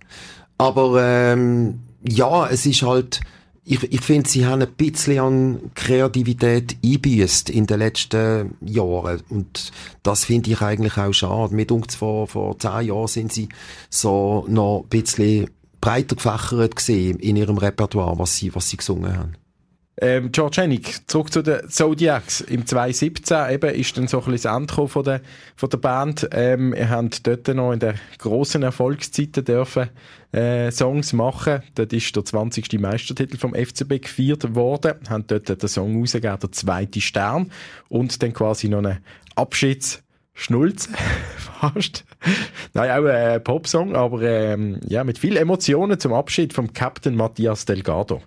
Aber 0.58 1.02
ähm, 1.02 1.80
ja, 2.04 2.46
es 2.46 2.66
ist 2.66 2.82
halt. 2.82 3.20
Ich, 3.64 3.82
ich 3.82 4.00
finde, 4.00 4.28
sie 4.30 4.46
haben 4.46 4.62
ein 4.62 4.72
bisschen 4.74 5.18
an 5.18 5.72
Kreativität 5.74 6.76
eingebüßt 6.84 7.50
in 7.50 7.66
den 7.66 7.80
letzten 7.80 8.54
Jahren. 8.60 9.24
Und 9.28 9.72
das 10.04 10.24
finde 10.24 10.52
ich 10.52 10.60
eigentlich 10.60 10.98
auch 10.98 11.12
schade. 11.12 11.52
Mir 11.52 11.66
dunkt 11.66 11.92
vor, 11.92 12.28
vor 12.28 12.56
zehn 12.60 12.86
Jahren 12.86 13.08
sind 13.08 13.32
sie 13.32 13.48
so 13.90 14.44
noch 14.46 14.84
ein 14.84 14.88
bisschen 14.88 15.50
breiter 15.80 16.14
gefächert 16.14 16.76
gesehen 16.76 17.18
in 17.18 17.34
ihrem 17.34 17.58
Repertoire, 17.58 18.16
was 18.20 18.36
sie, 18.36 18.54
was 18.54 18.68
sie 18.68 18.76
gesungen 18.76 19.18
haben. 19.18 19.45
Ähm, 19.98 20.30
George 20.30 20.60
Hennig, 20.60 21.08
zurück 21.08 21.32
zu 21.32 21.40
den 21.42 21.70
Zodiacs. 21.70 22.42
Im 22.42 22.66
2017 22.66 23.50
eben 23.50 23.74
ist 23.74 23.96
dann 23.96 24.08
so 24.08 24.18
ein 24.18 24.30
bisschen 24.30 24.52
das 24.52 24.76
Ende 24.76 24.88
von 24.88 25.04
der, 25.04 25.22
von 25.56 25.70
der 25.70 25.78
Band. 25.78 26.28
Ähm, 26.32 26.74
ihr 26.74 26.90
habt 26.90 27.26
dort 27.26 27.48
noch 27.48 27.72
in 27.72 27.80
der 27.80 27.94
grossen 28.18 28.62
Erfolgszeiten 28.62 29.44
dürfen 29.44 29.88
äh, 30.32 30.70
Songs 30.70 31.14
machen. 31.14 31.62
Dort 31.74 31.94
ist 31.94 32.14
der 32.14 32.26
20. 32.26 32.78
Meistertitel 32.78 33.38
vom 33.38 33.54
FCB 33.54 34.02
gefeiert 34.02 34.54
worden. 34.54 34.96
Haben 35.08 35.26
dort 35.26 35.48
den 35.48 35.68
Song 35.68 35.98
rausgegeben, 35.98 36.40
der 36.40 36.52
zweite 36.52 37.00
Stern. 37.00 37.50
Und 37.88 38.22
dann 38.22 38.34
quasi 38.34 38.68
noch 38.68 38.78
einen 38.78 38.98
Abschiedsschnulz. 39.34 40.90
Fast. 41.38 42.04
Nein, 42.74 42.90
auch 42.90 43.06
ein 43.06 43.42
Popsong, 43.42 43.96
aber 43.96 44.20
ähm, 44.22 44.78
ja, 44.86 45.04
mit 45.04 45.16
viel 45.18 45.38
Emotionen 45.38 45.98
zum 45.98 46.12
Abschied 46.12 46.52
vom 46.52 46.74
Captain 46.74 47.14
Matthias 47.14 47.64
Delgado. 47.64 48.20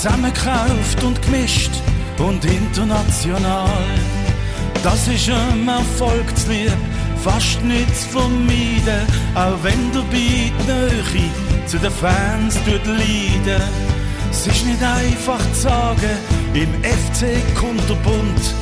Zusammengekauft 0.00 1.02
und 1.02 1.20
gemischt 1.22 1.72
und 2.18 2.44
international. 2.44 3.68
Das 4.84 5.08
ist 5.08 5.28
ein 5.28 5.66
Erfolg 5.66 6.36
zu 6.36 6.52
lieb, 6.52 6.70
fast 7.24 7.60
nicht 7.64 7.96
zu 7.96 8.10
vermeiden, 8.10 9.02
auch 9.34 9.58
wenn 9.64 9.90
dabei 9.90 10.06
die 10.12 10.52
Nähe 10.68 11.66
zu 11.66 11.78
den 11.78 11.90
Fans 11.90 12.54
tut 12.64 12.86
leiden. 12.86 13.60
Es 14.30 14.46
ist 14.46 14.66
nicht 14.66 14.80
einfach 14.80 15.40
zu 15.52 15.62
sagen, 15.62 16.16
im 16.54 16.72
FC 16.84 17.42
Kunterbund, 17.56 18.54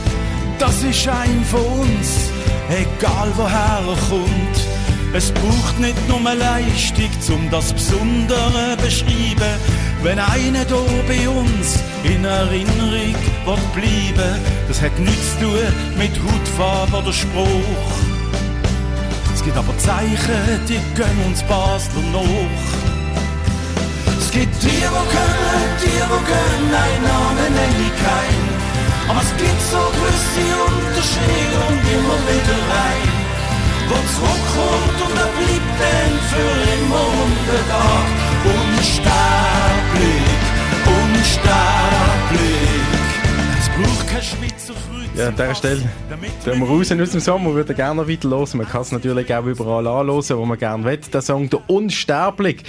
das 0.58 0.82
ist 0.84 1.06
ein 1.06 1.44
von 1.44 1.80
uns, 1.80 2.30
egal 2.70 3.30
woher 3.36 3.82
er 3.86 4.08
kommt. 4.08 4.75
Es 5.12 5.32
braucht 5.32 5.78
nicht 5.80 6.08
nur 6.08 6.20
Leistung, 6.20 7.10
um 7.34 7.50
das 7.50 7.72
Besondere 7.72 8.76
beschreiben. 8.82 9.54
Wenn 10.02 10.18
einer 10.18 10.64
da 10.64 10.76
bei 11.06 11.28
uns 11.28 11.78
in 12.04 12.24
Erinnerung 12.24 13.14
wird 13.44 13.72
bleiben, 13.74 14.40
das 14.68 14.80
hat 14.82 14.98
nichts 14.98 15.38
zu 15.38 15.46
tun 15.46 15.72
mit 15.96 16.12
Hautfarbe 16.12 16.98
oder 16.98 17.12
Spruch. 17.12 17.92
Es 19.34 19.42
gibt 19.42 19.56
aber 19.56 19.76
Zeichen, 19.78 20.66
die 20.68 20.80
gehen 20.94 21.18
uns 21.26 21.42
Basler 21.44 22.02
nach. 22.12 22.96
Es 24.18 24.30
gibt 24.30 24.62
die, 24.62 24.66
die 24.66 24.80
können, 24.82 25.70
die, 25.80 25.86
die 25.86 26.24
können, 26.30 26.74
ein 26.74 27.02
Name 27.02 27.42
nenne 27.50 27.76
ich 27.86 27.96
keinen. 28.04 28.56
Aber 29.08 29.22
es 29.22 29.30
gibt 29.36 29.62
so 29.70 29.78
gewisse 29.78 30.46
Unterschiede 30.66 31.56
und 31.68 31.78
immer 31.94 32.18
wieder 32.26 32.35
an 45.26 45.34
dieser 45.34 45.54
Stelle 45.54 45.80
gehen 46.44 46.60
wir 46.60 46.66
raus 46.68 46.92
aus 46.92 47.10
dem 47.10 47.20
Sommer, 47.20 47.54
würden 47.54 47.74
gerne 47.74 48.00
noch 48.02 48.08
weiter 48.08 48.28
hören. 48.30 48.48
Man 48.54 48.68
kann 48.68 48.82
es 48.82 48.92
natürlich 48.92 49.34
auch 49.34 49.44
überall 49.44 49.86
anhören, 49.86 50.38
wo 50.38 50.44
man 50.44 50.58
gerne 50.58 50.84
will. 50.84 50.98
Der 51.12 51.22
Song 51.22 51.50
«Der 51.50 51.68
Unsterblich». 51.68 52.62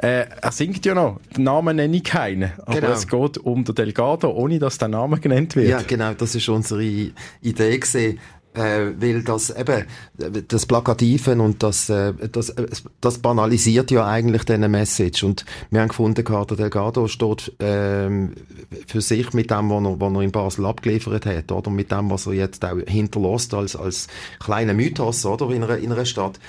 Äh, 0.00 0.26
er 0.40 0.52
singt 0.52 0.86
ja 0.86 0.94
noch. 0.94 1.18
Den 1.36 1.42
Namen 1.42 1.74
nenne 1.74 1.96
ich 1.96 2.04
keinen. 2.04 2.52
Aber 2.64 2.80
Genau. 2.80 2.92
es 2.92 3.08
geht 3.08 3.38
um 3.38 3.64
den 3.64 3.74
Delgado, 3.74 4.30
ohne 4.30 4.60
dass 4.60 4.78
der 4.78 4.86
Name 4.86 5.18
genannt 5.18 5.56
wird. 5.56 5.68
Ja, 5.68 5.82
genau, 5.84 6.14
das 6.14 6.36
ist 6.36 6.48
unsere 6.48 6.84
Idee 7.42 7.78
gesehen. 7.78 8.20
Äh, 8.58 9.00
weil 9.00 9.22
das 9.22 9.50
eben, 9.50 9.84
das 10.48 10.66
Plakativen 10.66 11.38
und 11.38 11.62
das, 11.62 11.88
äh, 11.90 12.12
das, 12.32 12.48
äh, 12.50 12.66
das 13.00 13.18
banalisiert 13.18 13.92
ja 13.92 14.04
eigentlich 14.04 14.42
diese 14.42 14.68
Message. 14.68 15.22
Und 15.22 15.44
wir 15.70 15.80
haben 15.80 15.88
gefunden, 15.88 16.24
der 16.24 16.56
Delgado 16.56 17.06
steht 17.06 17.52
ähm, 17.60 18.32
für 18.88 19.00
sich 19.00 19.32
mit 19.32 19.52
dem, 19.52 19.70
was 19.70 19.84
er, 19.84 20.00
was 20.00 20.12
er 20.12 20.20
in 20.22 20.32
Basel 20.32 20.66
abgeliefert 20.66 21.24
hat, 21.24 21.52
oder? 21.52 21.70
Mit 21.70 21.92
dem, 21.92 22.10
was 22.10 22.26
er 22.26 22.32
jetzt 22.32 22.64
auch 22.64 22.78
hinterlässt 22.84 23.54
als, 23.54 23.76
als 23.76 24.08
kleiner 24.40 24.74
Mythos, 24.74 25.24
oder? 25.24 25.50
In 25.50 25.62
einer, 25.62 25.78
in 25.78 25.92
einer 25.92 26.04
Stadt. 26.04 26.40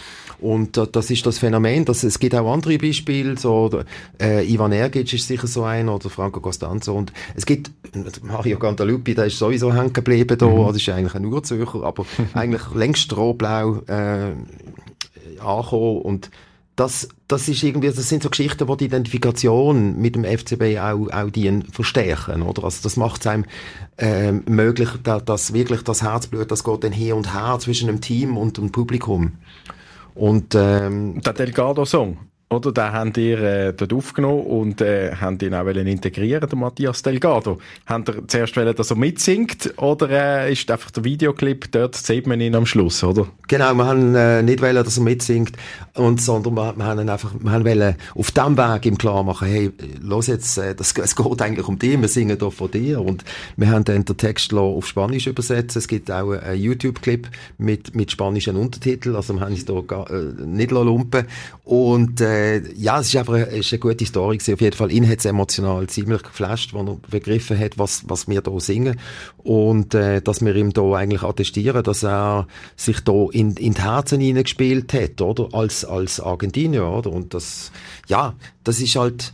Und 0.41 0.79
das 0.93 1.11
ist 1.11 1.25
das 1.25 1.37
Phänomen, 1.37 1.85
dass 1.85 2.03
es 2.03 2.17
gibt 2.19 2.33
auch 2.33 2.51
andere 2.51 2.77
Beispiele, 2.77 3.37
so 3.37 3.69
äh, 4.21 4.45
Ivan 4.45 4.71
Ergic 4.71 5.13
ist 5.13 5.27
sicher 5.27 5.47
so 5.47 5.63
ein 5.63 5.89
oder 5.89 6.09
Franco 6.09 6.39
Costanzo 6.39 6.95
und 6.95 7.11
es 7.35 7.45
gibt 7.45 7.71
Mario 8.23 8.57
Gandalupi, 8.57 9.15
der 9.15 9.25
ist 9.25 9.37
sowieso 9.37 9.73
hängen 9.73 9.91
geblieben 9.91 10.37
da, 10.37 10.47
das 10.47 10.77
ist 10.77 10.89
eigentlich 10.89 11.15
ein 11.15 11.25
Urzücher, 11.25 11.83
aber 11.83 12.05
eigentlich 12.33 12.61
längst 12.73 13.01
strohblau 13.01 13.81
äh, 13.87 14.33
angekommen 15.41 16.01
und 16.03 16.29
das, 16.79 17.09
das 17.27 17.49
ist 17.49 17.61
irgendwie, 17.61 17.91
das 17.91 18.07
sind 18.07 18.23
so 18.23 18.29
Geschichten, 18.29 18.65
die 18.65 18.77
die 18.77 18.85
Identifikation 18.85 19.99
mit 19.99 20.15
dem 20.15 20.23
FCB 20.23 20.79
auch, 20.79 21.11
auch 21.11 21.29
die 21.29 21.61
verstärken, 21.69 22.41
oder? 22.41 22.63
Also 22.63 22.79
das 22.83 22.95
macht 22.95 23.19
es 23.19 23.27
einem 23.27 23.43
ähm, 23.97 24.43
möglich, 24.47 24.87
da, 25.03 25.19
dass 25.19 25.53
wirklich 25.53 25.81
das 25.83 26.01
Herzblut, 26.01 26.49
das 26.49 26.63
geht 26.63 26.85
dann 26.85 26.93
hier 26.93 27.17
und 27.17 27.33
her 27.33 27.57
zwischen 27.59 27.87
dem 27.87 27.99
Team 27.99 28.37
und 28.37 28.55
dem 28.55 28.71
Publikum. 28.71 29.33
Und 30.15 30.55
ähm, 30.55 31.21
Der 31.21 31.33
Delgado-Song, 31.33 32.17
oder? 32.49 32.71
Den 32.71 32.91
habt 32.91 33.17
ihr 33.17 33.39
äh, 33.39 33.73
dort 33.73 33.93
aufgenommen 33.93 34.45
und 34.45 34.81
äh, 34.81 35.13
habt 35.19 35.41
ihn 35.43 35.53
auch 35.53 35.65
integrieren, 35.67 36.49
der 36.49 36.57
Matthias 36.57 37.01
Delgado. 37.01 37.59
Habt 37.85 38.09
ihr 38.09 38.27
zuerst 38.27 38.57
wollen, 38.57 38.75
dass 38.75 38.89
er 38.89 38.97
mitsingt 38.97 39.73
oder 39.77 40.09
äh, 40.09 40.51
ist 40.51 40.69
einfach 40.71 40.91
der 40.91 41.03
Videoclip, 41.03 41.71
dort 41.71 41.95
sieht 41.95 42.27
man 42.27 42.41
ihn 42.41 42.55
am 42.55 42.65
Schluss, 42.65 43.03
oder? 43.03 43.27
Genau, 43.47 43.73
wir 43.73 43.85
haben 43.85 44.15
äh, 44.15 44.41
nicht 44.41 44.61
wollen, 44.61 44.83
dass 44.83 44.97
er 44.97 45.03
mitsingt, 45.03 45.55
und, 45.95 46.21
sondern 46.21 46.55
wir, 46.55 46.77
wir 46.77 46.85
haben 46.85 47.09
einfach, 47.09 47.33
wir 47.39 47.51
haben 47.51 47.65
wollen 47.65 47.95
auf 48.15 48.31
dem 48.31 48.57
Weg 48.57 48.85
ihm 48.85 48.97
klar 48.97 49.23
machen, 49.23 49.47
hey, 49.47 49.71
los 50.01 50.27
jetzt, 50.27 50.57
äh, 50.57 50.75
das, 50.75 50.93
es 50.97 51.15
geht 51.15 51.41
eigentlich 51.41 51.67
um 51.67 51.77
dich, 51.77 51.99
wir 51.99 52.07
singen 52.07 52.37
hier 52.39 52.51
von 52.51 52.71
dir. 52.71 53.01
Und 53.01 53.23
wir 53.57 53.69
haben 53.69 53.83
dann 53.83 54.05
den 54.05 54.17
Text 54.17 54.53
auf 54.53 54.87
Spanisch 54.87 55.27
übersetzt. 55.27 55.75
Es 55.75 55.87
gibt 55.87 56.11
auch 56.11 56.31
einen 56.31 56.59
YouTube-Clip 56.59 57.27
mit, 57.57 57.95
mit 57.95 58.11
spanischen 58.11 58.55
Untertiteln, 58.55 59.15
also 59.15 59.33
wir 59.33 59.41
haben 59.41 59.65
da 59.65 59.81
gar, 59.81 60.09
äh, 60.09 60.33
nicht 60.45 60.71
lumpen 60.71 61.25
Und 61.63 62.21
äh, 62.21 62.38
ja, 62.75 62.99
es 62.99 63.07
ist 63.07 63.15
einfach 63.15 63.33
eine, 63.33 63.47
es 63.47 63.67
ist 63.67 63.73
eine 63.73 63.79
gute 63.79 64.05
Story 64.05 64.37
gewesen. 64.37 64.53
Auf 64.53 64.61
jeden 64.61 64.75
Fall, 64.75 64.91
ihn 64.91 65.07
hat 65.07 65.19
es 65.19 65.25
emotional 65.25 65.87
ziemlich 65.87 66.23
geflasht, 66.23 66.73
als 66.73 66.87
er 66.87 66.97
begriffen 67.09 67.57
hat, 67.57 67.77
was, 67.77 68.03
was 68.07 68.27
wir 68.27 68.41
da 68.41 68.59
singen. 68.59 68.99
Und 69.37 69.93
äh, 69.95 70.21
dass 70.21 70.41
wir 70.43 70.55
ihm 70.55 70.73
da 70.73 70.93
eigentlich 70.93 71.23
attestieren, 71.23 71.83
dass 71.83 72.03
er 72.03 72.47
sich 72.75 72.99
da 73.01 73.27
in, 73.31 73.55
in 73.55 73.73
die 73.73 73.81
Herzen 73.81 74.19
hineingespielt 74.19 74.93
hat, 74.93 75.21
oder? 75.21 75.49
Als, 75.53 75.85
als 75.85 76.19
Argentinier, 76.19 76.87
oder? 76.87 77.11
Und 77.11 77.33
das, 77.33 77.71
ja, 78.07 78.33
das 78.63 78.79
ist 78.79 78.95
halt, 78.95 79.33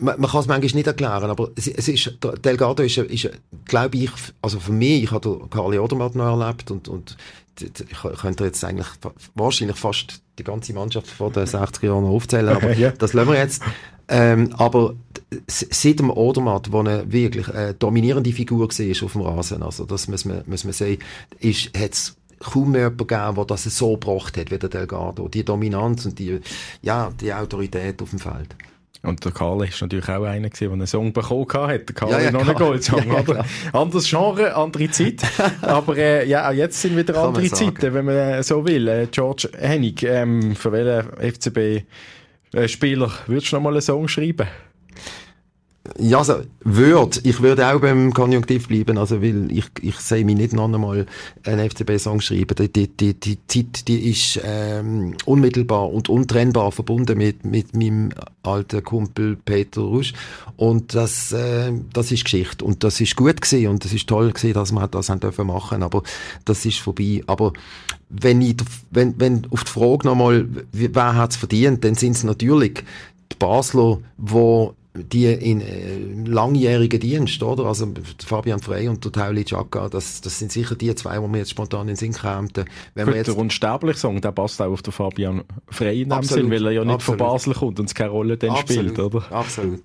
man, 0.00 0.20
man 0.20 0.30
kann 0.30 0.40
es 0.40 0.46
manchmal 0.46 0.74
nicht 0.74 0.86
erklären, 0.86 1.30
aber 1.30 1.50
es, 1.56 1.66
es 1.68 1.88
ist, 1.88 2.18
Delgado 2.44 2.82
ist, 2.82 2.98
ist 2.98 3.30
glaube 3.64 3.98
ich, 3.98 4.10
also 4.42 4.58
für 4.58 4.72
mich, 4.72 5.04
ich 5.04 5.10
habe 5.10 5.38
den 5.38 5.50
Carli 5.50 5.78
Odermatt 5.78 6.14
noch 6.14 6.40
erlebt 6.40 6.70
und, 6.70 6.88
und 6.88 7.16
ich 7.62 8.20
könnte 8.20 8.44
jetzt 8.44 8.64
eigentlich 8.64 8.86
wahrscheinlich 9.34 9.76
fast 9.76 10.22
die 10.38 10.44
ganze 10.44 10.72
Mannschaft 10.72 11.08
vor 11.08 11.30
den 11.30 11.44
60er 11.46 11.86
Jahren 11.86 12.04
aufzählen, 12.04 12.48
aber 12.56 12.72
Ja. 12.74 12.90
das 12.92 13.12
lassen 13.12 13.30
wir 13.30 13.38
jetzt. 13.38 13.62
Ähm, 14.08 14.52
aber 14.58 14.94
seit 15.46 16.00
dem 16.00 16.10
Odermatt, 16.10 16.72
wo 16.72 16.80
eine 16.80 17.12
wirklich 17.12 17.46
äh, 17.48 17.74
dominierende 17.78 18.32
Figur 18.32 18.60
war 18.68 19.04
auf 19.04 19.12
dem 19.12 19.20
Rasen, 19.20 19.62
also 19.62 19.84
das 19.84 20.08
muss 20.08 20.24
man, 20.24 20.42
muss 20.46 20.64
man 20.64 20.72
sagen, 20.72 20.98
ist, 21.38 21.70
hat's 21.78 22.16
kaum 22.40 22.72
mehr 22.72 22.84
jemanden 22.90 23.06
gegeben, 23.06 23.34
der 23.36 23.44
das 23.44 23.64
so 23.64 23.92
gebracht 23.92 24.36
hat 24.36 24.50
wie 24.50 24.58
der 24.58 24.68
Delgado. 24.68 25.28
Die 25.28 25.44
Dominanz 25.44 26.06
und 26.06 26.18
die, 26.18 26.40
ja, 26.82 27.12
die 27.20 27.32
Autorität 27.32 28.02
auf 28.02 28.10
dem 28.10 28.18
Feld. 28.18 28.56
Und 29.02 29.24
der 29.24 29.32
Karl 29.32 29.66
ist 29.66 29.80
natürlich 29.80 30.08
auch 30.10 30.24
einer 30.24 30.48
gewesen, 30.50 30.64
der 30.64 30.72
einen 30.72 30.86
Song 30.86 31.12
bekommen 31.12 31.46
hat. 31.50 31.88
Der 31.88 31.94
Karl 31.94 32.10
Ja, 32.10 32.18
ja, 32.20 32.26
hat 32.26 32.32
noch 32.34 32.46
einen. 32.46 32.54
Goldsong, 32.54 32.98
Ja, 32.98 33.04
ja, 33.14 33.20
oder? 33.20 33.24
klar. 33.24 33.46
Anderes 33.72 34.10
Genre, 34.10 34.54
andere 34.54 34.90
Zeit. 34.90 35.22
Aber 35.62 35.96
äh, 35.96 36.28
ja, 36.28 36.48
auch 36.48 36.52
jetzt 36.52 36.82
sind 36.82 36.96
wieder 36.96 37.14
Kann 37.14 37.28
andere. 37.28 37.48
Zeiten, 37.48 37.94
wenn 37.94 38.04
man 38.04 38.14
äh, 38.14 38.42
so 38.42 38.66
will. 38.66 38.86
Äh, 38.88 39.06
George 39.10 39.48
Hennig, 39.58 40.02
ähm, 40.02 40.54
für 40.54 40.70
welchen 40.72 41.32
FCB-Spieler 42.52 43.10
würdest 43.26 43.52
du 43.52 43.56
noch 43.56 43.62
mal 43.62 43.72
einen 43.72 43.80
Song 43.80 44.06
schreiben? 44.06 44.46
Ja, 45.98 46.18
also, 46.18 46.42
würd, 46.62 47.24
ich 47.24 47.40
würde 47.40 47.66
auch 47.66 47.80
beim 47.80 48.12
Konjunktiv 48.12 48.68
bleiben, 48.68 48.98
also, 48.98 49.22
weil 49.22 49.50
ich, 49.50 49.64
ich 49.80 49.96
sehe 49.96 50.26
mich 50.26 50.36
nicht 50.36 50.52
noch 50.52 50.66
einmal 50.66 51.06
einen 51.44 51.70
FCB-Song 51.70 52.20
schreiben. 52.20 52.54
Die, 52.54 52.70
die, 52.70 52.88
die, 52.88 53.14
die 53.14 53.38
Zeit, 53.46 53.88
die 53.88 54.10
ist, 54.10 54.38
ähm, 54.44 55.16
unmittelbar 55.24 55.90
und 55.90 56.10
untrennbar 56.10 56.70
verbunden 56.70 57.16
mit, 57.16 57.46
mit 57.46 57.74
meinem 57.74 58.10
alten 58.42 58.84
Kumpel 58.84 59.36
Peter 59.36 59.80
Rusch. 59.80 60.12
Und 60.56 60.94
das, 60.94 61.32
äh, 61.32 61.72
das 61.94 62.12
ist 62.12 62.24
Geschichte. 62.24 62.62
Und 62.62 62.84
das 62.84 63.00
ist 63.00 63.16
gut 63.16 63.40
gewesen 63.40 63.68
und 63.68 63.82
das 63.82 63.94
ist 63.94 64.06
toll 64.06 64.32
gewesen, 64.32 64.52
dass 64.52 64.72
wir 64.72 64.86
das 64.86 65.08
haben 65.08 65.20
dürfen 65.20 65.46
machen. 65.46 65.82
Aber 65.82 66.02
das 66.44 66.66
ist 66.66 66.78
vorbei. 66.78 67.22
Aber 67.26 67.54
wenn 68.10 68.42
ich, 68.42 68.56
wenn, 68.90 69.18
wenn 69.18 69.46
auf 69.50 69.64
die 69.64 69.70
Frage 69.70 70.06
nochmal, 70.06 70.46
wer 70.72 71.14
hat's 71.14 71.36
verdient, 71.36 71.84
dann 71.84 71.94
sind 71.94 72.16
es 72.16 72.22
natürlich 72.22 72.84
die 73.32 73.36
Basler, 73.38 73.98
wo 74.18 74.74
die 74.94 75.26
in 75.26 75.60
äh, 75.60 75.98
langjährigen 76.28 76.98
Dienst, 76.98 77.42
oder? 77.42 77.66
Also 77.66 77.92
Fabian 78.24 78.60
Frey 78.60 78.88
und 78.88 79.04
der 79.04 79.12
Tauli 79.12 79.44
Chaka, 79.44 79.88
das, 79.88 80.20
das 80.20 80.38
sind 80.38 80.50
sicher 80.50 80.74
die 80.74 80.92
zwei, 80.96 81.18
die 81.18 81.28
mir 81.28 81.38
jetzt 81.38 81.50
spontan 81.50 81.82
in 81.82 81.86
den 81.88 81.96
Sinn 81.96 82.12
kämen. 82.12 82.50
Wenn 82.94 83.04
Gut, 83.04 83.14
wir 83.14 83.16
jetzt, 83.16 83.28
der 83.28 83.36
unsterbliche 83.36 83.98
Song, 83.98 84.20
der 84.20 84.32
passt 84.32 84.60
auch 84.60 84.72
auf 84.72 84.82
den 84.82 84.92
Fabian 84.92 85.44
Frey 85.68 86.02
in 86.02 86.08
dem 86.08 86.12
Absolut, 86.18 86.44
Sinn, 86.44 86.50
weil 86.50 86.66
er 86.66 86.72
ja 86.72 86.84
nicht 86.84 86.94
absolut. 86.94 87.20
von 87.20 87.28
Basel 87.28 87.54
kommt 87.54 87.78
und 87.78 87.86
es 87.86 87.94
keine 87.94 88.10
Rolle 88.10 88.36
dann 88.36 88.56
spielt, 88.56 88.98
oder? 88.98 89.22
Absolut. 89.30 89.82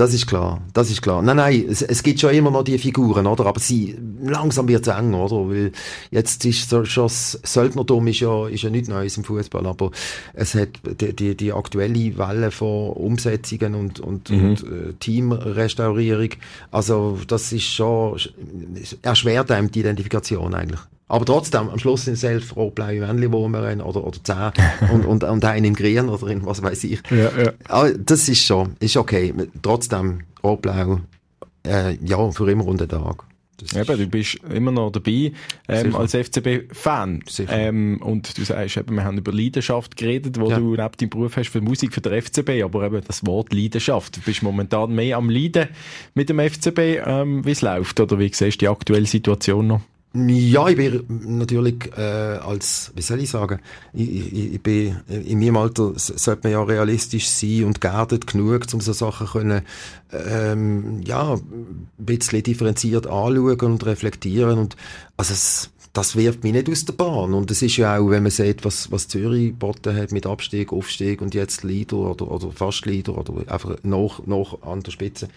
Das 0.00 0.14
ist 0.14 0.26
klar, 0.26 0.62
das 0.72 0.90
ist 0.90 1.02
klar. 1.02 1.20
Nein, 1.20 1.36
nein, 1.36 1.66
es, 1.68 1.82
es 1.82 2.02
gibt 2.02 2.20
schon 2.20 2.30
immer 2.30 2.50
noch 2.50 2.64
die 2.64 2.78
Figuren, 2.78 3.26
oder? 3.26 3.44
Aber 3.44 3.60
sie, 3.60 3.98
langsam 4.22 4.66
wird 4.66 4.86
es 4.86 4.96
eng, 4.96 5.12
oder? 5.12 5.50
Weil 5.50 5.72
jetzt 6.10 6.42
ist 6.46 6.70
so, 6.70 6.86
schon 6.86 7.04
das 7.04 7.38
Söldnertum 7.42 8.06
ist 8.06 8.20
ja, 8.20 8.48
ist 8.48 8.62
ja 8.62 8.70
nichts 8.70 8.88
Neues 8.88 9.18
im 9.18 9.24
Fußball, 9.24 9.66
aber 9.66 9.90
es 10.32 10.54
hat 10.54 10.70
die, 11.02 11.14
die, 11.14 11.36
die 11.36 11.52
aktuelle 11.52 12.16
Welle 12.16 12.50
von 12.50 12.92
Umsetzungen 12.92 13.74
und, 13.74 14.00
und, 14.00 14.30
und 14.30 14.62
äh, 14.62 14.94
Teamrestaurierung, 14.98 16.30
also 16.70 17.18
das 17.26 17.52
ist 17.52 17.64
schon, 17.64 18.18
erschwert 19.02 19.50
einem 19.50 19.70
die 19.70 19.80
Identifikation 19.80 20.54
eigentlich. 20.54 20.80
Aber 21.10 21.24
trotzdem, 21.24 21.68
am 21.68 21.78
Schluss 21.80 22.04
sind 22.04 22.14
es 22.14 22.22
elf 22.22 22.54
rot-blaue 22.54 23.00
Männchen, 23.00 23.32
wo 23.32 23.48
wir 23.48 23.62
rennen, 23.64 23.80
oder, 23.80 24.06
oder 24.06 24.18
zehn, 24.22 24.52
und, 24.92 25.04
und, 25.04 25.24
und 25.24 25.44
einen 25.44 25.64
in 25.64 25.74
Grün 25.74 26.08
oder 26.08 26.28
in 26.28 26.46
was 26.46 26.62
weiß 26.62 26.84
ich. 26.84 27.02
Ja, 27.10 27.30
ja. 27.36 27.52
Aber 27.68 27.90
das 27.92 28.28
ist 28.28 28.44
schon, 28.44 28.76
ist 28.78 28.96
okay. 28.96 29.34
Trotzdem, 29.60 30.20
rot-blau, 30.44 31.00
äh, 31.66 31.96
ja, 32.04 32.30
für 32.30 32.48
immer 32.50 32.64
und 32.64 32.80
einen 32.80 32.88
Tag. 32.88 33.24
Das 33.56 33.74
Eben, 33.74 33.98
du 33.98 34.06
bist 34.06 34.38
immer 34.54 34.70
noch 34.70 34.90
dabei 34.90 35.32
ähm, 35.68 35.94
als 35.96 36.14
FCB-Fan. 36.14 37.24
Ähm, 37.48 38.00
und 38.02 38.38
du 38.38 38.44
sagst 38.44 38.76
eben, 38.76 38.94
wir 38.94 39.04
haben 39.04 39.18
über 39.18 39.32
Leidenschaft 39.32 39.96
geredet, 39.96 40.38
wo 40.40 40.48
Ja. 40.48 40.58
du 40.58 40.70
neben 40.76 40.92
deinem 40.96 41.10
Beruf 41.10 41.36
hast 41.36 41.50
für 41.50 41.60
Musik 41.60 41.92
für 41.92 42.00
den 42.00 42.22
FCB, 42.22 42.62
aber 42.62 42.84
eben 42.86 43.02
das 43.06 43.26
Wort 43.26 43.52
Leidenschaft. 43.52 44.16
Du 44.16 44.20
bist 44.22 44.42
momentan 44.42 44.94
mehr 44.94 45.16
am 45.16 45.28
Leiden 45.28 45.68
mit 46.14 46.28
dem 46.30 46.38
FCB, 46.38 46.78
ähm, 47.04 47.44
wie 47.44 47.50
es 47.50 47.62
läuft, 47.62 47.98
oder 48.00 48.18
wie 48.18 48.28
siehst 48.32 48.62
du 48.62 48.64
die 48.64 48.68
aktuelle 48.68 49.06
Situation 49.06 49.66
noch? 49.66 49.80
Ja, 50.12 50.68
ich 50.68 50.76
bin 50.76 51.04
natürlich 51.38 51.88
äh, 51.96 52.00
als, 52.00 52.90
wie 52.96 53.02
soll 53.02 53.20
ich 53.20 53.30
sagen, 53.30 53.60
ich, 53.92 54.10
ich, 54.10 54.54
ich 54.54 54.60
bin 54.60 54.96
in 55.06 55.38
meinem 55.38 55.56
Alter 55.56 55.92
sollte 55.94 56.40
man 56.42 56.52
ja 56.52 56.62
realistisch 56.64 57.28
sein 57.28 57.62
und 57.64 57.80
geerdet 57.80 58.26
genug, 58.26 58.66
um 58.72 58.80
so 58.80 58.92
Sachen 58.92 59.28
können, 59.28 59.62
ähm, 60.12 61.00
ja, 61.04 61.34
ein 61.34 61.88
bisschen 61.96 62.42
differenziert 62.42 63.06
anschauen 63.06 63.60
und 63.60 63.86
reflektieren 63.86 64.58
und 64.58 64.76
also 65.16 65.32
es, 65.32 65.70
das 65.92 66.14
wirft 66.14 66.44
mich 66.44 66.52
nicht 66.52 66.70
aus 66.70 66.84
der 66.84 66.92
Bahn 66.92 67.34
und 67.34 67.50
es 67.50 67.62
ist 67.62 67.76
ja 67.76 67.96
auch, 67.96 68.10
wenn 68.10 68.22
man 68.22 68.30
sieht, 68.30 68.64
was, 68.64 68.92
was 68.92 69.08
Zürich 69.08 69.48
geboten 69.48 69.96
hat 69.96 70.12
mit 70.12 70.26
Abstieg, 70.26 70.72
Aufstieg 70.72 71.20
und 71.20 71.34
jetzt 71.34 71.64
Leader 71.64 71.96
oder, 71.96 72.30
oder 72.30 72.52
fast 72.52 72.86
Leader 72.86 73.18
oder 73.18 73.50
einfach 73.52 73.76
noch, 73.82 74.26
noch 74.26 74.62
an 74.62 74.82
der 74.82 74.92
Spitze, 74.92 75.28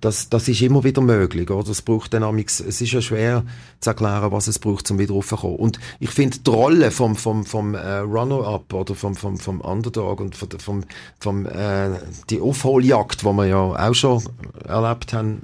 das, 0.00 0.28
das 0.28 0.48
ist 0.48 0.62
immer 0.62 0.82
wieder 0.84 1.00
möglich, 1.00 1.50
oder? 1.50 1.70
Es 1.70 1.82
braucht 1.82 2.12
dann 2.14 2.38
es 2.38 2.60
ist 2.60 2.92
ja 2.92 3.00
schwer 3.00 3.44
zu 3.80 3.90
erklären, 3.90 4.32
was 4.32 4.48
es 4.48 4.58
braucht, 4.58 4.90
um 4.90 4.98
wieder 4.98 5.14
raufzukommen. 5.14 5.56
Und 5.56 5.78
ich 5.98 6.10
finde 6.10 6.38
die 6.38 6.50
Rolle 6.50 6.90
vom, 6.90 7.16
vom, 7.16 7.44
vom 7.44 7.74
äh, 7.74 7.98
Runner-Up 7.98 8.72
oder 8.72 8.94
vom, 8.94 9.14
vom, 9.14 9.38
vom 9.38 9.60
Underdog 9.60 10.20
und 10.20 10.36
vom, 10.36 10.48
vom, 10.58 10.84
vom 11.18 11.46
äh, 11.46 11.90
die 12.28 12.40
Aufholjagd, 12.40 13.22
die 13.22 13.26
wir 13.26 13.46
ja 13.46 13.88
auch 13.88 13.94
schon 13.94 14.22
erlebt 14.66 15.12
haben 15.12 15.42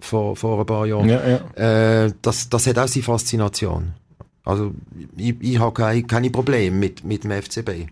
vor, 0.00 0.36
vor 0.36 0.60
ein 0.60 0.66
paar 0.66 0.86
Jahren, 0.86 1.08
Ja, 1.08 1.20
ja. 1.56 2.04
äh, 2.04 2.12
das, 2.22 2.48
das 2.48 2.66
hat 2.66 2.78
auch 2.78 2.88
seine 2.88 3.02
Faszination. 3.02 3.92
Also 4.44 4.72
ich, 5.16 5.34
ich 5.40 5.58
habe 5.58 5.72
keine, 5.74 6.02
keine 6.04 6.30
Probleme 6.30 6.76
mit, 6.76 7.04
mit 7.04 7.24
dem 7.24 7.30
FCB. 7.30 7.88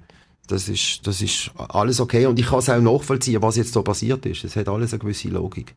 Das 0.46 0.68
ist, 0.68 1.06
das 1.06 1.20
ist 1.20 1.50
alles 1.56 2.00
okay 2.00 2.26
und 2.26 2.38
ich 2.38 2.46
kann 2.46 2.60
es 2.60 2.70
auch 2.70 2.80
nachvollziehen, 2.80 3.42
was 3.42 3.56
jetzt 3.56 3.76
da 3.76 3.82
passiert 3.82 4.24
ist. 4.24 4.44
Es 4.44 4.56
hat 4.56 4.68
alles 4.68 4.92
eine 4.92 5.00
gewisse 5.00 5.28
Logik. 5.28 5.74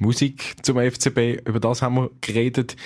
Musik 0.00 0.56
zum 0.62 0.78
FCB, 0.78 1.46
über 1.46 1.60
das 1.60 1.82
haben 1.82 1.94
wir 1.94 2.10
geredet. 2.20 2.76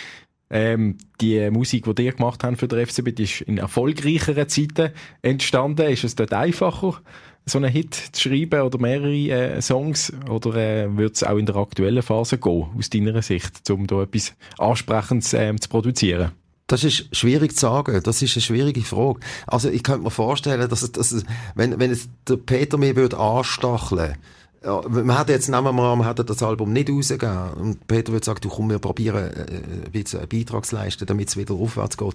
Ähm, 0.52 0.98
die 1.20 1.48
Musik, 1.50 1.84
die 1.84 1.94
die 1.94 2.10
gemacht 2.10 2.42
haben 2.44 2.56
für 2.56 2.68
den 2.68 2.84
FCB, 2.86 3.14
die 3.14 3.22
ist 3.22 3.40
in 3.42 3.58
erfolgreicheren 3.58 4.48
Zeiten 4.48 4.90
entstanden. 5.22 5.88
Ist 5.88 6.04
es 6.04 6.16
dort 6.16 6.32
einfacher, 6.32 7.00
so 7.46 7.58
einen 7.58 7.70
Hit 7.70 7.94
zu 7.94 8.28
schreiben 8.28 8.62
oder 8.62 8.78
mehrere 8.78 9.12
äh, 9.12 9.62
Songs? 9.62 10.12
Oder 10.28 10.54
äh, 10.56 10.96
wird 10.96 11.16
es 11.16 11.24
auch 11.24 11.36
in 11.36 11.46
der 11.46 11.56
aktuellen 11.56 12.02
Phase 12.02 12.38
gehen, 12.38 12.66
aus 12.76 12.90
deiner 12.90 13.22
Sicht, 13.22 13.68
um 13.70 13.86
da 13.86 14.02
etwas 14.02 14.34
Ansprechendes 14.58 15.32
ähm, 15.34 15.60
zu 15.60 15.68
produzieren? 15.68 16.32
Das 16.66 16.84
ist 16.84 17.14
schwierig 17.16 17.54
zu 17.54 17.62
sagen. 17.62 18.00
Das 18.04 18.22
ist 18.22 18.36
eine 18.36 18.42
schwierige 18.42 18.82
Frage. 18.82 19.20
Also 19.46 19.68
ich 19.68 19.82
könnte 19.82 20.04
mir 20.04 20.10
vorstellen, 20.10 20.68
dass 20.68 20.92
dass 20.92 21.24
wenn, 21.56 21.80
wenn 21.80 21.90
es 21.90 22.08
der 22.28 22.36
Peter 22.36 22.78
mir 22.78 22.94
würde 22.94 23.18
anstacheln 23.18 24.14
ja, 24.62 24.82
man 24.88 25.18
hat 25.18 25.30
jetzt, 25.30 25.48
nehmen 25.48 25.64
wir 25.64 25.72
mal 25.72 25.92
an, 25.92 25.98
man 25.98 26.14
das 26.14 26.42
Album 26.42 26.72
nicht 26.72 26.90
rausgegeben 26.90 27.52
und 27.54 27.86
Peter 27.86 28.12
würde 28.12 28.26
sagen, 28.26 28.40
du 28.42 28.50
komm, 28.50 28.68
wir 28.68 28.78
probieren 28.78 29.30
äh, 29.30 29.86
ein 29.86 29.90
bisschen 29.90 30.20
einen 30.20 30.28
Beitrag 30.28 30.66
zu 30.66 30.76
leisten, 30.76 31.06
damit 31.06 31.28
es 31.28 31.36
wieder 31.38 31.54
aufwärts 31.54 31.96
geht. 31.96 32.14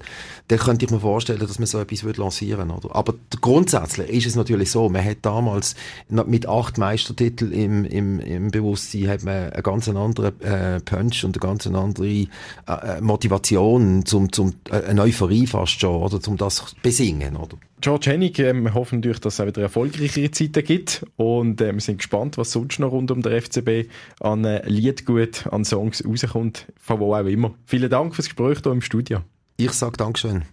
Dann 0.50 0.60
könnte 0.60 0.86
ich 0.86 0.91
mir 0.91 1.00
vorstellen, 1.00 1.39
dass 1.39 1.58
man 1.58 1.66
so 1.66 1.80
etwas 1.80 2.04
würde 2.04 2.22
lancieren 2.22 2.70
oder? 2.70 2.96
Aber 2.96 3.16
grundsätzlich 3.41 4.10
ist 4.10 4.28
es 4.28 4.36
natürlich 4.36 4.70
so, 4.70 4.89
man 4.89 5.04
hat 5.04 5.18
damals 5.24 5.76
mit 6.10 6.48
acht 6.48 6.78
Meistertiteln 6.78 7.52
im, 7.52 7.84
im, 7.86 8.20
im 8.20 8.52
Bewusstsein 8.52 9.08
hat 9.08 9.24
man 9.24 9.52
einen 9.52 9.64
ganz 9.64 9.89
anderen 9.89 10.41
äh, 10.41 10.80
Punch 10.82 11.24
und 11.24 11.36
eine 11.36 11.52
ganz 11.52 11.66
andere 11.66 12.06
äh, 12.06 12.28
äh, 12.68 13.02
Motivation 13.02 14.06
zum, 14.06 14.32
zum 14.32 14.54
äh, 14.70 14.84
eine 14.84 15.02
Euphorie 15.02 15.48
fast 15.48 15.80
schon, 15.80 16.02
oder, 16.02 16.22
zum 16.22 16.38
das 16.38 16.76
besingen, 16.84 17.38
oder? 17.38 17.58
George 17.82 18.09
Hennig, 18.09 18.39
ähm, 18.39 18.63
wir 18.63 18.73
hoffen 18.73 18.99
natürlich, 18.99 19.19
dass 19.19 19.34
es 19.34 19.39
auch 19.39 19.47
wieder 19.47 19.61
erfolgreichere 19.61 20.32
Zeiten 20.32 20.63
gibt 20.63 21.05
und 21.17 21.59
äh, 21.59 21.73
wir 21.73 21.82
sind 21.82 21.97
gespannt, 21.97 22.38
was 22.38 22.51
sonst 22.51 22.80
noch 22.80 22.91
rund 22.91 23.11
um 23.11 23.21
den 23.21 23.41
FCB 23.41 23.89
an 24.21 24.45
äh, 24.45 24.67
Liedgut, 24.67 25.47
an 25.47 25.65
Songs 25.65 26.03
rauskommt, 26.05 26.67
von 26.78 26.99
wo 26.99 27.13
auch 27.13 27.26
immer. 27.26 27.53
Vielen 27.65 27.89
Dank 27.89 28.15
fürs 28.15 28.28
Gespräch 28.28 28.59
hier 28.63 28.71
im 28.71 28.82
Studio. 28.82 29.19
Ich 29.57 29.71
sag 29.71 29.97
Dankeschön. 29.97 30.43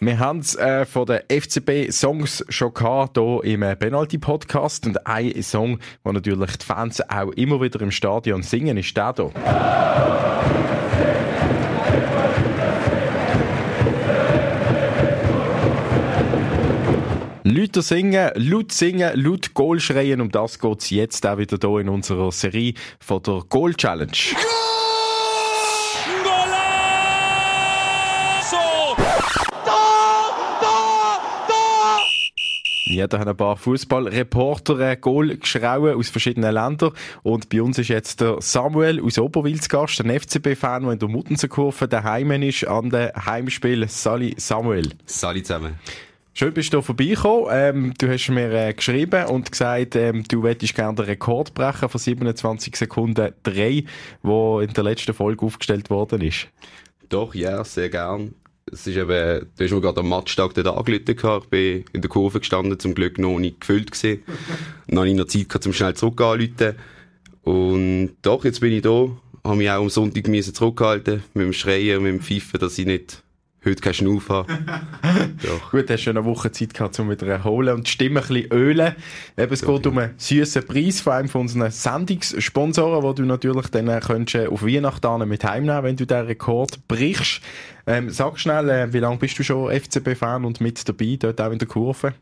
Wir 0.00 0.18
haben 0.20 0.38
es 0.38 0.54
äh, 0.54 0.86
von 0.86 1.06
den 1.06 1.22
FCB-Songs 1.28 2.44
schon 2.48 2.72
gehabt, 2.72 3.18
hier 3.18 3.40
im 3.42 3.62
äh, 3.62 3.74
Penalty-Podcast 3.74 4.86
und 4.86 5.04
ein 5.04 5.42
Song, 5.42 5.80
den 6.04 6.14
natürlich 6.14 6.56
die 6.56 6.64
Fans 6.64 7.00
auch 7.10 7.32
immer 7.32 7.60
wieder 7.60 7.80
im 7.80 7.90
Stadion 7.90 8.44
singen, 8.44 8.76
ist 8.76 8.96
der 8.96 9.12
hier. 9.16 9.32
Leute 17.58 17.82
singen, 17.82 18.30
laut 18.36 18.70
singen, 18.70 19.20
laut 19.20 19.52
Goal 19.52 19.80
schreien. 19.80 20.20
Um 20.20 20.30
das 20.30 20.60
geht 20.60 20.78
es 20.78 20.90
jetzt 20.90 21.26
auch 21.26 21.38
wieder 21.38 21.58
hier 21.60 21.80
in 21.80 21.88
unserer 21.88 22.30
Serie 22.30 22.74
von 23.00 23.20
der 23.20 23.42
Goal 23.48 23.74
Challenge. 23.74 24.12
Jeder 32.86 33.18
hat 33.18 33.26
ein 33.26 33.36
paar 33.36 33.56
Fußballreporter 33.56 34.94
Goal 34.94 35.36
geschrauen 35.36 35.96
aus 35.96 36.10
verschiedenen 36.10 36.54
Ländern. 36.54 36.92
Und 37.24 37.48
bei 37.48 37.60
uns 37.60 37.76
ist 37.78 37.88
jetzt 37.88 38.20
der 38.20 38.36
Samuel 38.38 39.02
aus 39.02 39.18
Oberwil 39.18 39.60
zu 39.60 39.68
Gast, 39.68 40.00
ein 40.00 40.16
FCB-Fan, 40.16 40.84
der 40.84 40.92
in 40.92 40.98
der 41.00 41.08
Muttenserkurve 41.08 41.88
daheim 41.88 42.30
ist 42.40 42.68
an 42.68 42.90
den 42.90 43.10
Heimspiel. 43.16 43.88
Sali 43.88 44.36
Samuel. 44.38 44.90
Salut 45.06 45.44
zusammen. 45.44 45.74
Schön 46.38 46.54
bist 46.54 46.72
du 46.72 46.82
vorbeigekommen. 46.82 47.48
Ähm, 47.50 47.94
du 47.98 48.08
hast 48.08 48.28
mir 48.28 48.52
äh, 48.52 48.72
geschrieben 48.72 49.26
und 49.26 49.50
gesagt, 49.50 49.96
ähm, 49.96 50.22
du 50.22 50.46
hättest 50.46 50.76
gerne 50.76 50.94
den 50.94 51.06
Rekord 51.06 51.52
brechen 51.52 51.88
von 51.88 51.98
27 51.98 52.76
Sekunden 52.76 53.32
3, 53.42 53.82
wo 54.22 54.60
in 54.60 54.72
der 54.72 54.84
letzten 54.84 55.14
Folge 55.14 55.44
aufgestellt 55.44 55.90
worden 55.90 56.20
ist. 56.20 56.46
Doch, 57.08 57.34
ja, 57.34 57.64
sehr 57.64 57.88
gern. 57.88 58.36
Es 58.70 58.86
ist 58.86 58.96
eben, 58.96 59.48
du 59.56 59.64
hast 59.64 59.72
mir 59.72 59.80
gerade 59.80 59.98
am 59.98 60.10
Matchtag 60.10 60.56
angerufen 60.56 61.04
gehabt. 61.04 61.46
Ich 61.46 61.50
bin 61.50 61.84
in 61.92 62.02
der 62.02 62.08
Kurve 62.08 62.38
gestanden, 62.38 62.78
zum 62.78 62.94
Glück 62.94 63.18
noch 63.18 63.40
nicht 63.40 63.62
gefüllt 63.62 63.90
gewesen. 63.90 64.22
Dann 64.86 64.98
habe 64.98 65.08
ich 65.08 65.16
noch 65.16 65.26
Zeit 65.26 65.48
gehabt, 65.48 65.64
zum 65.64 65.72
schnell 65.72 65.94
zurück. 65.94 66.22
Und 67.42 68.10
doch, 68.22 68.44
jetzt 68.44 68.60
bin 68.60 68.74
ich 68.74 68.82
da. 68.82 69.08
Habe 69.42 69.56
mich 69.56 69.70
auch 69.70 69.82
am 69.82 69.90
Sonntag 69.90 70.26
zurückhalten 70.54 71.24
mit 71.34 71.46
dem 71.46 71.52
Schreien 71.52 71.96
und 71.96 72.04
mit 72.04 72.12
dem 72.12 72.20
Pfeifen, 72.20 72.60
dass 72.60 72.78
ich 72.78 72.86
nicht 72.86 73.24
heute 73.68 73.80
keinen 73.80 73.94
Schnuff 73.94 74.28
habe. 74.28 74.52
Doch. 75.42 75.70
Gut, 75.70 75.90
hast 75.90 76.02
schon 76.02 76.16
eine 76.16 76.26
Woche 76.26 76.50
Zeit 76.52 76.74
gehabt, 76.74 76.98
um 76.98 77.10
wieder 77.10 77.26
erholen 77.26 77.74
und 77.74 77.86
die 77.86 77.90
Stimme 77.90 78.20
ein 78.20 78.26
bisschen 78.26 78.52
ölen. 78.52 78.94
Eben, 79.36 79.52
es 79.52 79.62
geht 79.62 79.86
um 79.86 79.98
einen 79.98 80.14
süßen 80.16 80.66
Preis 80.66 81.00
von 81.00 81.12
einem 81.12 81.28
von 81.28 81.42
unseren 81.42 81.70
Sendungssponsoren, 81.70 83.02
wo 83.02 83.12
du 83.12 83.24
natürlich 83.24 83.68
dann 83.68 83.88
äh, 83.88 84.00
könntest, 84.04 84.46
äh, 84.46 84.48
auf 84.48 84.64
Weihnachten 84.64 85.28
mit 85.28 85.44
heimnehmen, 85.44 85.84
wenn 85.84 85.96
du 85.96 86.06
den 86.06 86.26
Rekord 86.26 86.86
brichst. 86.88 87.40
Ähm, 87.86 88.10
sag 88.10 88.38
schnell, 88.38 88.68
äh, 88.68 88.92
wie 88.92 88.98
lange 88.98 89.18
bist 89.18 89.38
du 89.38 89.42
schon 89.42 89.72
FCB-Fan 89.72 90.44
und 90.44 90.60
mit 90.60 90.88
dabei, 90.88 91.16
dort 91.18 91.40
auch 91.40 91.52
in 91.52 91.58
der 91.58 91.68
Kurve? 91.68 92.14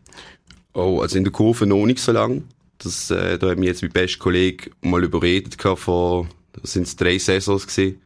Oh, 0.75 1.01
also 1.01 1.17
in 1.17 1.25
der 1.25 1.33
Kurve 1.33 1.67
noch 1.67 1.87
nicht 1.87 2.01
so 2.01 2.13
lang. 2.13 2.45
Das, 2.79 3.11
äh, 3.11 3.39
da 3.39 3.51
hat 3.51 3.59
mich 3.59 3.69
jetzt 3.69 3.83
mein 3.83 3.91
bester 3.91 4.19
Kollege 4.19 4.71
mal 4.83 5.03
überredet 5.03 5.57
gehabt, 5.59 5.81
vor, 5.81 6.29
das 6.53 6.75
sind 6.75 7.01
drei 7.01 7.19
Saisons 7.19 7.67
gewesen. 7.67 8.01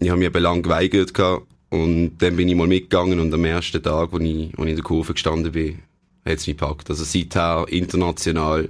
Ich 0.00 0.08
habe 0.10 0.18
mich 0.18 0.26
eben 0.26 0.42
lang 0.42 0.62
geweigert 0.62 1.14
gehabt. 1.14 1.46
Und 1.72 2.18
dann 2.18 2.36
bin 2.36 2.50
ich 2.50 2.54
mal 2.54 2.66
mitgegangen 2.66 3.18
und 3.18 3.32
am 3.32 3.46
ersten 3.46 3.82
Tag, 3.82 4.12
wo 4.12 4.18
ich, 4.18 4.52
wo 4.58 4.64
ich 4.64 4.68
in 4.68 4.76
der 4.76 4.84
Kurve 4.84 5.14
gestanden 5.14 5.52
bin, 5.52 5.78
hat 6.22 6.34
es 6.34 6.46
mich 6.46 6.58
gepackt. 6.58 6.90
Also 6.90 7.02
seither 7.02 7.64
international, 7.70 8.68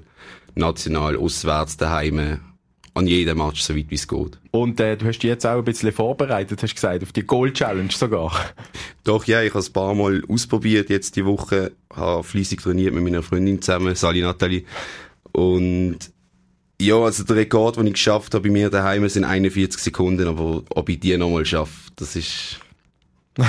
national, 0.54 1.16
auswärts, 1.16 1.76
daheim, 1.76 2.38
an 2.94 3.06
jedem 3.08 3.38
Match, 3.38 3.60
so 3.60 3.74
weit 3.74 3.86
wie 3.88 3.96
es 3.96 4.06
geht. 4.06 4.38
Und 4.52 4.78
äh, 4.78 4.96
du 4.96 5.06
hast 5.06 5.18
dich 5.18 5.28
jetzt 5.28 5.44
auch 5.44 5.58
ein 5.58 5.64
bisschen 5.64 5.90
vorbereitet, 5.90 6.62
hast 6.62 6.76
gesagt, 6.76 7.02
auf 7.02 7.10
die 7.10 7.26
Goal-Challenge 7.26 7.90
sogar. 7.90 8.32
Doch, 9.02 9.24
ja, 9.24 9.42
ich 9.42 9.50
habe 9.50 9.58
es 9.58 9.70
ein 9.70 9.72
paar 9.72 9.96
Mal 9.96 10.22
ausprobiert 10.28 10.88
jetzt 10.88 11.16
die 11.16 11.26
Woche, 11.26 11.72
habe 11.92 12.22
fleissig 12.22 12.60
trainiert 12.60 12.94
mit 12.94 13.02
meiner 13.02 13.24
Freundin 13.24 13.60
zusammen, 13.60 13.96
Sally 13.96 14.20
Nathalie. 14.20 14.62
Und 15.32 15.98
ja, 16.80 16.94
also 16.98 17.24
der 17.24 17.34
Rekord, 17.34 17.78
den 17.78 17.88
ich 17.88 17.94
geschafft 17.94 18.32
habe 18.34 18.48
bei 18.48 18.52
mir 18.52 18.70
daheim, 18.70 19.08
sind 19.08 19.24
41 19.24 19.82
Sekunden, 19.82 20.28
aber 20.28 20.62
ob 20.70 20.88
ich 20.88 21.00
die 21.00 21.16
nochmal 21.16 21.44
schaffe, 21.44 21.90
das 21.96 22.14
ist 22.14 22.60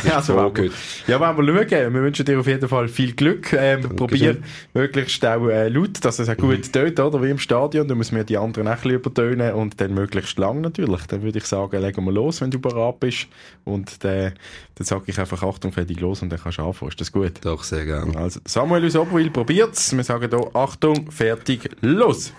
Ja, 0.06 0.16
also, 0.16 0.36
wir, 0.36 0.50
gut. 0.50 0.72
ja, 1.08 1.20
wollen 1.20 1.46
wir 1.46 1.68
schauen. 1.70 1.94
Wir 1.94 2.02
wünschen 2.02 2.26
dir 2.26 2.40
auf 2.40 2.48
jeden 2.48 2.70
Fall 2.70 2.88
viel 2.88 3.12
Glück. 3.14 3.52
Ähm, 3.52 3.82
probier 3.96 4.38
möglichst 4.74 5.26
auch 5.26 5.48
äh, 5.50 5.68
laut, 5.68 6.04
dass 6.06 6.20
es 6.20 6.30
auch 6.30 6.38
gut 6.38 6.72
tönt, 6.72 7.00
oder? 7.00 7.22
Wie 7.22 7.30
im 7.30 7.38
Stadion. 7.38 7.86
Du 7.88 7.96
musst 7.96 8.14
mir 8.14 8.24
die 8.24 8.38
anderen 8.38 8.70
auch 8.70 8.72
ein 8.72 8.78
bisschen 8.78 8.92
übertönen 8.92 9.54
und 9.54 9.82
dann 9.82 9.94
möglichst 9.94 10.38
lang 10.38 10.62
natürlich. 10.62 11.02
Dann 11.08 11.22
würde 11.22 11.38
ich 11.38 11.46
sagen, 11.46 11.82
legen 11.82 12.06
wir 12.06 12.14
los, 12.14 12.40
wenn 12.40 12.52
du 12.52 12.60
bereit 12.60 13.02
bist. 13.02 13.28
Und 13.66 14.04
dann, 14.06 14.34
dann 14.76 14.86
sage 14.86 15.04
ich 15.08 15.20
einfach 15.20 15.44
Achtung, 15.44 15.74
fertig, 15.74 16.00
los 16.00 16.22
und 16.22 16.30
dann 16.30 16.40
kannst 16.42 16.60
du 16.60 16.64
anfangen. 16.64 16.92
Ist 16.92 17.02
das 17.02 17.12
gut? 17.12 17.34
Doch, 17.42 17.64
sehr 17.64 17.86
gern. 17.86 18.16
Also, 18.16 18.40
Samuel 18.46 18.86
aus 18.86 18.96
Oberwil 18.96 19.32
probiert's. 19.32 19.94
Wir 19.96 20.04
sagen 20.06 20.30
hier 20.30 20.56
Achtung, 20.56 21.12
fertig, 21.12 21.70
los! 21.82 22.32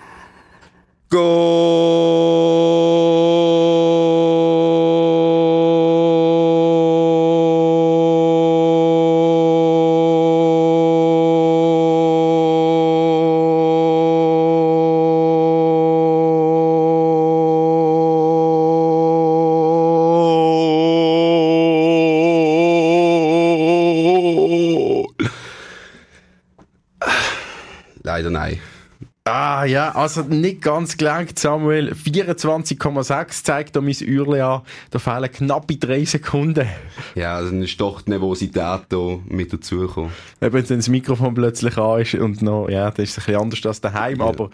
Leider 28.14 28.30
nein. 28.30 28.60
Ah 29.24 29.64
ja, 29.64 29.90
also 29.90 30.22
nicht 30.22 30.62
ganz 30.62 30.96
gelangt, 30.96 31.36
Samuel. 31.36 31.94
24,6 31.94 33.42
zeigt 33.42 33.74
da 33.74 33.80
mein 33.80 33.96
Uhrli 34.06 34.40
an. 34.40 34.62
Da 34.90 35.00
fehlen 35.00 35.32
knappe 35.32 35.76
drei 35.78 36.04
Sekunden. 36.04 36.68
Ja, 37.16 37.34
also 37.34 37.50
dann 37.50 37.62
ist 37.62 37.80
doch 37.80 38.02
die 38.02 38.10
Nervosität 38.10 38.82
da 38.88 39.18
mit 39.26 39.52
dazugekommen. 39.52 40.12
Wenn 40.38 40.64
das 40.64 40.88
Mikrofon 40.88 41.34
plötzlich 41.34 41.76
an 41.76 42.02
ist 42.02 42.14
und 42.14 42.40
noch, 42.40 42.68
ja, 42.68 42.92
das 42.92 43.08
ist 43.08 43.18
ein 43.18 43.24
bisschen 43.24 43.40
anders 43.40 43.66
als 43.66 43.80
daheim, 43.80 44.20
aber 44.20 44.50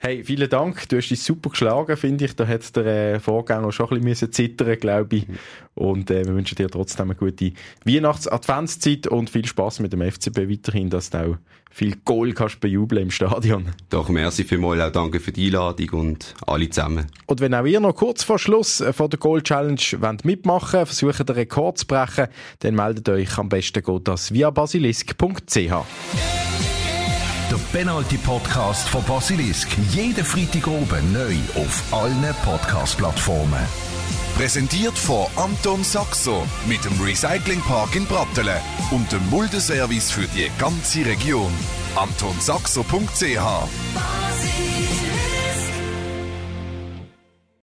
hey, 0.00 0.24
vielen 0.24 0.48
Dank. 0.48 0.88
Du 0.88 0.96
hast 0.96 1.10
dich 1.10 1.22
super 1.22 1.50
geschlagen, 1.50 1.96
finde 1.96 2.24
ich. 2.24 2.34
Da 2.34 2.46
hat 2.46 2.74
der 2.74 3.14
äh, 3.14 3.20
Vorgänger 3.20 3.70
schon 3.70 3.90
ein 3.90 4.00
bisschen 4.00 4.32
zittern, 4.32 4.78
glaube 4.78 5.16
ich. 5.16 5.26
Und 5.74 6.10
äh, 6.10 6.24
wir 6.24 6.34
wünschen 6.34 6.56
dir 6.56 6.68
trotzdem 6.68 7.10
eine 7.10 7.14
gute 7.14 7.52
Weihnachts-Adventszeit 7.84 9.06
und 9.06 9.30
viel 9.30 9.46
Spaß 9.46 9.80
mit 9.80 9.92
dem 9.92 10.00
FCB 10.00 10.50
weiterhin, 10.50 10.88
dass 10.88 11.10
du 11.10 11.18
auch 11.18 11.36
viel 11.70 11.96
Goal 12.04 12.32
kannst 12.32 12.60
bejubeln 12.60 13.02
im 13.02 13.10
Stadion. 13.10 13.66
Doch, 13.90 14.08
merci 14.08 14.42
vielmals, 14.42 14.80
auch 14.80 14.90
danke 14.90 15.20
für 15.20 15.32
die 15.32 15.46
Einladung 15.46 15.90
und 15.90 16.34
alle 16.46 16.68
zusammen. 16.68 17.06
Und 17.26 17.40
wenn 17.40 17.54
auch 17.54 17.66
ihr 17.66 17.78
noch 17.78 17.94
kurz 17.94 18.24
vor 18.24 18.38
Schluss 18.38 18.80
äh, 18.80 18.94
von 18.94 19.10
der 19.10 19.18
Goal 19.18 19.42
Challenge 19.42 19.80
wollt 19.98 20.24
mitmachen 20.24 20.86
versuchen 20.86 21.26
den 21.26 21.36
Rekord 21.36 21.78
zu 21.78 21.86
brechen, 21.86 22.28
dann 22.60 22.74
meldet 22.74 23.08
euch 23.10 23.36
am 23.36 23.50
besten 23.50 23.82
geht 23.82 24.08
das 24.08 24.32
via 24.32 24.50
basilisk.ch. 24.50 26.79
Der 27.50 27.58
Penalty 27.72 28.16
Podcast 28.16 28.88
von 28.88 29.02
Basilisk. 29.04 29.68
Jeden 29.90 30.24
Freitag 30.24 30.68
oben 30.68 31.12
neu 31.12 31.34
auf 31.56 31.82
allen 31.92 32.34
Podcast-Plattformen. 32.44 33.66
Präsentiert 34.36 34.96
von 34.96 35.26
Anton 35.34 35.82
Saxo 35.82 36.46
mit 36.68 36.84
dem 36.84 37.00
Recyclingpark 37.00 37.96
in 37.96 38.06
Brattelen 38.06 38.60
und 38.92 39.10
dem 39.10 39.28
Muldeservice 39.30 40.12
für 40.12 40.28
die 40.28 40.48
ganze 40.60 41.04
Region. 41.04 41.52
AntonSaxo.ch. 41.96 43.40